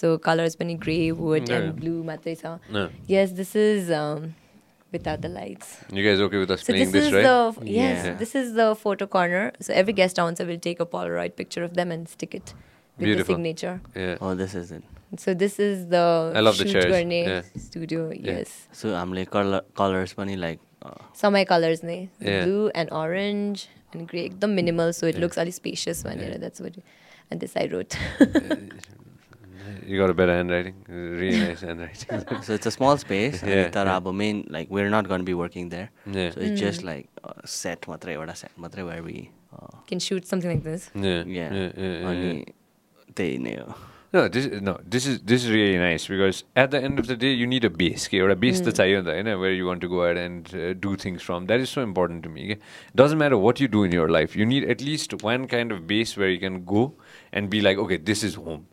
[0.00, 1.58] so colors पनि grey wood Yeah.
[1.58, 2.88] and blue मात्रै छ Yeah.
[3.16, 4.26] yes this is um,
[4.96, 7.28] without the lights You guys okay with us so playing this, this, is right?
[7.28, 8.16] the yes Yeah.
[8.24, 11.78] this is the photo corner so every guest answer will take a polaroid picture of
[11.82, 12.52] them and stick it
[12.98, 13.34] with Beautiful.
[13.34, 14.16] the signature Yeah.
[14.20, 14.82] Oh, this is it.
[15.11, 20.59] So this is the shoot गर्ने studio yes so हामीले colour colours पनि like
[21.21, 26.05] समय colours नै blue and orange and grey एकदम minimal so it looks अलिक spacious
[26.05, 27.95] भनेर that's what and this I wrote
[29.87, 32.41] You got a better handwriting, really nice handwriting.
[32.45, 33.41] so it's a small space.
[33.43, 37.45] Yeah, तर अब man like we're not gonna be working there so it's just like
[37.55, 42.31] set मात्रै एउटा set मात्रै where we can shoot something like this अनि
[43.17, 43.75] त्यही नै हो
[44.17, 47.15] No, this no, this is this is really nice because at the end of the
[47.15, 50.01] day, you need a base, okay, or a base that's where you want to go
[50.01, 51.45] ahead and uh, do things from.
[51.45, 52.45] That is so important to me.
[52.53, 52.61] Okay?
[52.95, 55.85] Doesn't matter what you do in your life, you need at least one kind of
[55.85, 56.95] base where you can go
[57.31, 58.65] and be like, okay, this is home.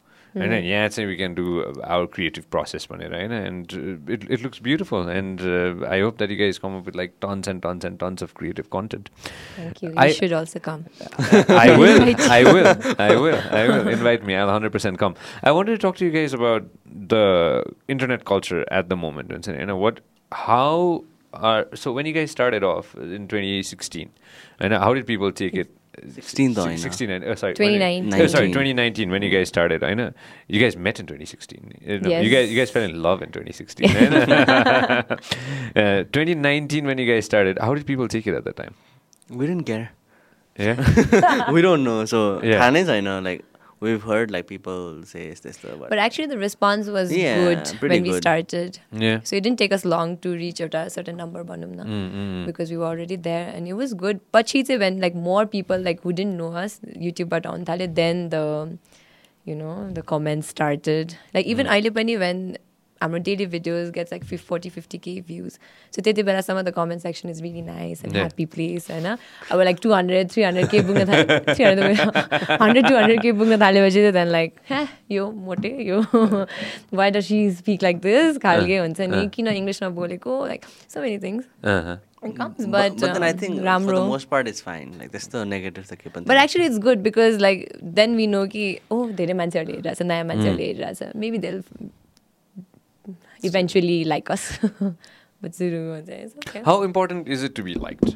[0.43, 3.31] And then, yeah, say we can do our creative process on it, right?
[3.31, 5.09] And uh, it, it looks beautiful.
[5.09, 8.01] And uh, I hope that you guys come up with like tons and tons and
[8.01, 9.11] tons of creative content.
[9.57, 10.87] thank you you I- should also come
[11.49, 12.03] I will.
[12.31, 12.67] I will.
[12.99, 13.41] I will.
[13.51, 13.89] I will.
[13.89, 14.35] Invite me.
[14.35, 15.15] I'll 100% come.
[15.43, 19.47] I wanted to talk to you guys about the internet culture at the moment.
[19.47, 20.01] You know what?
[20.33, 24.11] How are so when you guys started off in 2016,
[24.61, 25.71] and how did people take it?
[26.03, 26.77] 16 though, I know.
[26.77, 28.21] 16 and uh, sorry 20 2019.
[28.25, 28.55] uh, sorry 19.
[28.55, 30.07] 2019 when you guys started I know
[30.49, 33.91] you guys met in 2016 You know, guys you guys fell in love in 2016
[33.91, 35.17] I know.
[35.83, 38.75] uh, 2019 when you guys started how did people take it at that time
[39.41, 39.85] we didn't care
[40.65, 42.19] yeah we don't know so
[42.49, 42.59] Yeah.
[42.61, 43.41] थाहा नै छैन like
[43.85, 45.91] we've heard like people say is this the word?
[45.91, 48.79] But actually, the response was yeah, good when we started.
[49.05, 49.21] Yeah.
[49.23, 52.19] So it didn't take us long to reach a certain number, Banumna, mm-hmm.
[52.25, 52.47] Mm.
[52.47, 54.21] because we were already there and it was good.
[54.33, 57.65] But she said when like more people like who didn't know us YouTube but on
[57.65, 58.79] then the,
[59.45, 61.17] you know, the comments started.
[61.33, 61.71] Like even mm.
[62.19, 62.59] When
[63.04, 65.52] when हाम्रो daily videos gets like फिफ forty fifty के views
[65.96, 68.24] सो त्यति बेलासम्म the comment section is really nice end Yeah.
[68.24, 69.06] Happy place होइन
[69.52, 72.00] अब like to hundred three hundred के पुग्न थाल्यो three hundred
[72.62, 76.02] hundred to hundred के पुग्न थालेपछि त त्यहाँदेखि लाइक ह्या यो मोटे यो
[77.02, 81.18] वाइ the C speak like this खालके हुन्छ नि किन इङ्ग्लिसमा बोलेको like so many
[81.24, 81.46] things
[81.76, 81.96] Uh-huh.
[82.42, 84.92] Comes But, but but then I think for राम्रो the most part it's fine.
[85.00, 87.64] Like त्यस्तो नेगेटिभ त के पनि But actually, it's good because like
[88.00, 91.64] then we know कि oh धेरै मान्छेहरूले हेरिरहेछ नयाँ मान्छेहरूले हेरिरहेछ maybe they'll
[93.51, 94.45] eventually like us.
[95.45, 96.63] but okay.
[96.65, 98.15] How important is it to be liked?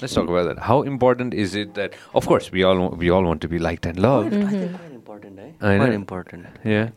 [0.00, 0.58] Let's talk about that.
[0.68, 3.86] How important is it that, of course, we all we all want to be liked
[3.86, 4.34] and loved.
[4.34, 5.50] I think quite important, eh?
[5.60, 5.94] I Quite know.
[6.02, 6.46] important.
[6.64, 6.90] Yeah.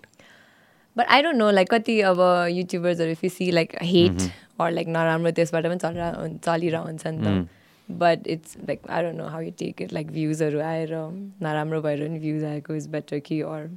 [0.96, 2.20] But I don't know like कति अब
[2.52, 4.26] युट्युबर्सहरू if you see like hate
[4.60, 7.48] or like नराम्रो त्यसबाट पनि चलिरह चलिरह हुन्छ नि त
[8.02, 10.92] but it's like I don't know how you take it like भ्युजहरू आएर
[11.48, 13.70] नराम्रो भएर पनि भ्युज आएको इज बेटर कि अर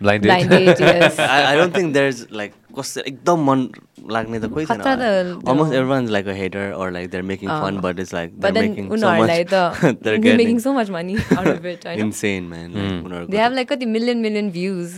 [0.00, 0.46] blind date.
[0.48, 1.18] Blind date, yes.
[1.36, 3.68] I, I don't think एकदम मन
[4.10, 7.80] लाग्ने त कोही छैन। Almost everyone is like a hater or like they're making fun
[7.86, 9.30] but is like they're making so much
[10.04, 14.18] they're making so much money out of it I know they have like कति million
[14.18, 14.94] million views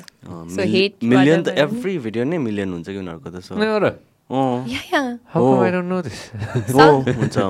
[0.56, 3.52] so hate million त every video नै million हुन्छ कि उनीहरुको त so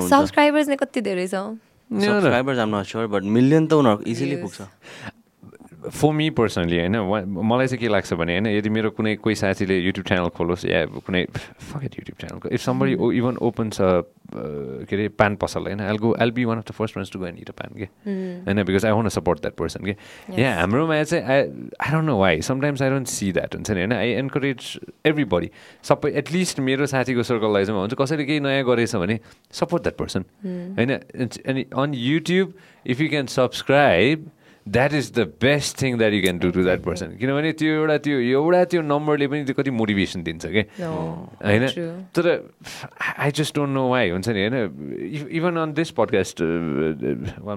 [0.09, 0.67] subscribers oh.
[0.67, 0.67] oh.
[0.67, 1.35] oh, नै कति धेरै छ?
[1.91, 4.59] सब्सक्राइबर्स आम नट स्योर बट मिलियन त उनीहरूको इजिली पुग्छ।
[5.89, 6.97] फर मी पर्सनली होइन
[7.27, 10.85] मलाई चाहिँ के लाग्छ भने होइन यदि मेरो कुनै कोही साथीले युट्युब च्यानल खोलोस् या
[10.87, 11.25] कुनै
[11.73, 16.31] फकेट युट्युब च्यानलको इफ समबडी इभन ओपन्स के अरे पान पसल होइन I'll go I'll
[16.31, 17.85] be one of the first ones to go and it a paan के
[18.47, 19.97] होइन because I want support that person के
[20.43, 21.41] यहाँ हाम्रोमा चाहिँ I
[21.81, 23.93] I don't know why sometimes I don't see that हुन्छ नि होइन?
[23.93, 25.51] आई encourage every बडी
[25.83, 29.19] सबै एटलिस्ट मेरो साथीको सर्कललाई चाहिँ हुन्छ कसैले केही नयाँ गरेछ भने
[29.53, 30.25] सपोर्ट द्याट पर्सन
[30.77, 30.91] होइन?
[31.49, 32.53] अनि on YouTube
[32.87, 34.31] if you can subscribe
[34.67, 37.97] that is the best thing that you can do to that person किनभने त्यो एउटा
[38.07, 40.91] त्यो एउटा त्यो नम्बरले पनि त्यो कति मोटिभेसन दिन्छ क्या No.
[41.45, 41.67] होइन?
[41.69, 41.89] True.
[42.15, 42.29] तर
[43.19, 45.27] I just don't know why हुन्छ नि होइन?
[45.41, 46.43] Even on this podcast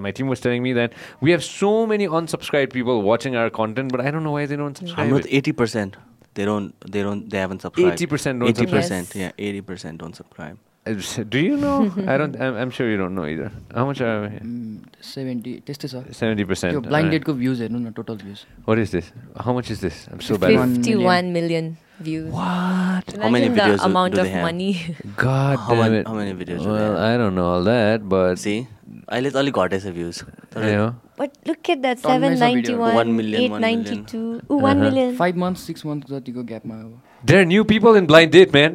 [0.05, 0.93] my team was telling me that
[1.23, 4.57] we have so many unsubscribe people watching our content but I don't know why they
[4.63, 5.95] don't subscribe eighty percent
[6.37, 7.99] they don't they don't they haven't subscribed.
[8.03, 8.77] 80% don't eighty subscribe.
[8.77, 10.55] percent yeah eighty percent don't subscribe.
[11.29, 11.87] Do you know?
[12.07, 12.35] I don't.
[12.35, 13.51] I'm, I'm, sure you don't know either.
[13.73, 14.27] How much are we?
[14.43, 15.61] Mm, seventy.
[15.61, 16.73] Test is Seventy percent.
[16.73, 17.69] Your blind date views eh?
[17.69, 18.45] no, no total views.
[18.65, 19.13] What is this?
[19.39, 20.07] How much is this?
[20.11, 20.75] I'm so 51 bad.
[20.75, 21.33] Fifty-one million.
[21.33, 22.33] million views.
[22.33, 23.15] What?
[23.15, 24.95] Imagine how many videos the amount do, do of money.
[25.15, 26.07] God how damn it!
[26.07, 26.65] How many videos?
[26.65, 28.67] Well, I don't know all that, but see,
[29.11, 30.21] अहिले त अलिक घटेछ views
[30.57, 30.91] you know.
[31.21, 32.77] But look at that Ton में छ video.
[32.77, 33.81] 791, One million, one million.
[33.87, 34.21] 892.
[34.51, 34.83] Ooh, 1 Uh-huh.
[34.85, 35.15] million.
[35.17, 37.01] Five month six month जतिको ग्यापमा अब
[37.31, 38.73] There are new people in blind date, man.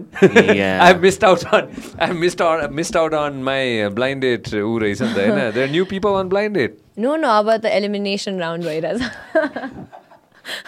[0.58, 0.84] Yeah.
[0.84, 1.66] I've missed out on.
[2.06, 2.62] I've missed out.
[2.78, 4.48] missed out on my uh, blind date.
[4.54, 6.78] Uh, ऊ रहेछ नि त there are new people on blind date.
[7.06, 9.02] No, no, about the elimination round भइरहेछ.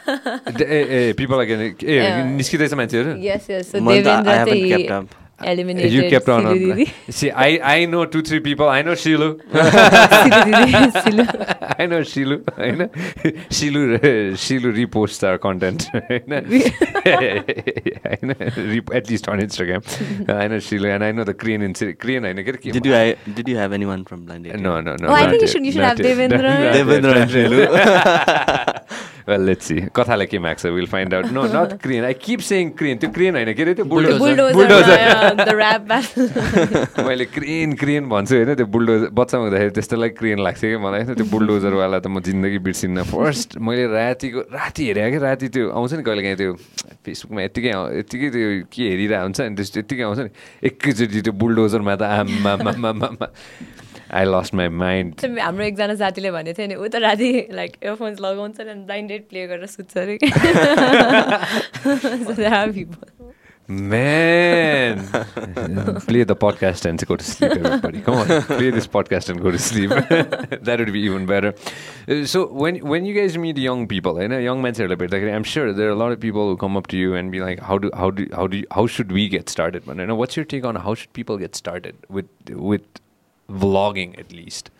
[0.07, 1.75] Eh, eh, people are getting.
[1.83, 2.21] Eh, Yeah.
[2.37, 3.17] निस्किँदैछ मान्छेहरू.
[3.31, 3.71] Yes, yes.
[3.73, 5.15] So त I Devendra haven't चाहिँ kept up.
[5.43, 5.93] eliminated.
[5.93, 6.47] You kept on.
[6.47, 8.69] On See, I, I know two, three people.
[8.69, 9.41] I know Shilu.
[11.03, 11.27] Shilu.
[11.79, 12.45] I know Shilu.
[12.59, 12.89] I know.
[13.57, 15.89] Shilu, uh, Shilu reposts our content.
[15.95, 16.23] I
[18.23, 18.35] know.
[18.95, 19.83] At least on Instagram.
[20.29, 21.63] I know Shilu and I know the Korean.
[21.63, 22.43] In, Korean I know.
[22.43, 24.59] Did you, I, did you have anyone from Blind Date?
[24.59, 25.09] No, no, no.
[25.09, 26.73] Oh, I think you should, you should have Devendra.
[26.73, 27.67] Devendra and Shilu.
[29.31, 29.81] Well, let's see.
[29.97, 30.67] कथालाई के माग्छ?
[30.77, 33.75] Will find out no not crane I keep saying crane त्यो crane होइन के अरे?
[33.75, 36.29] त्यो bulldozer bulldozer, yeah, the rap battle.
[37.09, 41.15] मैले क्रियन क्रियन भन्छु होइन त्यो बुलडोजर बच्चामा हुँदाखेरि त्यस्तोलाई क्रियन लाग्छ कि मलाई होइन
[41.21, 43.03] त्यो बुलडोजरवाला त म जिन्दगी बिर्सिन्न.
[43.13, 46.53] फर्स्ट मैले रातिको राति हेरेँ क्या राति त्यो आउँछ नि कहिले काहीँ त्यो
[47.07, 50.31] फेसबुकमा यत्तिकै आउ- यत्तिकै त्यो के हेरिरहेको हुन्छ नि त्यस्तो यत्तिकै आउँछ नि।
[50.69, 52.53] एकैचोटि त्यो बुलडोजरमा त आमा
[54.14, 57.32] आई लस्ट माई माइन्ड So, हाम्रो एकजना साथीले भनेको थियो नि ऊ त राति
[57.62, 60.18] लाइक इयरफोन्स लगाउँछ अनि ब्लाइन्ड डेट प्ले गरेर सुत्छ अरे
[62.26, 63.08] So there are people.
[63.68, 65.00] Man,
[66.08, 68.02] play the podcast and go to sleep, everybody.
[68.08, 69.90] Come on, play this podcast and go to sleep.
[69.90, 71.52] that would be even better.
[72.08, 75.74] Uh, So when when you guys meet young people, you know, young men, I'm sure
[75.74, 77.80] there are a lot of people who come up to you and be like, "How
[77.80, 80.38] do how do how do you, how should we get started?" But you know, what's
[80.38, 83.02] your take on how should people get started with with
[83.51, 84.71] vlogging at least?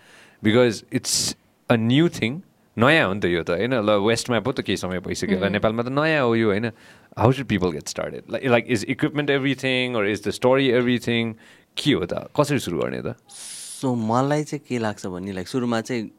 [0.43, 1.35] Because it's
[1.69, 2.43] a new thing.
[2.79, 3.75] नयाँ हो नि त यो त होइन?
[3.75, 6.71] ल वेस्टमा पो त केही समय भइसक्यो होला। नेपालमा त नयाँ हो यो होइन?
[7.19, 11.35] How should people get started like like is equipment everything or is the story everything
[11.77, 12.31] के हो त?
[12.33, 13.19] कसरी सुरु गर्ने त?
[13.29, 16.11] सो मलाई चाहिँ के लाग्छ भने लाइक सुरुमा चाहिँ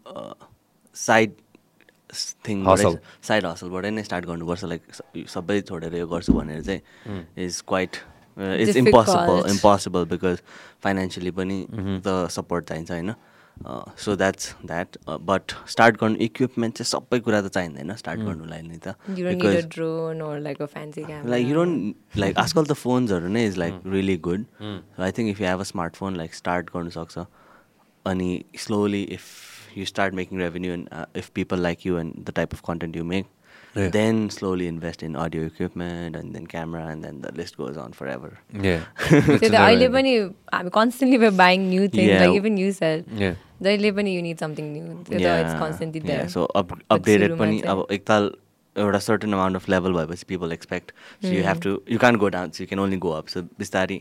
[0.95, 1.31] साइड
[2.45, 2.57] थिङ.
[3.23, 4.81] साइड हसलबाट नै स्टार्ट गर्नुपर्छ। लाइक
[5.31, 6.81] सबै छोडेर यो गर्छु भनेर चाहिँ
[7.39, 7.95] is quite
[8.37, 8.75] it's.
[8.83, 10.37] Impossible impossible because
[10.83, 11.65] financially पनि
[12.07, 13.13] त सपोर्ट चाहिन्छ होइन?
[14.03, 14.97] So that's that
[15.29, 19.43] but start गर्नु इक्विपमेन्ट चाहिँ सबै कुरा त चाहिँदैन स्टार्ट गर्नुलाई नै त You don't
[19.43, 21.29] need a drone or like a fancy camera.
[21.29, 24.45] Like you don't like आजकल त फोन्सहरू नै is like really good
[24.99, 27.25] I think if you have a smartphone like start गर्नु सक्छ
[28.05, 28.29] अनि
[28.65, 32.61] slowly if you start making revenue and if people like you and the type of
[32.67, 33.25] content you make
[33.76, 33.90] Yeah.
[33.92, 37.92] Then slowly invest in audio equipment and then camera end then the list goes on
[37.98, 38.36] for ever
[38.66, 38.86] Yeah.
[39.08, 40.14] So It's the अहिले never- पनि
[40.54, 42.08] हामी constantly we're buying new things.
[42.12, 42.22] Yeah.
[42.24, 43.34] Like even you said, Yeah.
[43.62, 44.96] जहिले पनि you need something new.
[45.10, 46.28] So it's constantly there.
[46.36, 48.30] So But updated सुरुमा पनि चाहिँ- अब एकताल
[48.76, 51.46] एउटा सर्टन अमाउन्ट अफ लेभल भएपछि people expect so you Hmm.
[51.48, 54.00] Have to you can go down so you can only go up सो बिस्तारै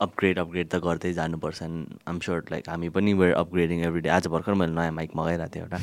[0.00, 1.62] upgrade upgrade त गर्दै जानुपर्छ
[2.06, 5.54] आम स्योर लाइक हामी पनि वेयर अपग्रेडिङ एभ्री डे आज भर्खर मैले नयाँ माइक मगाइरहेको
[5.54, 5.76] थिएँ एउटा.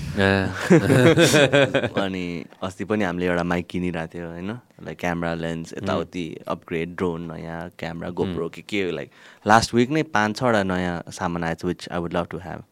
[2.04, 4.58] अनि अस्ति पनि हामीले एउटा माइक किनिरहेको थियो होइन?
[4.84, 9.12] लाइक क्यामरा लेन्स यताउति अपग्रेड ड्रोन नयाँ क्यामरा गोप्रो के के लाइक
[9.48, 12.64] लास्ट विक नै पाँच छवटा नयाँ सामान आएछ which I would love to have.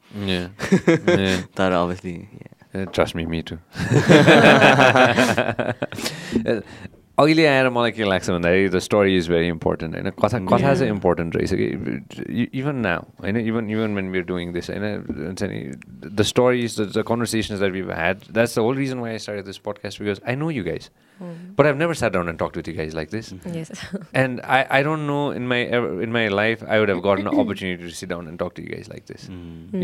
[1.57, 2.27] तर obviously
[2.73, 3.43] Uh, trust me, me
[7.20, 7.20] too.
[7.22, 10.92] अहिले आएर मलाई के लाग्छ भन्दाखेरि the story is very important होइन कथा कथा चाहिँ
[10.92, 14.84] इम्पोर्टेन्ट रहेछ कि इभन नाउ होइन even even when VR doing this होइन
[15.26, 15.60] हुन्छ नि
[16.12, 19.58] the stories the conversations that we had that's the whole reason why I start this
[19.68, 20.90] podcast because I know you guys
[21.58, 23.28] but I never sat down and talked with you guys like this.
[23.52, 23.70] Yes.
[24.22, 27.30] And I, I don't know in my ever- in my life I would have gotten
[27.30, 29.24] an opportunity to sit down and talk to you guys like this.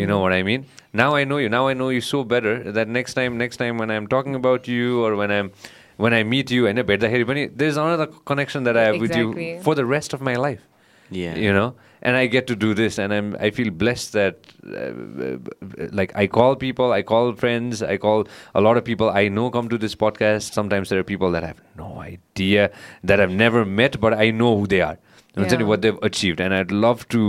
[0.00, 0.66] You know what I mean?
[1.02, 1.48] Now I know you.
[1.56, 4.68] Now I know you so better that next time next time when I'm talking about
[4.74, 5.50] you or when I'm
[5.97, 9.15] when I meet you and a better hair, there's another connection that I have with
[9.15, 9.59] you Exactly.
[9.63, 10.61] for the rest of my life.
[11.09, 11.35] Yeah.
[11.35, 14.35] You know, and I get to do this, and I'm I feel blessed that
[14.67, 19.29] uh, like I call people, I call friends, I call a lot of people I
[19.29, 20.53] know come to this podcast.
[20.53, 22.71] Sometimes there are people that I have no idea
[23.03, 24.97] that I've never met, but I know who they are.
[25.37, 27.23] हुन्छ नि what they've achieve and I'd love to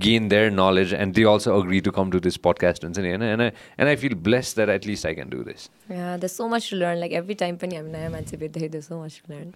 [0.00, 3.22] gain their knowledge and they also agree to come to this podcast हुन्छ नि होइन
[3.24, 6.76] and and I feel blessed that at least I can do this the so much to
[6.76, 9.52] learn like every time पनि हामी नयाँ मान्छे भेट्दाखेरि so much to learn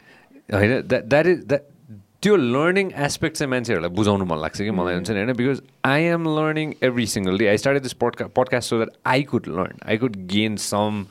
[0.51, 1.75] होइन that is that
[2.23, 6.03] त्यो लर्निङ एस्पेक्ट चाहिँ मान्छेहरूलाई बुझाउनु मन लाग्छ कि मलाई हुन्छ नि होइन because I
[6.11, 9.79] am learning every single day I start this पडका podcast so that I could learn
[9.87, 11.05] I could gain some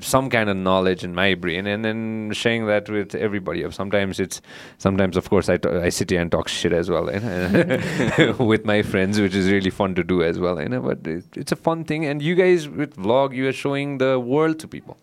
[0.00, 3.70] some kind of knowledge in my brain and then sharing that with everybody.
[3.70, 4.40] Sometimes it's
[4.78, 8.64] sometimes of course I t- I sit here and talk shit as well eh, with
[8.64, 11.56] my friends which is really fun to do as well eh, but it, it's a
[11.56, 14.96] fun thing and you guys with vlog you are showing the world to people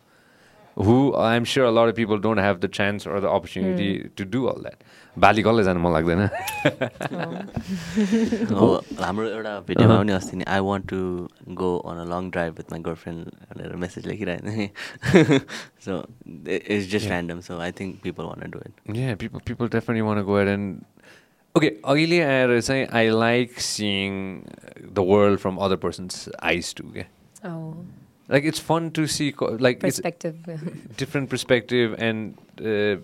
[0.78, 4.26] who I'm sure a lot of people don't have the chance or the opportunity to
[4.26, 4.84] do all that.
[5.24, 6.22] Bali कसलाई जानु मन लाग्दैन।
[9.04, 11.00] हाम्रो एउटा भिडियोमा पनि अस्ति नि I want to
[11.62, 13.22] go on a long drive with my girlfriend
[13.54, 14.70] भनेर मेसेज लेखिरहेको थिएँ।
[15.86, 15.92] So
[16.48, 18.74] it's just random so I think people want do it
[19.20, 20.68] people people definitely want go ahead and
[21.56, 24.10] okay अहिले आएर चाहिँ I like seeing
[24.94, 26.14] the world from other persons
[26.52, 27.08] eyes to क्या
[28.30, 32.98] like it's fun to see like different perspective and uh,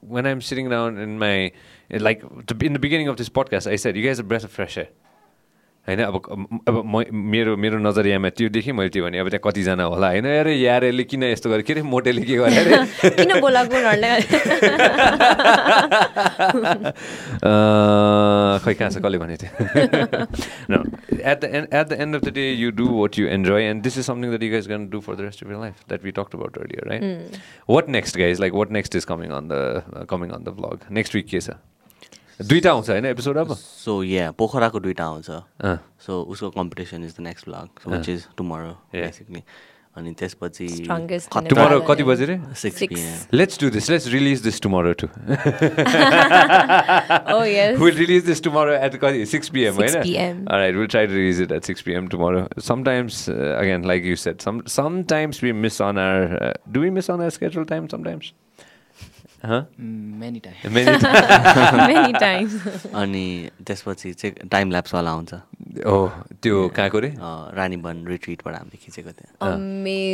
[0.00, 1.52] when I'm sitting down in my
[1.90, 4.76] like in the beginning of this podcast, I said you guys are breath of fresh
[4.78, 4.88] air.
[5.90, 6.00] होइन?
[6.06, 6.14] अब
[6.68, 7.02] अब म
[7.34, 10.26] मेरो मेरो नजरियामा त्यो देखेँ मैले त्यो भने अब त्यहाँ कतिजना होला होइन?
[10.40, 13.80] अरे यारेले किन यस्तो गरेँ के अरे मोटेले के गरे किन बोलाएको
[18.64, 18.98] खै कहाँ छ?
[19.04, 19.50] कसले भने थियो?
[21.20, 23.82] At the end at the end of the day you do what you enjoy and
[23.82, 26.04] this is something that you guys gonna do for the rest of your life that
[26.04, 27.38] we talked about earlier right
[27.70, 31.14] what next guys like what next is coming on the coming on the blog next
[31.14, 31.50] week के छ
[32.41, 37.15] दुईटा आउँछ होइन episode अब सो या पोखराको दुइटा आउँछ अँ, सो उसको competition is
[37.17, 39.05] the next blog so which is tomorrow Yeah.
[39.05, 39.43] Basically
[39.97, 42.11] अनि त्यसपछि Strongest in tomorrow Nepal, कति yeah.
[42.11, 42.87] बजे रे six Six.
[42.93, 45.07] PM let's do this let's release this tomorrow too
[47.33, 47.79] Oh yes.
[47.79, 49.73] we'll release this tomorrow at कति 6 p.m.
[49.75, 50.03] 6 होइन?
[50.03, 50.43] p.m.
[50.49, 52.07] All right, we'll try to release it at 6 p.m.
[52.09, 52.47] tomorrow.
[52.59, 56.23] Sometimes, uh, again, like you said, some sometimes we miss on our.
[56.43, 57.93] Uh, do we miss on our schedule time sometimes?
[57.93, 57.93] Huh?
[57.93, 58.48] Many time Many Many times.
[62.94, 65.34] अनि त्यसपछि चाहिँ time ल्याप्सवाला आउँछ
[65.86, 66.08] oh,
[66.42, 67.14] त्यो कहाँको रे?
[67.56, 69.34] रानीवन रिट्रिटबाट हामीले खिचेको थियो.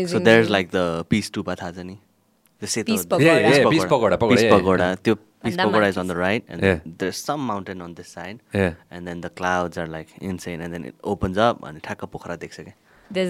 [0.07, 1.98] So there is like the peace stupa थाहा छ नि.
[4.51, 4.97] Pagoda.
[4.97, 6.12] त्यो peace pagoda is on the.
[6.12, 6.65] Right and.
[6.86, 8.39] There some mountain on this side.
[8.55, 12.36] And then the clouds are like insane and then it opens up अनि ठ्याक्क पोखरा
[12.36, 12.73] देख्छ क्या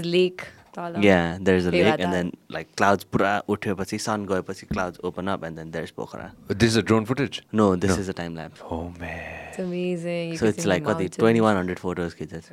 [0.04, 0.40] lake.
[0.76, 1.00] तल.
[1.04, 2.00] Yeah there is a lake.
[2.00, 5.90] And then like clouds पुरा उठेपछि sun गएपछि clouds open up and then there is
[6.00, 7.40] Pokhara This is a drone footage.
[7.54, 8.38] No this is a time
[8.70, 9.20] Oh man.
[9.50, 10.32] It's amazing.
[10.32, 11.18] You so it's like the कति mountains.
[11.18, 12.50] Twenty one hundred photos खिचेछ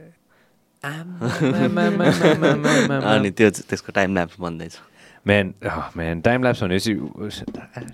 [3.14, 4.80] अनि त्यो त्यसको time lapse बन्दैछ
[5.26, 6.94] oh, man, time lapse भनेपछि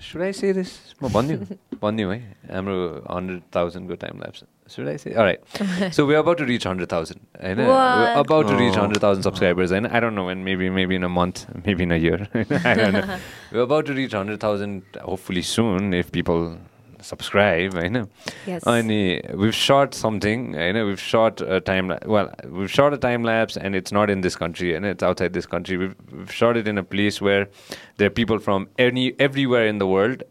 [0.00, 0.70] should I say this?
[1.02, 2.18] म भनिदिउँ भनिदिउँ है
[2.54, 2.76] हाम्रो
[3.10, 5.14] hundred थाउजन्डको time lapse should I say?
[5.14, 5.40] All right.
[5.92, 7.20] so we're about to reach 100,000.
[7.42, 7.66] I know.
[7.66, 8.18] We're What?
[8.26, 8.80] about to reach Oh.
[8.82, 9.70] 100,000 subscribers.
[9.70, 12.26] And I don't know when, maybe maybe in a month, maybe in a year.
[12.34, 13.18] I don't know.
[13.52, 16.56] we're about to reach 100,000 hopefully soon if people
[17.02, 17.74] subscribe.
[17.76, 18.08] I know.
[18.46, 18.66] Yes.
[18.66, 20.56] Ani, we've shot something.
[20.58, 21.88] I know we've shot a time.
[21.88, 25.02] La- well, we've shot a time lapse, and it's not in this country, and it's
[25.02, 25.76] outside this country.
[25.78, 27.48] We've, we've shot it in a place where
[27.96, 30.22] there are people from any everywhere in the world.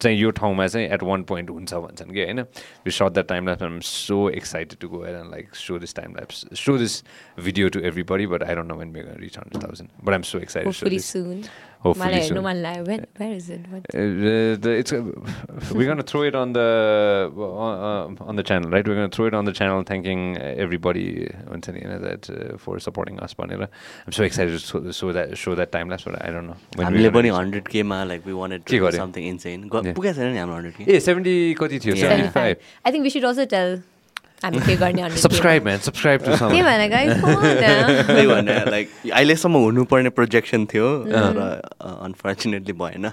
[0.00, 2.40] चाहिँ यो ठाउँमा चाहिँ eight one point हुन्छ भन्छन् कि होइन?
[2.84, 6.14] We सट that time lapse I'm so excited to go and like so this time
[6.16, 7.02] lapse so this
[7.44, 7.80] video to
[8.12, 10.72] everybody but I don't know when may reach hundred thousand but I'm so excited
[11.82, 12.44] Hopefully हेर्नु soon.
[12.44, 13.66] मन लाग्यो Where- where is it?
[13.72, 15.02] What- Uh, the, it's uh,
[15.80, 16.64] we're gonna throw it on the
[17.36, 18.86] uh, uh, on the channel, right?
[18.90, 21.04] We're gonna throw it on the channel, thanking uh, everybody
[21.50, 23.34] हुन्छ नि, you know, that uh, for supporting us.
[23.38, 26.56] I'm so excited to show, show that show that time lapse, but I don't know.
[26.76, 27.38] when हामीले पनि reach it.
[27.40, 29.04] Hundred केमा like we wanted के to गर्यो?
[29.04, 29.94] Something insane Yeah.
[30.00, 31.94] पुगेको छैन नि हाम्रो hundred के ए 70 कति थियो?
[31.94, 32.16] Yeah.
[32.16, 32.56] 75.
[32.84, 33.78] I think we should also tell
[34.44, 35.68] गर्ने सब्सक्राइब
[36.24, 37.18] टु के भने गाइस
[38.68, 43.08] लाइक अहिलेसम्म हुनुपर्ने प्रोजेक्सन थियो र अनफर्चुनेटली भएन।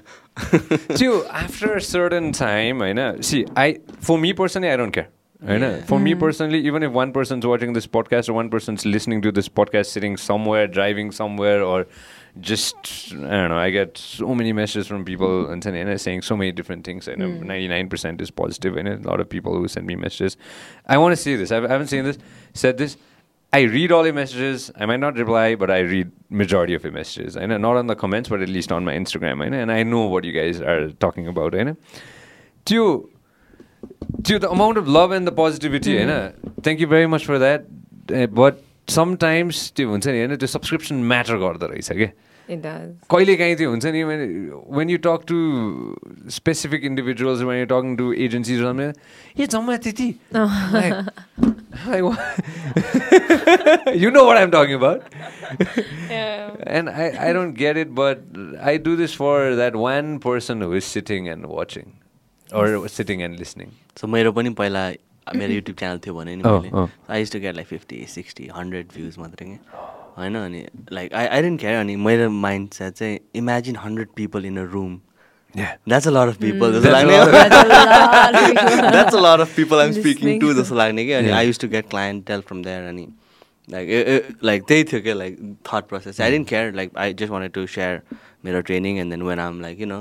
[0.97, 3.73] त्यो आफ्टर सर्टन टाइम होइन see I
[4.03, 5.07] for me personally I don't care
[5.41, 9.31] होइन। For me personally even if one person watching this podcast one person listening to
[9.31, 11.85] this podcast sitting somewhere driving somewhere or
[12.34, 15.50] somewhere, driving somewhere, or just I don't know, I get so many messages from people
[15.50, 17.08] and saying, and saying so many different things.
[17.08, 20.36] I know ninety-nine percent is positive, and a lot of people who send me messages.
[20.86, 21.50] I want to see this.
[21.52, 22.18] I've, I haven't seen this.
[22.54, 22.96] Said this.
[23.52, 24.70] I read all your messages.
[24.78, 27.36] I might not reply, but I read majority of your messages.
[27.36, 29.42] I know not on the comments, but at least on my Instagram.
[29.42, 31.54] I know, and I know what you guys are talking about.
[31.54, 31.76] I know.
[32.66, 33.10] To
[34.24, 36.32] to the amount of love and the positivity, I know.
[36.62, 37.64] Thank you very much for that.
[38.12, 42.08] Uh, but sometimes त्यो हुन्छ नि होइन त्यो subscription matter गर्दो रहेछ क्या
[42.49, 45.37] कहिलेकाहीँ त्यो हुन्छ नि when you talk to
[46.31, 48.61] specific individuals when you talking to agencies
[49.39, 50.07] ए जम्मा त्यति
[53.95, 55.01] you know what I'm talking about
[56.67, 58.17] and I I don't get it but
[58.63, 61.91] I do this for that one person who is sitting and watching
[62.49, 64.87] or sitting and listening so मेरो पनि पहिला
[65.35, 69.47] मेरो YouTube channel थियो भने नि I to get like fifty sixty hundred views मात्रै
[69.47, 74.07] क्या होइन अनि like I I didn't care अनि मेरो माइन्ड सेट चाहिँ imagine hundred
[74.15, 74.99] people in a room
[75.55, 75.67] Yeah.
[75.89, 78.47] That's a lot of people जस्तो That's a लाग्ने lot of- That's a lot of
[78.47, 78.91] people.
[78.91, 80.39] That's a lot of people आइम speaking.
[80.39, 81.29] To जस्तो लाग्ने कि अनि.
[81.31, 81.89] I used to get
[82.27, 83.07] clientele from there अनि
[83.67, 85.37] like like त्यही थियो क्या like
[85.67, 88.01] thought process I didn't care like I just wanted to share
[88.45, 89.99] मेरो training and then when I'm like you know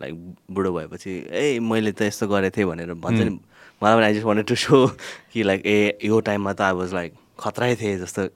[0.00, 0.14] like
[0.50, 4.24] बुढो भएपछि ए मैले त यस्तो गरेको थिएँ भनेर भन्छ नि मलाई पनि I just
[4.26, 4.86] wanted to show
[5.32, 8.28] कि लाइक ए यो टाइममा त आई वाज लाइक खतरै थिएँ जस्तो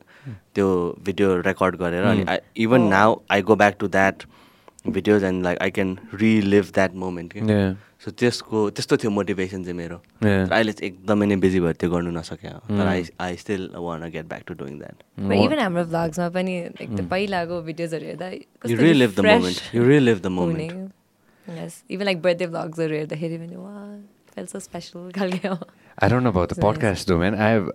[0.55, 0.69] त्यो
[1.05, 4.25] भिडियो रेकर्ड गरेर अनि I even now I go back to that
[4.97, 7.75] videos and like I can relive that moment कि Yeah.
[8.05, 12.11] सो त्यसको त्यस्तो थियो मोटिभेसन चाहिँ मेरो। अहिले चाहिँ एकदमै नै बिजी भएर त्यो गर्नु
[12.17, 14.97] नसक्यो तर I I still want get back to doing that
[15.39, 18.29] even हाम्रो भ्लग्समा पनि लाइक त्यो पहिलाको भिडियोजहरू हेर्दा
[18.71, 23.57] you relive the moment you relive the moment yes even like birthday भ्लग्सहरू हेर्दाखेरि पनि
[23.57, 23.75] वा
[24.35, 25.55] फेल सो स्पेसल खालको
[26.01, 27.35] I don't know about the So podcast though, man.
[27.35, 27.71] I've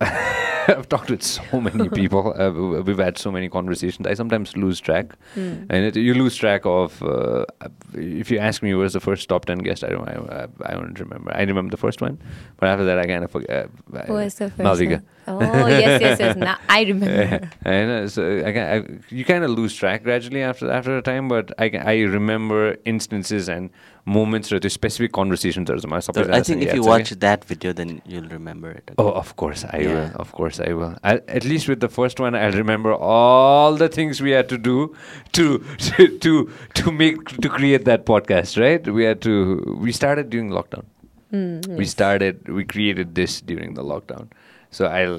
[0.66, 2.34] I've talked with so many people.
[2.40, 2.50] Uh,
[2.82, 4.06] we've had so many conversations.
[4.06, 7.02] I sometimes lose track, and it, you lose track of.
[7.02, 7.44] Uh,
[7.92, 9.84] if you ask me, who was the first top ten guest?
[9.84, 10.08] I don't.
[10.08, 11.32] I, I, I don't remember.
[11.34, 12.18] I remember the first one,
[12.56, 13.68] but after that, I kind of forget.
[13.92, 14.90] Uh, Who was the first Malvika.
[15.02, 15.06] one?
[15.26, 16.36] Oh yes, yes, yes.
[16.48, 17.48] Now I remember.
[17.64, 21.52] and so I, I, you kind of lose track gradually after after a time, but
[21.58, 23.70] I, I remember instances and
[24.06, 26.24] moments or the specific conversations or something.
[26.24, 28.84] So I think if you watch that video, then you'll remember it.
[28.90, 28.94] Okay?
[28.98, 29.88] Oh, of course I yeah.
[29.88, 30.10] will.
[30.16, 30.96] Of course I will.
[31.02, 34.58] I, at least with the first one, I'll remember all the things we had to
[34.58, 34.94] do
[35.32, 38.60] to to to, make to create that podcast.
[38.60, 38.86] Right?
[38.86, 39.78] We had to.
[39.80, 40.84] We started during lockdown.
[41.32, 41.78] Mm, yes.
[41.78, 42.48] We started.
[42.48, 44.28] We created this during the lockdown
[44.77, 45.15] So I'll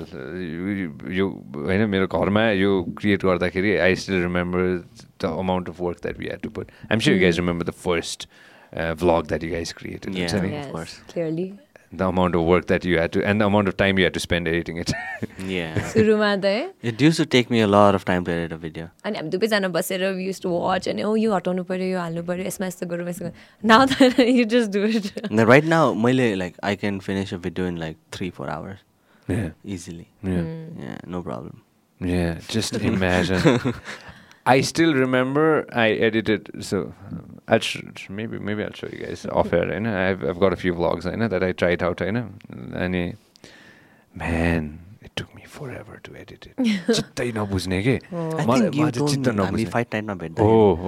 [1.19, 4.61] यो होइन मेरो घरमा यो create गर्दाखेरि I still remember
[5.23, 7.75] the amount of work that we had to put आइम sure you guys remember the
[7.87, 8.29] first
[9.01, 10.45] vlog that you guys created हुन्छ Yeah.
[10.45, 10.95] नि yes, course.
[11.15, 11.49] clearly.
[12.01, 14.15] the amount of work that you had to and the amount of time you had
[14.17, 14.91] to spend editing it.
[15.53, 15.79] Yeah.
[15.95, 18.59] सुरुमा त है It used to take me a lot of time to edit a
[18.65, 18.85] video.
[19.05, 22.47] अनि हामी दुवैजना बसेर use to watch अनि ओ यो हटाउनु पऱ्यो यो हाल्नु पऱ्यो
[22.51, 25.83] यसमा यस्तो गरौँ यस्तो गरौँ नाउ त यु just do it And then right now,
[26.07, 28.79] मैले like I can finish a video in like three four hours
[29.29, 29.51] yeah.
[29.65, 30.09] easily.
[30.23, 30.43] Yeah.
[30.85, 31.63] Yeah, no problem.
[32.01, 32.39] Yeah.
[32.49, 33.75] Just imagine.
[34.47, 36.79] I still remember I edited so
[37.47, 39.67] I'll sh- maybe maybe I'll show you guys off air.
[39.73, 41.07] You know, I've I've got a few vlogs.
[41.11, 42.01] I know that I tried out.
[42.03, 42.25] I know,
[42.85, 43.13] and eh,
[44.15, 46.57] man, it took me forever to edit it.
[46.95, 49.91] चित्तै नबुझ्ने के I मलाई- think you मलाई चाहिँ told चित्त me हामी नबुझ्ने fight
[49.95, 50.43] night मा Oh, भेट्दा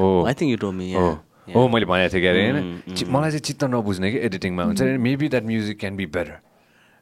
[0.07, 0.27] oh.
[0.27, 0.89] I think you told me.
[0.95, 1.55] हो Yeah.
[1.57, 1.73] हो yeah.
[1.75, 3.13] मैले भनेको थिएँ कि अरे होइन Mm, चि- mm.
[3.15, 6.39] मलाई चाहिँ चित्त नबुझ्ने कि एडिटिङमा हुन्छ maybe that music can be better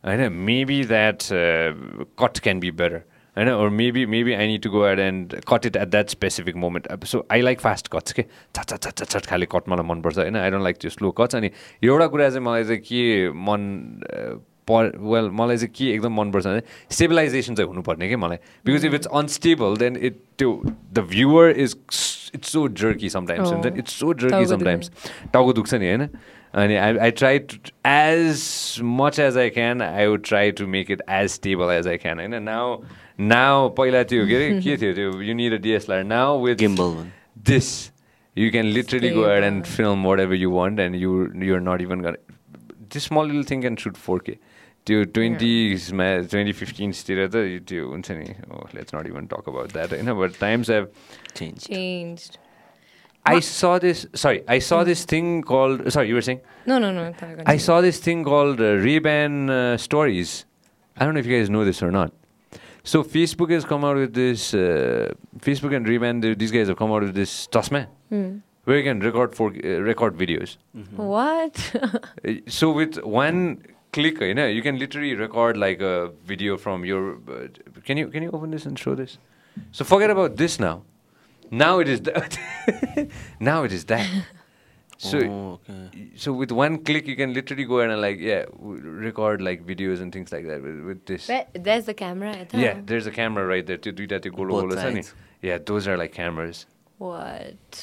[0.06, 1.24] होइन maybe that
[2.20, 3.02] cut can be better
[3.38, 6.56] होइन or maybe maybe I need to go ahead and cut it at that specific
[6.56, 9.70] moment अब so I like fast cuts के छट छट छट छट छट खाले cut
[9.70, 11.50] मलाई मनपर्छ होइन I don't like त्यो स्लो कट्स अनि
[11.84, 13.66] एउटा कुरा चाहिँ मलाई चाहिँ के मन
[14.68, 16.62] पर वेल मलाई चाहिँ के एकदम मनपर्छ भने
[16.92, 20.62] स्टेबिलाइजेसन चाहिँ हुनुपर्ने कि मलाई because if it's unstable then it त्यो
[20.94, 21.76] the viewer is
[22.36, 23.66] it's so jerky sometimes हुन्छ.
[23.78, 24.92] इट्स सो जर्की समटाइम्स
[25.34, 26.10] टाउको दुख्छ नि होइन
[26.64, 27.40] अनि I I try
[27.86, 28.44] as
[29.00, 32.20] much as I can I would try to make it as stable as I can
[32.20, 32.78] होइन now
[33.34, 36.96] now पहिला त्यो के अरे के थियो त्यो you need a DSLR now with Gimbal
[37.02, 37.12] one.
[37.52, 37.70] this
[38.36, 39.76] you can literally go ahead and Stable.
[39.78, 41.12] film whatever you want and you
[41.50, 42.18] you're not even gonna
[42.96, 44.38] this small little thing can shoot 4k
[44.88, 48.26] त्यो ट्वेन्टीमा twenty फिफ्टिन्सतिर त त्यो हुन्छ नि
[48.76, 50.88] let's not even talk about that होइन but times have
[51.40, 52.28] Change.
[53.26, 54.06] I saw this.
[54.14, 55.92] Sorry, I saw this thing called.
[55.92, 56.42] Sorry, you were saying.
[56.66, 57.14] No, no, no.
[57.46, 60.46] I saw this thing called uh, uh, Stories.
[60.98, 62.12] I don't know if you guys know this or not.
[62.84, 64.54] So Facebook has come out with this.
[64.54, 66.22] Uh, Facebook and Ray-Ban.
[66.22, 67.88] these guys have come out with this tasma.
[68.12, 68.42] Mm.
[68.66, 70.58] Where you can record for uh, record videos.
[70.76, 70.98] Mm-hmm.
[70.98, 71.76] What?
[72.26, 73.62] Uh, so with one
[73.94, 77.16] click, you know, you can literally record like a video from your.
[77.28, 77.48] Uh,
[77.84, 79.18] can you can you open this and show this?
[79.72, 80.84] So forget about this now.
[81.51, 82.39] Now it is that.
[83.41, 84.09] now it is that.
[85.03, 86.09] So Oh, okay.
[86.23, 89.63] so with one click you can literally go ahead and like yeah w- record like
[89.71, 91.29] videos and things like that with, with this.
[91.29, 92.33] Where, there's the camera.
[92.33, 92.61] I thought.
[92.61, 93.79] Yeah, there's a camera right there.
[93.79, 95.15] To do that, to go Both sides.
[95.43, 96.67] Yeah, those are like cameras.
[96.99, 97.81] What?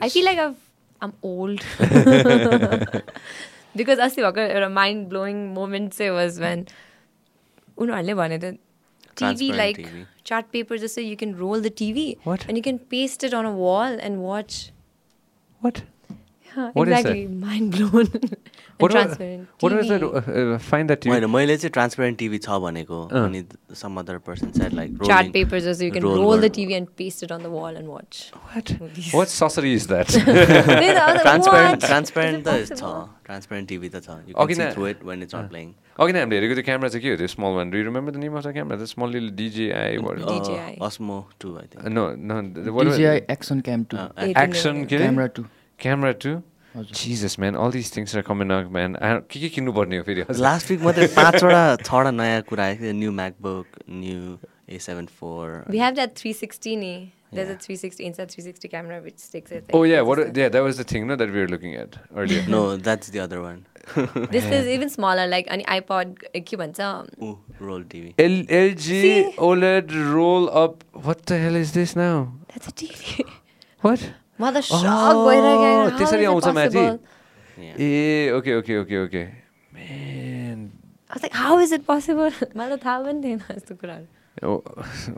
[0.00, 0.60] I feel like I've
[1.00, 1.64] I'm old.
[3.76, 6.66] because अस्ति भएको एउटा mind blowing moment चाहिँ was when
[7.78, 8.52] उनीहरूले भने त
[9.18, 9.76] TV Transparent like
[10.29, 12.17] chart paper just so you can roll the TV.
[12.23, 12.45] What?
[12.47, 14.71] And you can paste it on a wall and watch.
[15.61, 15.83] What?
[16.55, 17.27] Yeah, what exactly.
[17.27, 18.11] Mind blown.
[18.80, 20.02] was that?
[20.02, 21.04] Uh, uh, find that.
[21.06, 21.30] होइन TV.
[21.34, 23.42] मैले चाहिँ transparent TV छ भनेको अँ। अनि
[23.82, 26.74] some other person said like chart paper जस्तो यु क्यान roll role the गर्नु। TV
[26.74, 28.74] end paste it on the वाल and watch What?
[29.14, 30.10] What sorcery is that?
[30.18, 32.92] Transparent transparent त छ
[33.28, 35.72] ट्रान्सपेरेन्ट टिभी त छ यु Okay, can na- see through it when it's not playing
[36.04, 36.54] Okay, now I'm there.
[36.58, 37.68] The camera is a cute, small one.
[37.72, 38.76] Do you remember the name of the camera?
[38.78, 39.98] The small little DJI.
[40.06, 40.22] What?
[40.22, 40.72] Uh, DJI.
[40.86, 42.38] अस्मो two I Uh, think no, no.
[42.56, 43.30] The, the, what was DJI it?
[43.34, 44.80] Action Cam 2 Uh, Action.
[44.92, 45.06] के अरे?
[45.78, 46.34] Camera 2
[46.68, 46.92] Camera too.
[46.92, 48.96] हजुर Jesus, man, all these things are coming out, man.
[49.00, 50.42] I don't- के के किन्नु पर्ने हो फेरि हजुर?
[50.42, 54.38] लास्ट विक मात्रै पाँचवटा छवटा नयाँ कुरा आएको थियो new MacBook new
[54.70, 56.94] A seven four We have that 360 ni.
[57.36, 57.56] There's Yeah.
[57.56, 59.70] a 360 inside 360 camera which sticks it.
[59.76, 60.20] Oh yeah, what?
[60.40, 62.42] Yeah, that was the thing, no, that we were looking at earlier.
[62.48, 63.62] No that's the other one
[64.34, 65.24] This is even smaller.
[65.30, 66.12] Like an iPod.
[66.34, 66.80] uh, के भन्छ
[67.22, 67.32] ऊ
[67.62, 69.24] role TV L LG See?
[69.48, 70.84] OLED roll up.
[71.08, 72.14] What the hell is this now?
[72.52, 73.26] That's a TV.
[73.86, 74.06] What?
[74.39, 76.85] म त सक भइरहेको Oh, त्यसरी आउँछ माथि?
[77.59, 79.25] I Eh, okay, okay, okay, okay.
[79.73, 80.71] Man.
[81.13, 82.31] was like, how is it possible?
[82.55, 84.07] मलाई त थाहा पनि थिएन यस्तो कुराहरू
[84.41, 84.63] Oh,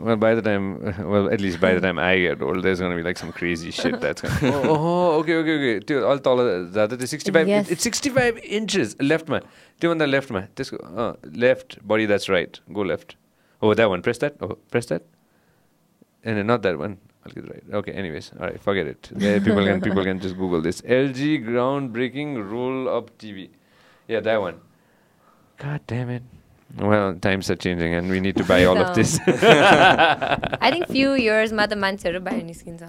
[0.00, 0.64] well, by the time,
[1.08, 3.70] well, at least by the time I get old, there's gonna be like some crazy
[3.70, 4.50] shit that's gonna.
[4.50, 5.74] oh, oh, okay, okay, okay.
[5.86, 6.40] त्यो अलि तल
[6.74, 7.70] जाँदा त्यो 65 Yes.
[7.70, 9.38] it's 65 inches लेफ्टमा
[9.80, 10.76] त्योभन्दा लेफ्टमा त्यसको
[11.44, 13.16] left buddy that's right go left
[13.62, 15.02] हो that one press that हो press that
[17.24, 17.64] I'll get it right.
[17.74, 17.92] Okay.
[17.92, 18.60] Anyways, all right.
[18.60, 19.02] Forget it.
[19.44, 20.80] People can people can just Google this.
[20.82, 23.50] LG groundbreaking roll-up TV.
[24.08, 24.60] Yeah, that one.
[25.58, 26.22] God damn it.
[26.78, 29.20] Well, times are changing, and we need to buy all of this.
[29.26, 32.82] I think few years ma the buy any skins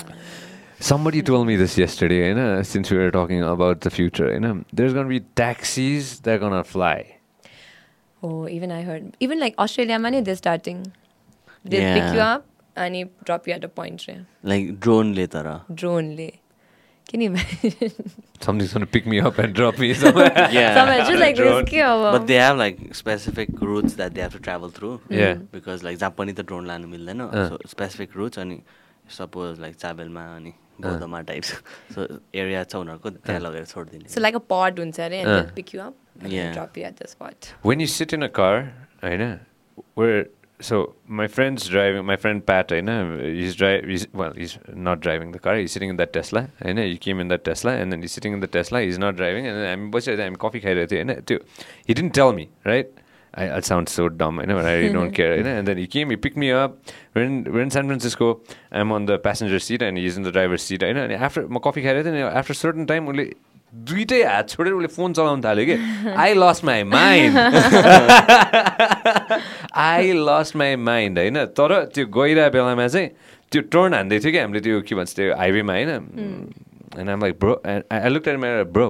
[0.80, 4.40] Somebody told me this yesterday, you know, since we were talking about the future, you
[4.40, 7.18] know, there's gonna be taxis that are gonna fly.
[8.22, 10.92] Oh, even I heard, even like Australia, money they're starting.
[11.64, 11.94] They yeah.
[11.94, 12.46] pick you up
[13.26, 14.08] drop you at a point.
[14.08, 14.24] Right?
[14.46, 16.32] Like ड्रोनले तर Drone le.
[17.12, 17.92] Can you imagine?
[18.44, 20.32] Somebody's going to pick me up and drop me somewhere.
[20.52, 20.74] Yeah.
[20.76, 21.58] Somewhere just like Drone.
[21.64, 22.12] risky अब.
[22.14, 24.94] But they have like specific routes that they have to travel through.
[25.10, 25.34] Yeah.
[25.58, 27.48] Because like जहाँ पनि त drone लानु मिल्दैन अँ.
[27.50, 28.60] So specific routes अनि
[29.18, 31.52] suppose like चाबेलमा अनि बौद्धमा टाइप्स
[31.96, 32.08] सो
[32.44, 35.52] एरिया छ उनीहरूको त्यहाँ लगेर छोडिदिने So like a pod हुन्छ अरे and Uh.
[35.60, 36.54] pick you up and Yeah.
[36.60, 37.52] drop you at the spot.
[37.72, 38.56] when you sit in a car,
[39.24, 39.34] know,
[40.02, 40.24] where,
[40.61, 45.01] so my friend's driving, my friend Pat, I know, he's driving, he's, well, he's not
[45.01, 47.73] driving the car, he's sitting in that Tesla, I know, he came in that Tesla,
[47.73, 50.27] and then he's sitting in the Tesla, he's not driving, and then I'm, बसिरहेको थिएँ,
[50.27, 51.39] I'm coffee खाइरहेको थिएँ, होइन, त्यो,
[51.87, 52.89] he didn't tell me, right?
[53.35, 55.51] I, I sound so dumb, I know, but I really don't care, you know?
[55.51, 56.79] and then he came, he picked me up,
[57.15, 58.41] we're in, we're in San Francisco,
[58.73, 61.61] I'm on the passenger seat, and he's in the driver's seat, होइन, अनि after, म
[61.61, 63.33] coffee खाइरहेको थिएँ, अनि after certain time, उसले
[63.74, 65.76] दुइटै हात छोडेर उसले फोन चलाउनु थाल्यो कि
[66.24, 67.38] I lost my mind
[69.86, 71.38] I lost my mind होइन?
[71.60, 73.10] तर त्यो गइरहेको बेलामा चाहिँ
[73.52, 75.90] त्यो टर्न हान्दै थियो कि हामीले त्यो के भन्छ त्यो हाइवेमा होइन?
[77.00, 78.90] And um like bro I look at my bro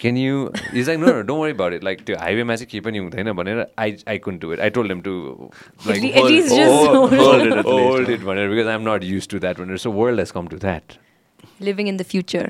[0.00, 0.36] can you
[0.72, 1.82] he's like no no don't worry about it.
[1.86, 4.90] Like त्यो हाइवेमा चाहिँ केही पनि हुँदैन भनेर I I can do it I told
[4.92, 5.12] him to
[8.14, 10.56] it भनेर because I am not use to that भनेर so world has come to
[10.64, 10.96] that
[11.68, 12.48] Living in the future.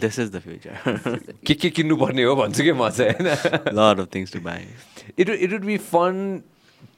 [0.00, 3.28] This is the future के के किन्नुपर्ने हो भन्छु कि म चाहिँ होइन?
[3.80, 4.64] Lot of things to buy
[5.18, 6.42] it it would be fun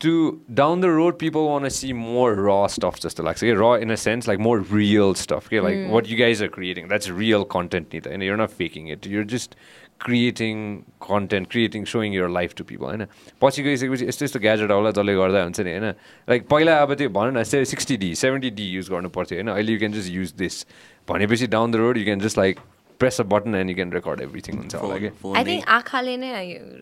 [0.00, 0.12] to
[0.54, 4.00] down the road people want see more raw stuff जस्तो लाग्छ कि र in a
[4.06, 7.94] sense like more real stuff के like what you guys are creating that's real content
[7.94, 9.56] नि त होइन you're not faking it you're just
[10.00, 10.56] creating
[11.04, 13.04] content creating showing your life to people होइन?
[13.42, 15.92] पछि गइसकेपछि यस्तो यस्तो ग्याजेट आउला जसले गर्दा हुन्छ नि होइन?
[16.28, 19.48] लाइक पहिला अब त्यो भन न sixty D seventy D use गर्नु पर्थ्यो होइन?
[19.52, 20.64] अहिले you can just use this
[21.12, 22.58] भनेपछि down the road you can just like
[23.00, 26.16] press a button and you can record everything हुन्छ होला कि Phone I think आँखाले
[26.24, 26.32] नै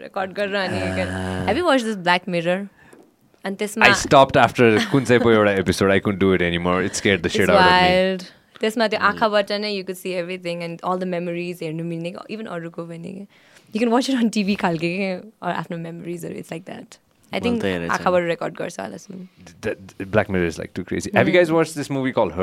[0.07, 0.81] रेकर्ड गरेर अनि
[1.51, 2.67] have you watch this Black Mirror
[3.45, 5.93] अनि त्यसमा I stopped after कुन चाहिँ पो एउटा episode.
[5.97, 6.79] I couldn't do it anymore.
[6.89, 7.93] It scared the It's shit out of me.
[7.93, 8.25] wild.
[8.61, 12.47] त्यसमा त्यो आँखाबाट नै you could see everything and all the memories हेर्नु मिल्ने इभन
[12.57, 15.13] अरूको पनि you can watch it on TV खालके के
[15.51, 16.97] आफ्नो मेमोरिजहरू it's like that
[17.33, 17.65] I think.
[17.99, 19.29] आँखाबाट रेकर्ड गर्छ होला सुन
[19.67, 21.15] th- Black Mirror is like too crazy.
[21.19, 22.35] Have you guys watched this movie called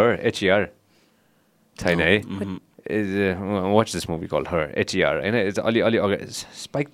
[1.77, 1.93] Her?
[1.93, 1.97] H-E-R.
[1.97, 2.59] छैन है
[2.91, 4.61] Is, uh, watch this movie called Her.
[4.83, 5.17] H-E-R.
[5.21, 6.27] होइन it's अलि अलि अगाडि
[6.61, 6.89] spike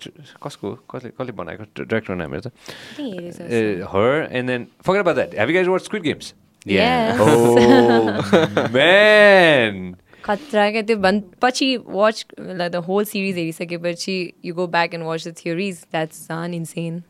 [0.47, 5.35] कसको कसले कसले बनाएको डिरेक्टर नाम हेर्छ Uh, Her and then forget about that.
[5.43, 6.33] Have you guys watched Squid Games?
[6.67, 7.21] Yes.
[7.21, 9.79] Oh man!
[10.27, 15.27] खतरा क्या त्यो भन् पछि वाच द होल सिरिज हेरिसकेपछि you go back and watch
[15.29, 17.03] the theories that's on insane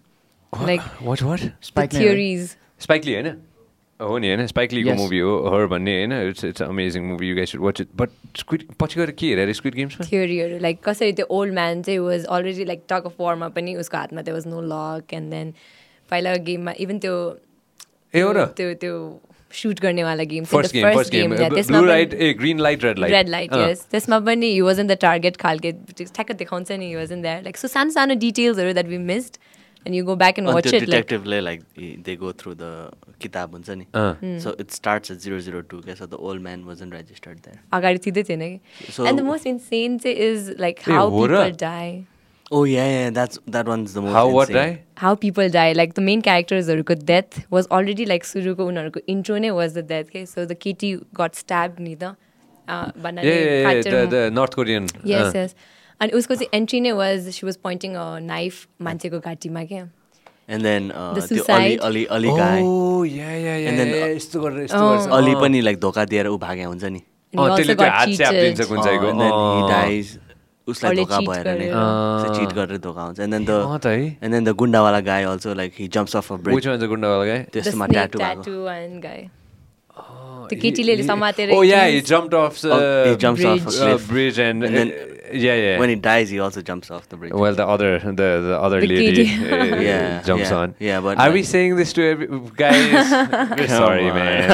[0.52, 1.46] like What what?
[1.70, 2.56] Spike नै हो। Theories
[2.86, 3.36] spike ली होइन
[4.01, 4.97] हो नि होइन स्पाइक Yes.
[4.97, 8.09] मुभी हो हर भन्ने होइन it's it's amazing movie you guys should watch it but
[8.37, 12.25] squid पछि गएर के हेरेर स्क्विड गेम्समा थियोरीहरू लाइक कसरी त्यो ओल्ड म्यान चाहिँ was
[12.27, 15.53] already like talk of वारमा पनि उसको हातमा त्यो was no luck and then
[16.09, 17.17] पहिला गेममा इभन त्यो
[18.13, 18.97] ए हो र त्यो त्यो
[19.53, 23.29] shoot गर्नेवाला game first game first game blue light ए green light red light red
[23.29, 27.11] light yes त्यसमा पनि हि वाज इन द टार्गेट खालके ठ्याक्क देखाउँछ नि he was
[27.11, 29.37] in that like so सानो सानो डिटेल्सहरू that we missed
[29.87, 31.63] and you go back and watch it डिटेक्टिभले like
[32.05, 32.91] they go through the
[33.21, 33.85] किताब हुन्छ नि
[34.45, 37.37] so it starts at zero zero two क्या so the old man was and registered
[37.49, 42.05] there अगाडि सिधै थिएन कि एन्ड द मोस्ट इन्सेन चाहिँ is like how people
[42.53, 44.11] Oh yeah, yeah, that's that one's the most.
[44.11, 44.81] How what die?
[44.97, 45.71] How people die.
[45.71, 49.73] Like the main character characters Haruko's death was already like Suruko Unaruko intro ne was
[49.73, 50.07] the death.
[50.07, 52.17] Okay, so the kitty got stabbed neither.
[52.67, 54.87] Uh, yeah, yeah, yeah, the, the North Korean.
[55.03, 55.31] Yes, uh.
[55.35, 55.55] yes.
[56.01, 59.83] अनि उसको चाहिँ entry नै was she was pointing a knife मान्छेको घाँटीमा क्या
[60.49, 60.83] and then
[65.19, 67.01] अलि पनि like धोका दिएर ऊ भाग्या हुन्छ नि।
[70.67, 71.67] उसलाई धोका भएर नै
[72.37, 73.51] चिट गरेर धोका हुन्छ। And then the
[74.23, 76.83] and then the गुन्डावाला guy also like he jumps off a bridge which one the
[76.89, 78.51] गुन्डावाला guy त्यसमा ट्याटू भएको
[79.05, 79.21] गाई
[80.49, 82.67] त्यो केटीले समातेर ओ yeah he jumped off the
[84.09, 84.65] bridge and
[85.30, 85.54] he jumps off a uh, cliff.
[85.54, 85.78] bridge and, And then uh, yeah, yeah.
[85.78, 88.80] when he dies he also jumps off the bridge well, the other the the other
[88.80, 89.52] The lady kitty.
[89.52, 90.74] uh, Yeah, jumps yeah, on.
[90.78, 92.92] yeah, but are we like- saying this to every guys?
[93.58, 94.14] We're sorry, on.
[94.16, 94.50] man.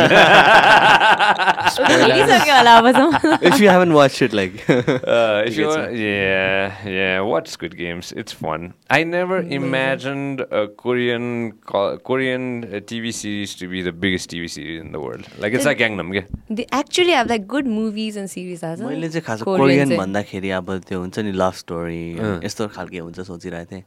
[1.82, 5.94] हेरिसक्यो होला अबसम्म if you haven't watched it like Uh, if You you get want,
[5.97, 8.12] yeah, yeah, watch Squid Games.
[8.23, 8.74] It's fun.
[8.90, 14.48] I never imagined a Korean co- Korean uh, TV series to be the biggest TV
[14.48, 15.27] series in the world.
[15.39, 16.23] Like it's like Gangnam, yeah.
[16.51, 20.01] they actually have like good movies and series आज मैले चाहिँ खास Korean Korean चाहिँ।
[20.01, 22.03] भन्दाखेरि अब त्यो हुन्छ नि लभ स्टोरी।
[22.45, 23.84] यस्तो खालके हुन्छ सोचिरहेको थिएँ।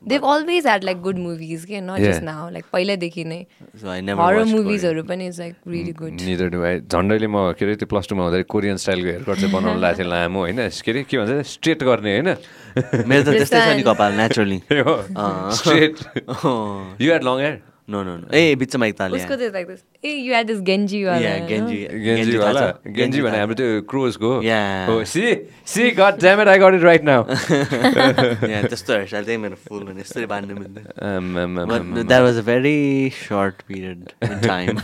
[0.00, 2.28] They've always had like good movies के not just Yeah.
[2.28, 3.40] now like पहिल्यैदेखि नै
[3.84, 6.14] आई horror moviesहरू पनि is like really good.
[6.28, 6.80] Neither do I.
[6.88, 9.98] झन्डैले म के अरे त्यो प्लस टूमा हुँदाखेरि कोरियन स्टाइलको हेयर कट चाहिँ बनाउनु लाएको
[9.98, 10.68] थिएँ लामो होइन?
[10.72, 12.28] के अरे के भन्छ स्ट्रेट गर्ने होइन?
[13.06, 14.58] मेरो त त्यस्तै छ नि कपाल naturally
[15.60, 15.94] straight
[16.96, 17.56] you had long hair
[17.89, 21.03] no no no ए बिचमा एकताल उसको चाहिँ like this A you had this Genji
[21.05, 21.47] वाला Yeah, होइन?
[21.49, 21.77] Genji.
[22.05, 22.93] गेन्जी थाहा वाला छ?
[22.95, 24.87] गेन्जी भने थाहा हाम्रो त्यो क्रोजको Yeah.
[24.89, 25.23] हो see
[25.73, 29.83] C gut dam it I got it right now Yeah, त्यस्तो हेयरस्टाइल चाहिँ मेरो फुल
[29.89, 34.81] भने यसरी बाँध्नु मिल्दैन But that was a very short period in time.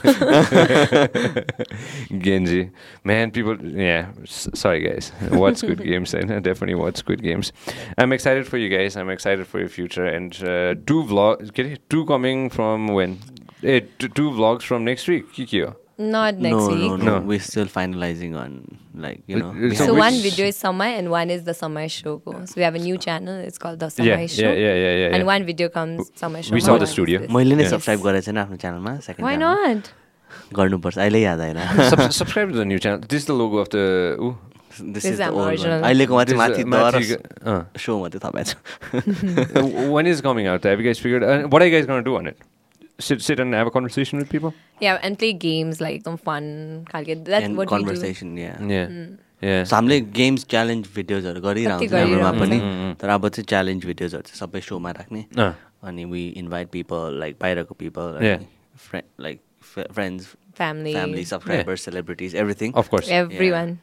[2.27, 2.69] Genji.
[3.03, 4.07] Man, people, yeah.
[4.23, 5.11] S- sorry, guys.
[5.31, 6.13] Watch Squid Games.
[6.13, 7.51] And definitely watch Squid Games.
[7.97, 8.97] I'm excited for you guys.
[8.97, 10.05] I'm excited for your future.
[10.05, 11.53] And uh, two vlogs.
[11.53, 11.89] Get it?
[11.89, 13.18] Two coming from when?
[13.62, 15.40] Hey, two, two vlogs from next week?
[15.98, 16.90] Not next no, week.
[16.90, 18.56] No, no, no, We're still finalizing on
[19.04, 19.52] like you know.
[19.70, 22.14] So, so one video is Samai and one is the Samai show.
[22.26, 23.38] So we have a new channel.
[23.50, 24.42] It's called the Samai yeah, show.
[24.42, 25.14] Yeah, yeah, yeah, yeah.
[25.18, 26.58] And one video comes Samai show.
[26.58, 27.22] We saw the studio.
[27.38, 27.70] मैले yeah.
[27.76, 28.82] Subscribe गरेको छैन आफ्नो channel.
[29.28, 29.94] Why not?
[30.54, 31.58] गर्नुपर्छ अहिले याद आएन
[31.90, 33.76] subscribe this the new channel this the logo of the
[34.20, 34.32] ऊ
[34.96, 36.62] this is the original अहिलेको मात्रै माथि
[37.84, 38.48] सो मात्रै थाहा पाएछ
[39.94, 41.20] one is coming out what are figure
[41.54, 42.36] what I to do two hundred
[42.98, 44.54] Sit, sit and have a conversation with people.
[44.80, 46.84] Yeah, and play games like some fun.
[46.92, 47.84] That's And what we do.
[47.84, 48.88] conversation yeah Yeah.
[49.42, 49.64] Yeah.
[49.68, 52.94] So हामीले games challenge भिडियोजहरू गरिरहन्छ हाम्रोमा। पनि Mm, mm.
[53.00, 55.24] तर अब चाहिँ challenge भिडियोजहरू चाहिँ सबै सोमा राख्ने
[55.88, 58.40] अनि वी इन्भाइट पिपल लाइक बाहिरको people Yeah.
[59.20, 59.40] Like
[59.92, 60.92] friends Family.
[60.92, 63.08] Family subscribers celebrities everything of course.
[63.20, 63.76] Everyone.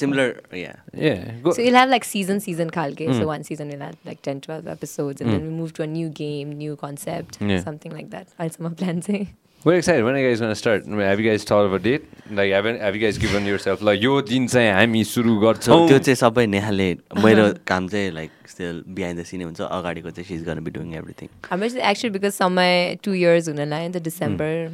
[0.00, 1.40] Similar yeah Yeah.
[1.42, 1.52] Go.
[1.52, 3.08] So you'll have like season, season khalke.
[3.08, 3.18] Mm.
[3.18, 5.86] So one season will have like 10, 12 episodes, and then we move to a
[5.86, 7.60] new game, new concept, Yeah.
[7.62, 8.28] something like that.
[8.38, 9.28] I'll summer plan say.
[9.64, 10.04] We're excited.
[10.04, 10.84] When are you guys gonna start?
[10.86, 12.04] I mean, Have you guys thought of a date?
[12.30, 15.88] Like, haven't have you guys given yourself like यो दिन चाहिँ हामी सुरु सो गर्छौँ
[15.88, 16.88] त्यो चाहिँ सबै नेहाले
[17.24, 20.94] मेरो काम चाहिँ like still behind the scene हुन्छ अगाडिको चाहिँ सिज गर्न be doing
[20.94, 24.70] everything actually, actually because summer two years unala in the December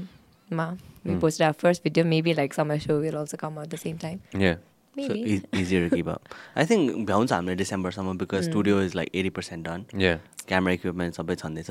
[0.53, 0.69] ma
[1.06, 1.20] we Mm.
[1.22, 2.04] posted our first video.
[2.14, 4.20] Maybe like summer show will also come out at the same time.
[4.46, 4.58] Yeah.
[5.00, 5.36] So Maybe.
[5.60, 9.86] Easier keep up I think भ्याउँछ हामीले डिसेम्बरसम्म because studio is like eighty percent done
[10.06, 10.18] Yeah.
[10.48, 11.70] Camera equipment सबै छँदैछ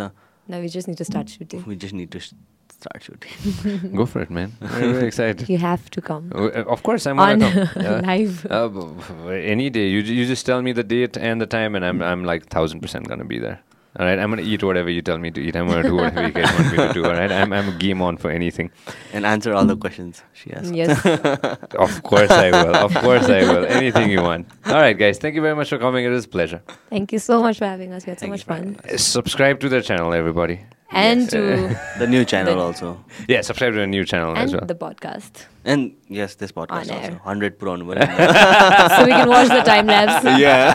[0.52, 1.66] now we just need to start shooting.
[1.68, 4.52] We just need to start shooting Go for it, man.
[4.62, 5.42] We're very excited.
[5.52, 7.84] You have to come Uh, Of course, I'm on gonna come.
[7.86, 8.06] Yeah.
[8.10, 8.38] live.
[8.58, 9.84] Uh, b- b- any day.
[9.94, 12.46] You ju- you just tell me the date and the time, and I'm I'm like
[12.56, 13.58] thousand percent gonna be there.
[13.99, 15.55] All right, I'm gonna eat whatever you tell me to eat.
[15.55, 17.05] I'm gonna do whatever you guys want me to do.
[17.05, 18.71] All right, I'm I'm game on for anything.
[19.13, 20.71] And answer all the questions she asks.
[20.71, 21.05] Yes.
[21.77, 22.75] of course I will.
[22.75, 23.65] Of course I will.
[23.65, 24.47] Anything you want.
[24.65, 25.19] All right, guys.
[25.19, 26.05] Thank you very much for coming.
[26.05, 26.63] It was a pleasure.
[26.89, 28.07] Thank you so much for having us.
[28.07, 28.79] We had so much fun.
[28.83, 30.61] Uh, subscribe to the channel, everybody.
[30.89, 31.31] And yes.
[31.31, 33.05] to the new channel the also.
[33.27, 34.65] Yeah, subscribe to the new channel and as well.
[34.65, 35.45] The podcast.
[35.65, 37.15] And yes, this podcast on also.
[37.23, 37.97] Hundred put on one.
[37.97, 40.25] so we can watch the time lapse.
[40.25, 40.73] Yeah.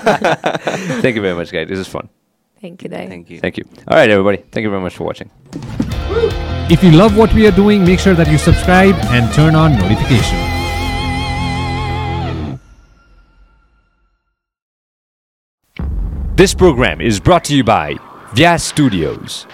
[1.03, 1.69] Thank you very much, guys.
[1.69, 2.09] This is fun.
[2.61, 3.09] Thank you, Dave.
[3.09, 3.41] Thank you.
[3.41, 3.65] Thank you.
[3.87, 4.39] All right, everybody.
[4.39, 5.31] Thank you very much for watching.
[6.71, 9.73] If you love what we are doing, make sure that you subscribe and turn on
[9.73, 10.59] notifications.
[16.37, 17.95] This program is brought to you by
[18.35, 19.47] Vyas Studios.